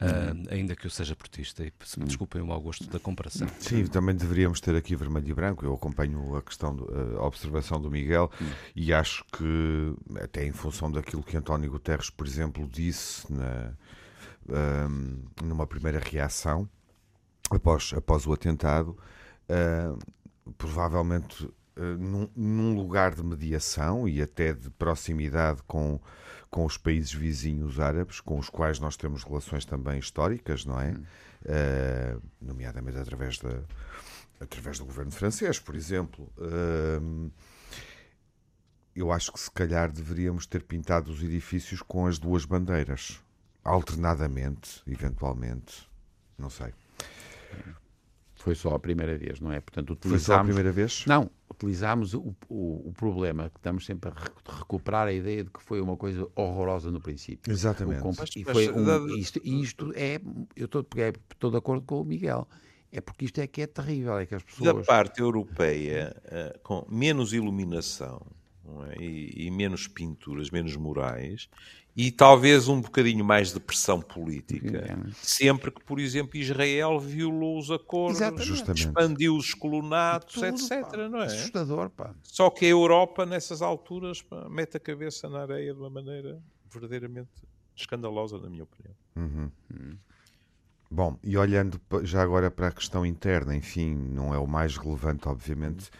Ahm, 0.00 0.42
ainda 0.50 0.74
que 0.74 0.86
eu 0.88 0.90
seja 0.90 1.14
portista, 1.14 1.64
e 1.64 1.72
se 1.84 2.00
me 2.00 2.04
desculpem 2.04 2.42
o 2.42 2.46
mau 2.48 2.60
gosto 2.60 2.84
da 2.90 2.98
comparação. 2.98 3.46
Sim, 3.60 3.86
também 3.86 4.14
deveríamos 4.16 4.60
ter 4.60 4.74
aqui 4.74 4.96
vermelho 4.96 5.28
e 5.28 5.32
branco. 5.32 5.64
Eu 5.64 5.72
acompanho 5.72 6.34
a 6.34 6.42
questão, 6.42 6.74
do- 6.74 6.92
a 7.16 7.24
observação 7.24 7.80
do 7.80 7.88
Miguel 7.88 8.28
e 8.74 8.92
acho 8.92 9.24
que, 9.32 9.94
até 10.20 10.44
em 10.44 10.52
função 10.52 10.90
daquilo 10.90 11.22
que 11.22 11.36
António 11.36 11.70
Guterres, 11.70 12.10
por 12.10 12.26
exemplo, 12.26 12.68
disse 12.68 13.32
na, 13.32 13.72
numa 15.42 15.66
primeira 15.66 16.00
reação 16.00 16.68
após, 17.50 17.92
após 17.94 18.26
o 18.26 18.32
atentado, 18.32 18.96
ah, 19.48 19.96
provavelmente 20.56 21.48
ah, 21.76 21.80
num, 21.98 22.28
num 22.34 22.74
lugar 22.74 23.14
de 23.14 23.22
mediação 23.22 24.08
e 24.08 24.22
até 24.22 24.52
de 24.52 24.70
proximidade 24.70 25.62
com, 25.66 26.00
com 26.50 26.64
os 26.64 26.76
países 26.76 27.12
vizinhos 27.12 27.80
árabes, 27.80 28.20
com 28.20 28.38
os 28.38 28.48
quais 28.48 28.78
nós 28.78 28.96
temos 28.96 29.24
relações 29.24 29.64
também 29.64 29.98
históricas, 29.98 30.64
não 30.64 30.80
é? 30.80 30.94
Ah, 31.46 32.18
nomeadamente 32.40 32.98
através, 32.98 33.38
da, 33.38 33.60
através 34.40 34.78
do 34.78 34.84
governo 34.84 35.10
francês, 35.10 35.58
por 35.58 35.74
exemplo. 35.74 36.32
Eu 38.96 39.10
acho 39.10 39.32
que 39.32 39.40
se 39.40 39.50
calhar 39.50 39.90
deveríamos 39.90 40.46
ter 40.46 40.62
pintado 40.62 41.10
os 41.10 41.20
edifícios 41.20 41.82
com 41.82 42.06
as 42.06 42.16
duas 42.16 42.44
bandeiras, 42.44 43.20
alternadamente, 43.64 44.80
eventualmente. 44.86 45.88
Não 46.38 46.48
sei. 46.48 46.72
Foi 48.36 48.54
só 48.54 48.74
a 48.74 48.78
primeira 48.78 49.16
vez, 49.16 49.40
não 49.40 49.50
é? 49.52 49.60
Portanto, 49.60 49.96
Foi 50.00 50.18
só 50.18 50.34
a 50.34 50.42
utilizámos... 50.42 50.46
primeira 50.46 50.72
vez? 50.72 51.04
Não, 51.06 51.30
utilizámos 51.48 52.12
o, 52.14 52.34
o, 52.48 52.88
o 52.88 52.92
problema 52.94 53.48
que 53.48 53.58
estamos 53.58 53.86
sempre 53.86 54.10
a 54.10 54.12
re- 54.12 54.58
recuperar 54.58 55.06
a 55.08 55.12
ideia 55.12 55.44
de 55.44 55.50
que 55.50 55.62
foi 55.62 55.80
uma 55.80 55.96
coisa 55.96 56.28
horrorosa 56.34 56.90
no 56.90 57.00
princípio. 57.00 57.50
Exatamente. 57.50 58.02
Comp- 58.02 58.18
Mas- 58.18 58.30
e 58.36 58.44
mas 58.44 58.52
foi 58.52 58.70
um- 58.70 58.84
da- 58.84 58.98
isto, 59.16 59.40
e 59.42 59.62
isto 59.62 59.92
é, 59.94 60.20
eu 60.56 60.66
estou, 60.66 60.86
estou 61.30 61.50
de 61.50 61.56
acordo 61.56 61.86
com 61.86 62.00
o 62.02 62.04
Miguel, 62.04 62.46
é 62.92 63.00
porque 63.00 63.24
isto 63.24 63.38
é 63.40 63.46
que 63.46 63.62
é 63.62 63.66
terrível, 63.66 64.18
é 64.18 64.26
que 64.26 64.34
as 64.34 64.42
Da 64.42 64.50
pessoas... 64.50 64.86
parte 64.86 65.20
europeia, 65.22 66.14
eh, 66.24 66.58
com 66.62 66.84
menos 66.90 67.32
iluminação 67.32 68.20
é? 68.90 69.02
e, 69.02 69.46
e 69.46 69.50
menos 69.50 69.86
pinturas, 69.86 70.50
menos 70.50 70.76
morais, 70.76 71.48
e 71.96 72.10
talvez 72.10 72.66
um 72.66 72.80
bocadinho 72.80 73.24
mais 73.24 73.52
de 73.52 73.60
pressão 73.60 74.00
política, 74.00 74.78
É. 74.78 74.96
sempre 75.22 75.70
que, 75.70 75.82
por 75.84 76.00
exemplo, 76.00 76.36
Israel 76.36 76.98
violou 76.98 77.56
os 77.58 77.70
acordos, 77.70 78.20
Exatamente. 78.20 78.80
Expandiu 78.80 79.36
os 79.36 79.54
colonatos, 79.54 80.34
Tudo, 80.34 80.46
etc. 80.46 80.82
pá. 80.90 81.08
Não 81.08 81.22
é? 81.22 81.26
Assustador, 81.26 81.90
pá. 81.90 82.14
Só 82.22 82.50
que 82.50 82.64
a 82.64 82.68
Europa, 82.68 83.24
nessas 83.24 83.62
alturas, 83.62 84.20
pá, 84.22 84.48
mete 84.48 84.76
a 84.76 84.80
cabeça 84.80 85.28
na 85.28 85.42
areia 85.42 85.72
de 85.72 85.78
uma 85.78 85.90
maneira 85.90 86.42
verdadeiramente 86.68 87.30
escandalosa, 87.76 88.38
na 88.38 88.50
minha 88.50 88.64
opinião. 88.64 88.94
Uhum. 89.16 89.50
Bom, 90.90 91.18
e 91.22 91.36
olhando 91.36 91.80
já 92.02 92.22
agora 92.22 92.50
para 92.50 92.68
a 92.68 92.72
questão 92.72 93.04
interna, 93.06 93.54
enfim, 93.54 93.94
não 93.94 94.34
é 94.34 94.38
o 94.38 94.46
mais 94.46 94.76
relevante, 94.76 95.28
obviamente, 95.28 95.90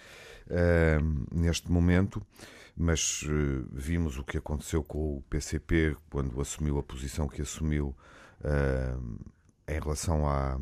ahm, 0.51 1.25
neste 1.33 1.71
momento, 1.71 2.21
mas 2.77 3.25
eh, 3.29 3.64
vimos 3.72 4.18
o 4.18 4.25
que 4.25 4.39
aconteceu 4.39 4.83
com 4.83 5.16
o 5.16 5.22
PCP 5.22 5.97
quando 6.11 6.41
assumiu 6.41 6.79
a 6.79 6.83
posição 6.83 7.29
que 7.29 7.43
assumiu 7.43 7.95
ahm, 8.45 9.16
em 9.68 9.81
relação 9.81 10.29
à, 10.29 10.59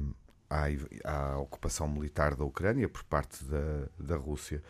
à, 0.51 0.67
à 1.05 1.39
ocupação 1.39 1.89
militar 1.89 2.37
da 2.37 2.45
Ucrânia 2.45 2.89
por 2.89 3.03
parte 3.05 3.45
da, 3.45 3.89
da 3.99 4.17
Rússia. 4.17 4.63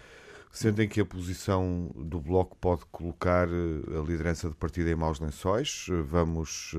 Sentem 0.53 0.87
que 0.87 1.01
a 1.01 1.05
posição 1.05 1.91
do 1.97 2.21
Bloco 2.21 2.57
pode 2.59 2.85
colocar 2.93 3.49
eh, 3.49 3.99
a 3.99 4.03
liderança 4.03 4.49
do 4.49 4.55
partido 4.55 4.89
em 4.91 4.95
maus 4.95 5.19
lençóis? 5.19 5.87
Vamos, 6.05 6.75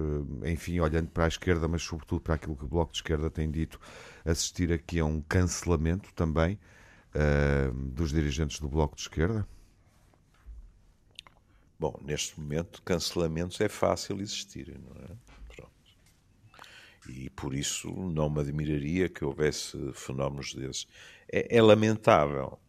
enfim, 0.45 0.79
olhando 0.79 1.09
para 1.09 1.25
a 1.25 1.27
esquerda, 1.27 1.67
mas 1.67 1.81
sobretudo 1.81 2.21
para 2.21 2.35
aquilo 2.35 2.55
que 2.55 2.65
o 2.65 2.67
Bloco 2.67 2.91
de 2.91 2.99
Esquerda 2.99 3.29
tem 3.29 3.49
dito, 3.49 3.79
assistir 4.23 4.71
aqui 4.71 4.99
a 4.99 5.05
um 5.05 5.21
cancelamento 5.21 6.13
também 6.13 6.59
eh, 7.13 7.71
dos 7.73 8.11
dirigentes 8.11 8.59
do 8.59 8.67
Bloco 8.69 8.95
de 8.95 9.01
Esquerda? 9.03 9.47
Bom, 11.79 11.99
neste 12.01 12.39
momento, 12.39 12.81
cancelamentos 12.83 13.59
é 13.61 13.67
fácil 13.69 14.21
existirem, 14.21 14.77
não 14.79 14.91
é? 15.03 15.07
Pronto. 15.55 15.71
E 17.09 17.29
por 17.31 17.53
isso 17.53 17.89
não 17.91 18.29
me 18.29 18.39
admiraria 18.41 19.09
que 19.09 19.25
houvesse 19.25 19.77
fenómenos 19.93 20.53
desses. 20.53 20.87
É, 21.31 21.57
é 21.57 21.61
lamentável. 21.61 22.59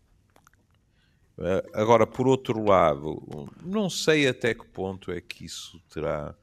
Eh, 1.39 1.63
Agora, 1.75 2.07
por 2.07 2.27
outro 2.27 2.63
lado, 2.65 3.51
não 3.63 3.89
sei 3.91 4.29
até 4.29 4.55
que 4.55 4.67
ponto 4.67 5.11
é 5.11 5.21
que 5.21 5.45
isso 5.45 5.81
terá 5.93 6.35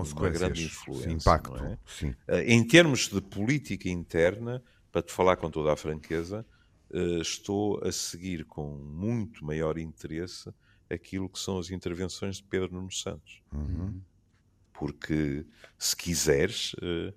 uma 0.00 0.30
Consequências, 0.30 0.38
grande 0.40 0.64
influência. 0.64 1.10
impacto, 1.10 1.56
é? 1.64 1.78
sim. 1.86 2.14
Eh, 2.26 2.52
Em 2.54 2.66
termos 2.66 3.08
de 3.08 3.20
política 3.20 3.88
interna, 3.88 4.62
para 4.90 5.02
te 5.02 5.12
falar 5.12 5.36
com 5.36 5.50
toda 5.50 5.72
a 5.72 5.76
franqueza, 5.76 6.46
eh, 6.92 7.20
estou 7.20 7.82
a 7.84 7.92
seguir 7.92 8.44
com 8.46 8.76
muito 8.76 9.44
maior 9.44 9.78
interesse 9.78 10.52
aquilo 10.92 11.28
que 11.28 11.38
são 11.38 11.58
as 11.58 11.70
intervenções 11.70 12.36
de 12.36 12.44
Pedro 12.44 12.74
Nuno 12.74 12.92
Santos. 12.92 13.42
Porque, 14.72 15.46
se 15.78 15.96
quiseres, 15.96 16.74
eh, 16.82 17.14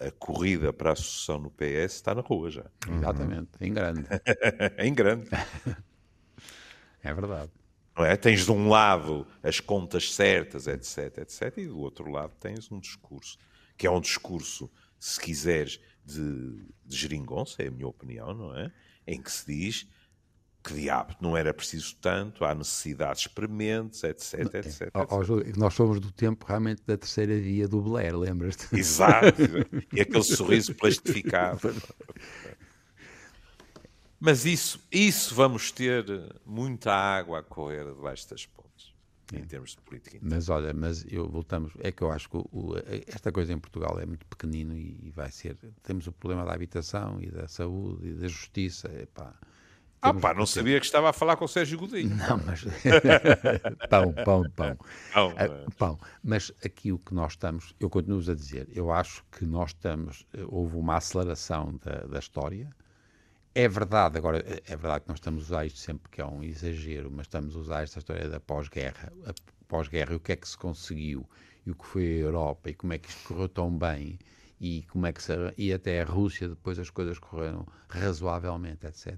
a, 0.00 0.06
a 0.06 0.10
corrida 0.10 0.72
para 0.72 0.92
a 0.92 0.96
sucessão 0.96 1.38
no 1.38 1.50
PS 1.50 1.94
está 1.94 2.14
na 2.14 2.20
rua 2.20 2.50
já. 2.50 2.64
Exatamente, 2.90 3.50
em 3.60 3.72
grande. 3.72 4.04
em 4.78 4.92
grande. 4.92 5.28
É 7.02 7.14
verdade. 7.14 7.52
É? 7.98 8.16
Tens 8.16 8.44
de 8.44 8.52
um 8.52 8.68
lado 8.68 9.26
as 9.42 9.60
contas 9.60 10.12
certas, 10.12 10.66
etc, 10.66 11.18
etc, 11.18 11.58
e 11.58 11.66
do 11.66 11.78
outro 11.78 12.10
lado 12.10 12.34
tens 12.38 12.70
um 12.70 12.78
discurso, 12.78 13.38
que 13.76 13.86
é 13.86 13.90
um 13.90 14.00
discurso, 14.00 14.70
se 14.98 15.18
quiseres, 15.20 15.80
de, 16.04 16.66
de 16.84 16.96
geringonça, 16.96 17.62
é 17.62 17.68
a 17.68 17.70
minha 17.70 17.88
opinião, 17.88 18.34
não 18.34 18.56
é? 18.56 18.70
Em 19.06 19.20
que 19.20 19.30
se 19.30 19.46
diz 19.46 19.88
que 20.66 20.74
diabo, 20.74 21.14
não 21.20 21.36
era 21.36 21.54
preciso 21.54 21.94
tanto, 22.00 22.44
há 22.44 22.54
necessidades 22.54 23.26
prementes, 23.28 24.02
etc, 24.02 24.54
etc. 24.54 24.90
Ó, 24.94 25.06
ó, 25.10 25.22
Júlio, 25.22 25.52
nós 25.56 25.74
somos 25.74 26.00
do 26.00 26.10
tempo 26.10 26.44
realmente 26.46 26.82
da 26.86 26.96
terceira 26.96 27.38
via 27.38 27.68
do 27.68 27.80
Blair, 27.80 28.16
lembras-te? 28.16 28.66
Exato. 28.76 29.42
E 29.92 30.00
aquele 30.00 30.22
sorriso 30.24 30.74
plastificado. 30.74 31.60
Mas 34.18 34.44
isso, 34.46 34.80
isso 34.90 35.34
vamos 35.34 35.70
ter 35.70 36.04
muita 36.44 36.92
água 36.92 37.40
a 37.40 37.42
correr 37.42 37.84
debaixo 37.84 38.28
das 38.30 38.46
pontes, 38.46 38.92
em 39.32 39.44
termos 39.44 39.70
de 39.72 39.80
política 39.82 40.16
interna. 40.16 40.34
Mas 40.36 40.48
olha, 40.48 40.72
mas 40.72 41.04
eu 41.08 41.28
voltamos, 41.28 41.72
é 41.80 41.92
que 41.92 42.02
eu 42.02 42.10
acho 42.10 42.28
que 42.28 42.36
o- 42.36 42.48
o- 42.52 42.74
esta 43.06 43.30
coisa 43.30 43.52
em 43.52 43.58
Portugal 43.58 43.98
é 44.00 44.06
muito 44.06 44.24
pequenino 44.26 44.74
e, 44.74 45.12
vai 45.14 45.30
ser. 45.30 45.56
Temos 45.82 46.06
o 46.06 46.12
problema 46.12 46.44
da 46.44 46.54
habitação 46.54 47.20
e 47.20 47.30
da 47.30 47.46
saúde 47.46 48.08
e 48.08 48.12
da 48.14 48.26
justiça. 48.28 48.88
Epá, 49.00 49.34
Ah 50.10 50.14
pá, 50.14 50.34
não 50.34 50.46
sabia 50.46 50.78
que 50.80 50.86
estava 50.86 51.10
a 51.10 51.12
falar 51.12 51.36
com 51.36 51.44
o 51.44 51.48
Sérgio 51.48 51.78
Godinho. 51.78 52.14
Não, 52.16 52.38
mas. 52.44 52.64
pão, 53.90 54.12
pão, 54.24 54.50
pão. 54.50 54.78
Não, 55.14 55.34
Ah, 55.36 55.44
é. 55.44 55.66
pão. 55.76 55.98
Mas 56.22 56.52
aqui 56.64 56.92
o 56.92 56.98
que 56.98 57.14
nós 57.14 57.32
estamos, 57.32 57.74
eu 57.80 57.88
continuo 57.90 58.18
a 58.20 58.34
dizer, 58.34 58.68
eu 58.72 58.90
acho 58.92 59.24
que 59.32 59.44
nós 59.44 59.70
estamos, 59.70 60.26
houve 60.48 60.76
uma 60.76 60.96
aceleração 60.96 61.78
da, 61.84 62.06
da 62.06 62.18
história. 62.18 62.70
É 63.54 63.66
verdade, 63.68 64.18
agora, 64.18 64.38
é 64.38 64.62
é 64.66 64.76
verdade 64.76 65.00
que 65.04 65.08
nós 65.08 65.18
estamos 65.18 65.44
a 65.44 65.46
usar 65.46 65.66
isto 65.66 65.78
sempre 65.78 66.10
que 66.10 66.20
é 66.20 66.26
um 66.26 66.42
exagero, 66.42 67.10
mas 67.10 67.26
estamos 67.26 67.56
a 67.56 67.58
usar 67.58 67.82
esta 67.82 67.98
história 67.98 68.28
da 68.28 68.38
pós-guerra, 68.38 69.10
a 69.24 69.32
pós-guerra 69.66 70.12
e 70.12 70.16
o 70.16 70.20
que 70.20 70.32
é 70.32 70.36
que 70.36 70.46
se 70.46 70.58
conseguiu 70.58 71.26
e 71.64 71.70
o 71.70 71.74
que 71.74 71.86
foi 71.86 72.04
a 72.04 72.24
Europa 72.24 72.68
e 72.70 72.74
como 72.74 72.92
é 72.92 72.98
que 72.98 73.08
isto 73.08 73.26
correu 73.28 73.48
tão 73.48 73.70
bem 73.76 74.18
e 74.60 74.82
como 74.90 75.06
é 75.06 75.12
que 75.12 75.22
se, 75.22 75.32
e 75.56 75.72
até 75.72 76.02
a 76.02 76.04
Rússia 76.04 76.48
depois 76.48 76.78
as 76.78 76.90
coisas 76.90 77.18
correram 77.18 77.66
razoavelmente, 77.88 78.86
etc. 78.86 79.16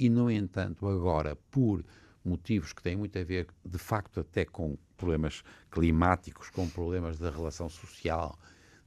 E 0.00 0.08
no 0.08 0.30
entanto 0.30 0.88
agora 0.88 1.36
por 1.50 1.84
motivos 2.24 2.72
que 2.72 2.82
têm 2.82 2.96
muito 2.96 3.18
a 3.18 3.22
ver 3.22 3.46
de 3.62 3.76
facto 3.76 4.20
até 4.20 4.46
com 4.46 4.78
problemas 4.96 5.44
climáticos, 5.70 6.48
com 6.48 6.66
problemas 6.66 7.18
da 7.18 7.30
relação 7.30 7.68
social, 7.68 8.38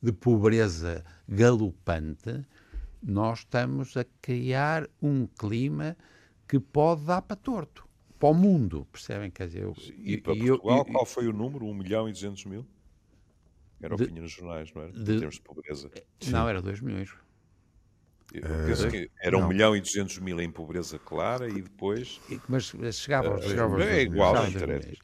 de 0.02 0.12
pobreza 0.12 1.06
galopante, 1.30 2.44
nós 3.02 3.40
estamos 3.40 3.96
a 3.96 4.04
criar 4.22 4.90
um 5.00 5.28
clima 5.28 5.96
que 6.48 6.60
pode 6.60 7.06
dar 7.06 7.22
para 7.22 7.36
torto, 7.36 7.88
para 8.18 8.30
o 8.30 8.34
mundo, 8.34 8.88
percebem? 8.92 9.30
Quer 9.30 9.48
dizer, 9.48 9.64
eu, 9.64 9.76
e 9.98 10.18
para 10.18 10.36
Portugal, 10.36 10.78
eu, 10.80 10.86
qual 10.86 11.06
foi 11.06 11.28
o 11.28 11.34
número? 11.34 11.66
1 11.66 11.74
milhão 11.76 12.10
e 12.10 12.12
200 12.12 12.46
mil? 12.46 12.66
Era 13.80 13.94
o 13.94 13.98
que 13.98 14.08
tinha 14.08 14.22
nos 14.22 14.32
jornais, 14.32 14.74
não 14.74 14.82
era? 14.82 14.92
De, 14.92 15.00
em 15.00 15.18
termos 15.20 15.36
de 15.36 15.42
pobreza. 15.42 15.92
Não, 16.28 16.50
era 16.50 16.62
2 16.62 16.82
milhões. 16.82 17.14
Eu 18.34 18.66
penso 18.66 18.88
uh, 18.88 18.92
que 18.92 19.12
era 19.22 19.38
1 19.38 19.48
milhão 19.48 19.76
e 19.76 19.82
200 19.82 20.18
mil 20.20 20.42
em 20.42 20.52
pobreza 20.52 20.98
clara 20.98 21.48
e 21.48 21.62
depois. 21.62 22.20
Mas 22.48 22.74
chegava 22.96 23.30
aos 23.30 23.46
2 23.46 23.60
uh, 23.60 23.82
É 23.82 24.02
igual. 24.02 24.36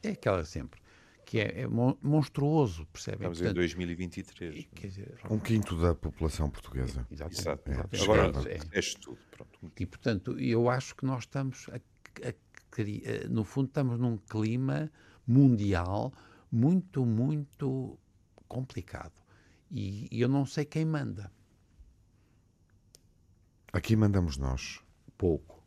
É 0.02 0.08
aquela 0.10 0.44
sempre. 0.44 0.80
Que 1.24 1.38
é, 1.38 1.60
é 1.60 1.66
monstruoso, 1.68 2.84
percebem? 2.86 3.18
Estamos 3.18 3.38
Portanto, 3.38 3.56
em 3.56 3.60
2023. 3.60 4.68
Quer 4.74 4.86
dizer, 4.88 5.14
um 5.30 5.38
quinto 5.38 5.80
da 5.80 5.94
população 5.94 6.50
portuguesa. 6.50 7.06
Exatamente. 7.08 7.94
Exato. 7.94 7.94
É, 7.96 8.02
Agora, 8.02 8.50
é. 8.50 8.78
é 8.78 8.80
tudo. 9.00 9.18
Pronto. 9.30 9.72
E, 9.78 9.86
portanto, 9.86 10.38
eu 10.40 10.68
acho 10.68 10.96
que 10.96 11.06
nós 11.06 11.20
estamos, 11.20 11.68
a, 11.68 11.76
a, 12.26 12.30
a, 12.30 13.28
no 13.28 13.44
fundo, 13.44 13.68
estamos 13.68 13.96
num 13.96 14.16
clima 14.16 14.90
mundial 15.24 16.12
muito, 16.50 17.06
muito 17.06 17.96
complicado. 18.48 19.12
E, 19.70 20.08
e 20.10 20.20
eu 20.20 20.28
não 20.28 20.44
sei 20.44 20.64
quem 20.64 20.84
manda. 20.84 21.30
Aqui 23.72 23.94
mandamos 23.96 24.36
nós. 24.36 24.80
Pouco. 25.16 25.60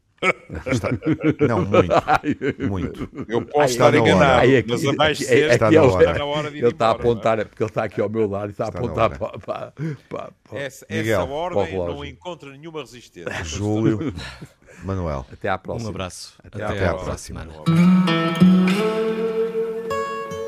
Está... 0.66 0.90
Não, 1.48 1.66
muito. 1.66 2.70
Muito. 2.70 3.10
Eu 3.28 3.46
posso 3.46 3.60
Ai, 3.60 3.66
estar 3.66 3.94
enganado, 3.94 4.40
Ai, 4.40 4.58
aqui, 4.58 4.70
mas 4.70 4.86
a 4.86 4.94
mais 4.94 5.18
aqui, 5.18 5.26
cedo 5.28 5.52
está, 5.52 5.72
na 5.72 6.26
hora. 6.26 6.52
de 6.52 6.58
Ele 6.60 6.68
está 6.68 6.88
a 6.88 6.92
apontar, 6.92 7.40
é? 7.40 7.44
porque 7.46 7.62
ele 7.62 7.70
está 7.70 7.84
aqui 7.84 8.02
ao 8.02 8.10
meu 8.10 8.30
lado 8.30 8.48
e 8.48 8.52
está, 8.52 8.68
está 8.68 8.78
a 8.78 8.82
apontar 8.82 9.18
para, 9.18 9.40
para, 9.40 9.74
para, 10.10 10.32
para, 10.50 10.60
Essa, 10.60 10.86
Miguel, 10.90 11.22
essa 11.22 11.30
ordem 11.32 11.78
não 11.78 12.06
encontra 12.06 12.50
nenhuma 12.52 12.80
resistência. 12.82 13.44
Júlio, 13.44 14.14
Manuel. 14.84 15.26
Até 15.32 15.50
à 15.50 15.58
próxima. 15.58 15.90
Um 15.90 15.94
abraço. 15.94 16.36
Até, 16.44 16.64
Até 16.64 16.88
à, 16.88 16.94
próxima. 16.96 17.46
próxima. 17.46 17.64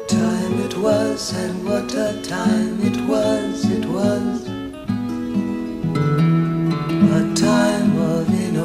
Time 0.08 0.64
it 0.64 0.76
was 0.78 1.34
and 1.34 1.66
what 1.66 1.94
a 1.98 2.14
time 2.22 2.80
it 2.86 2.98
was, 3.10 3.66
it 3.66 3.86
was. 3.88 4.45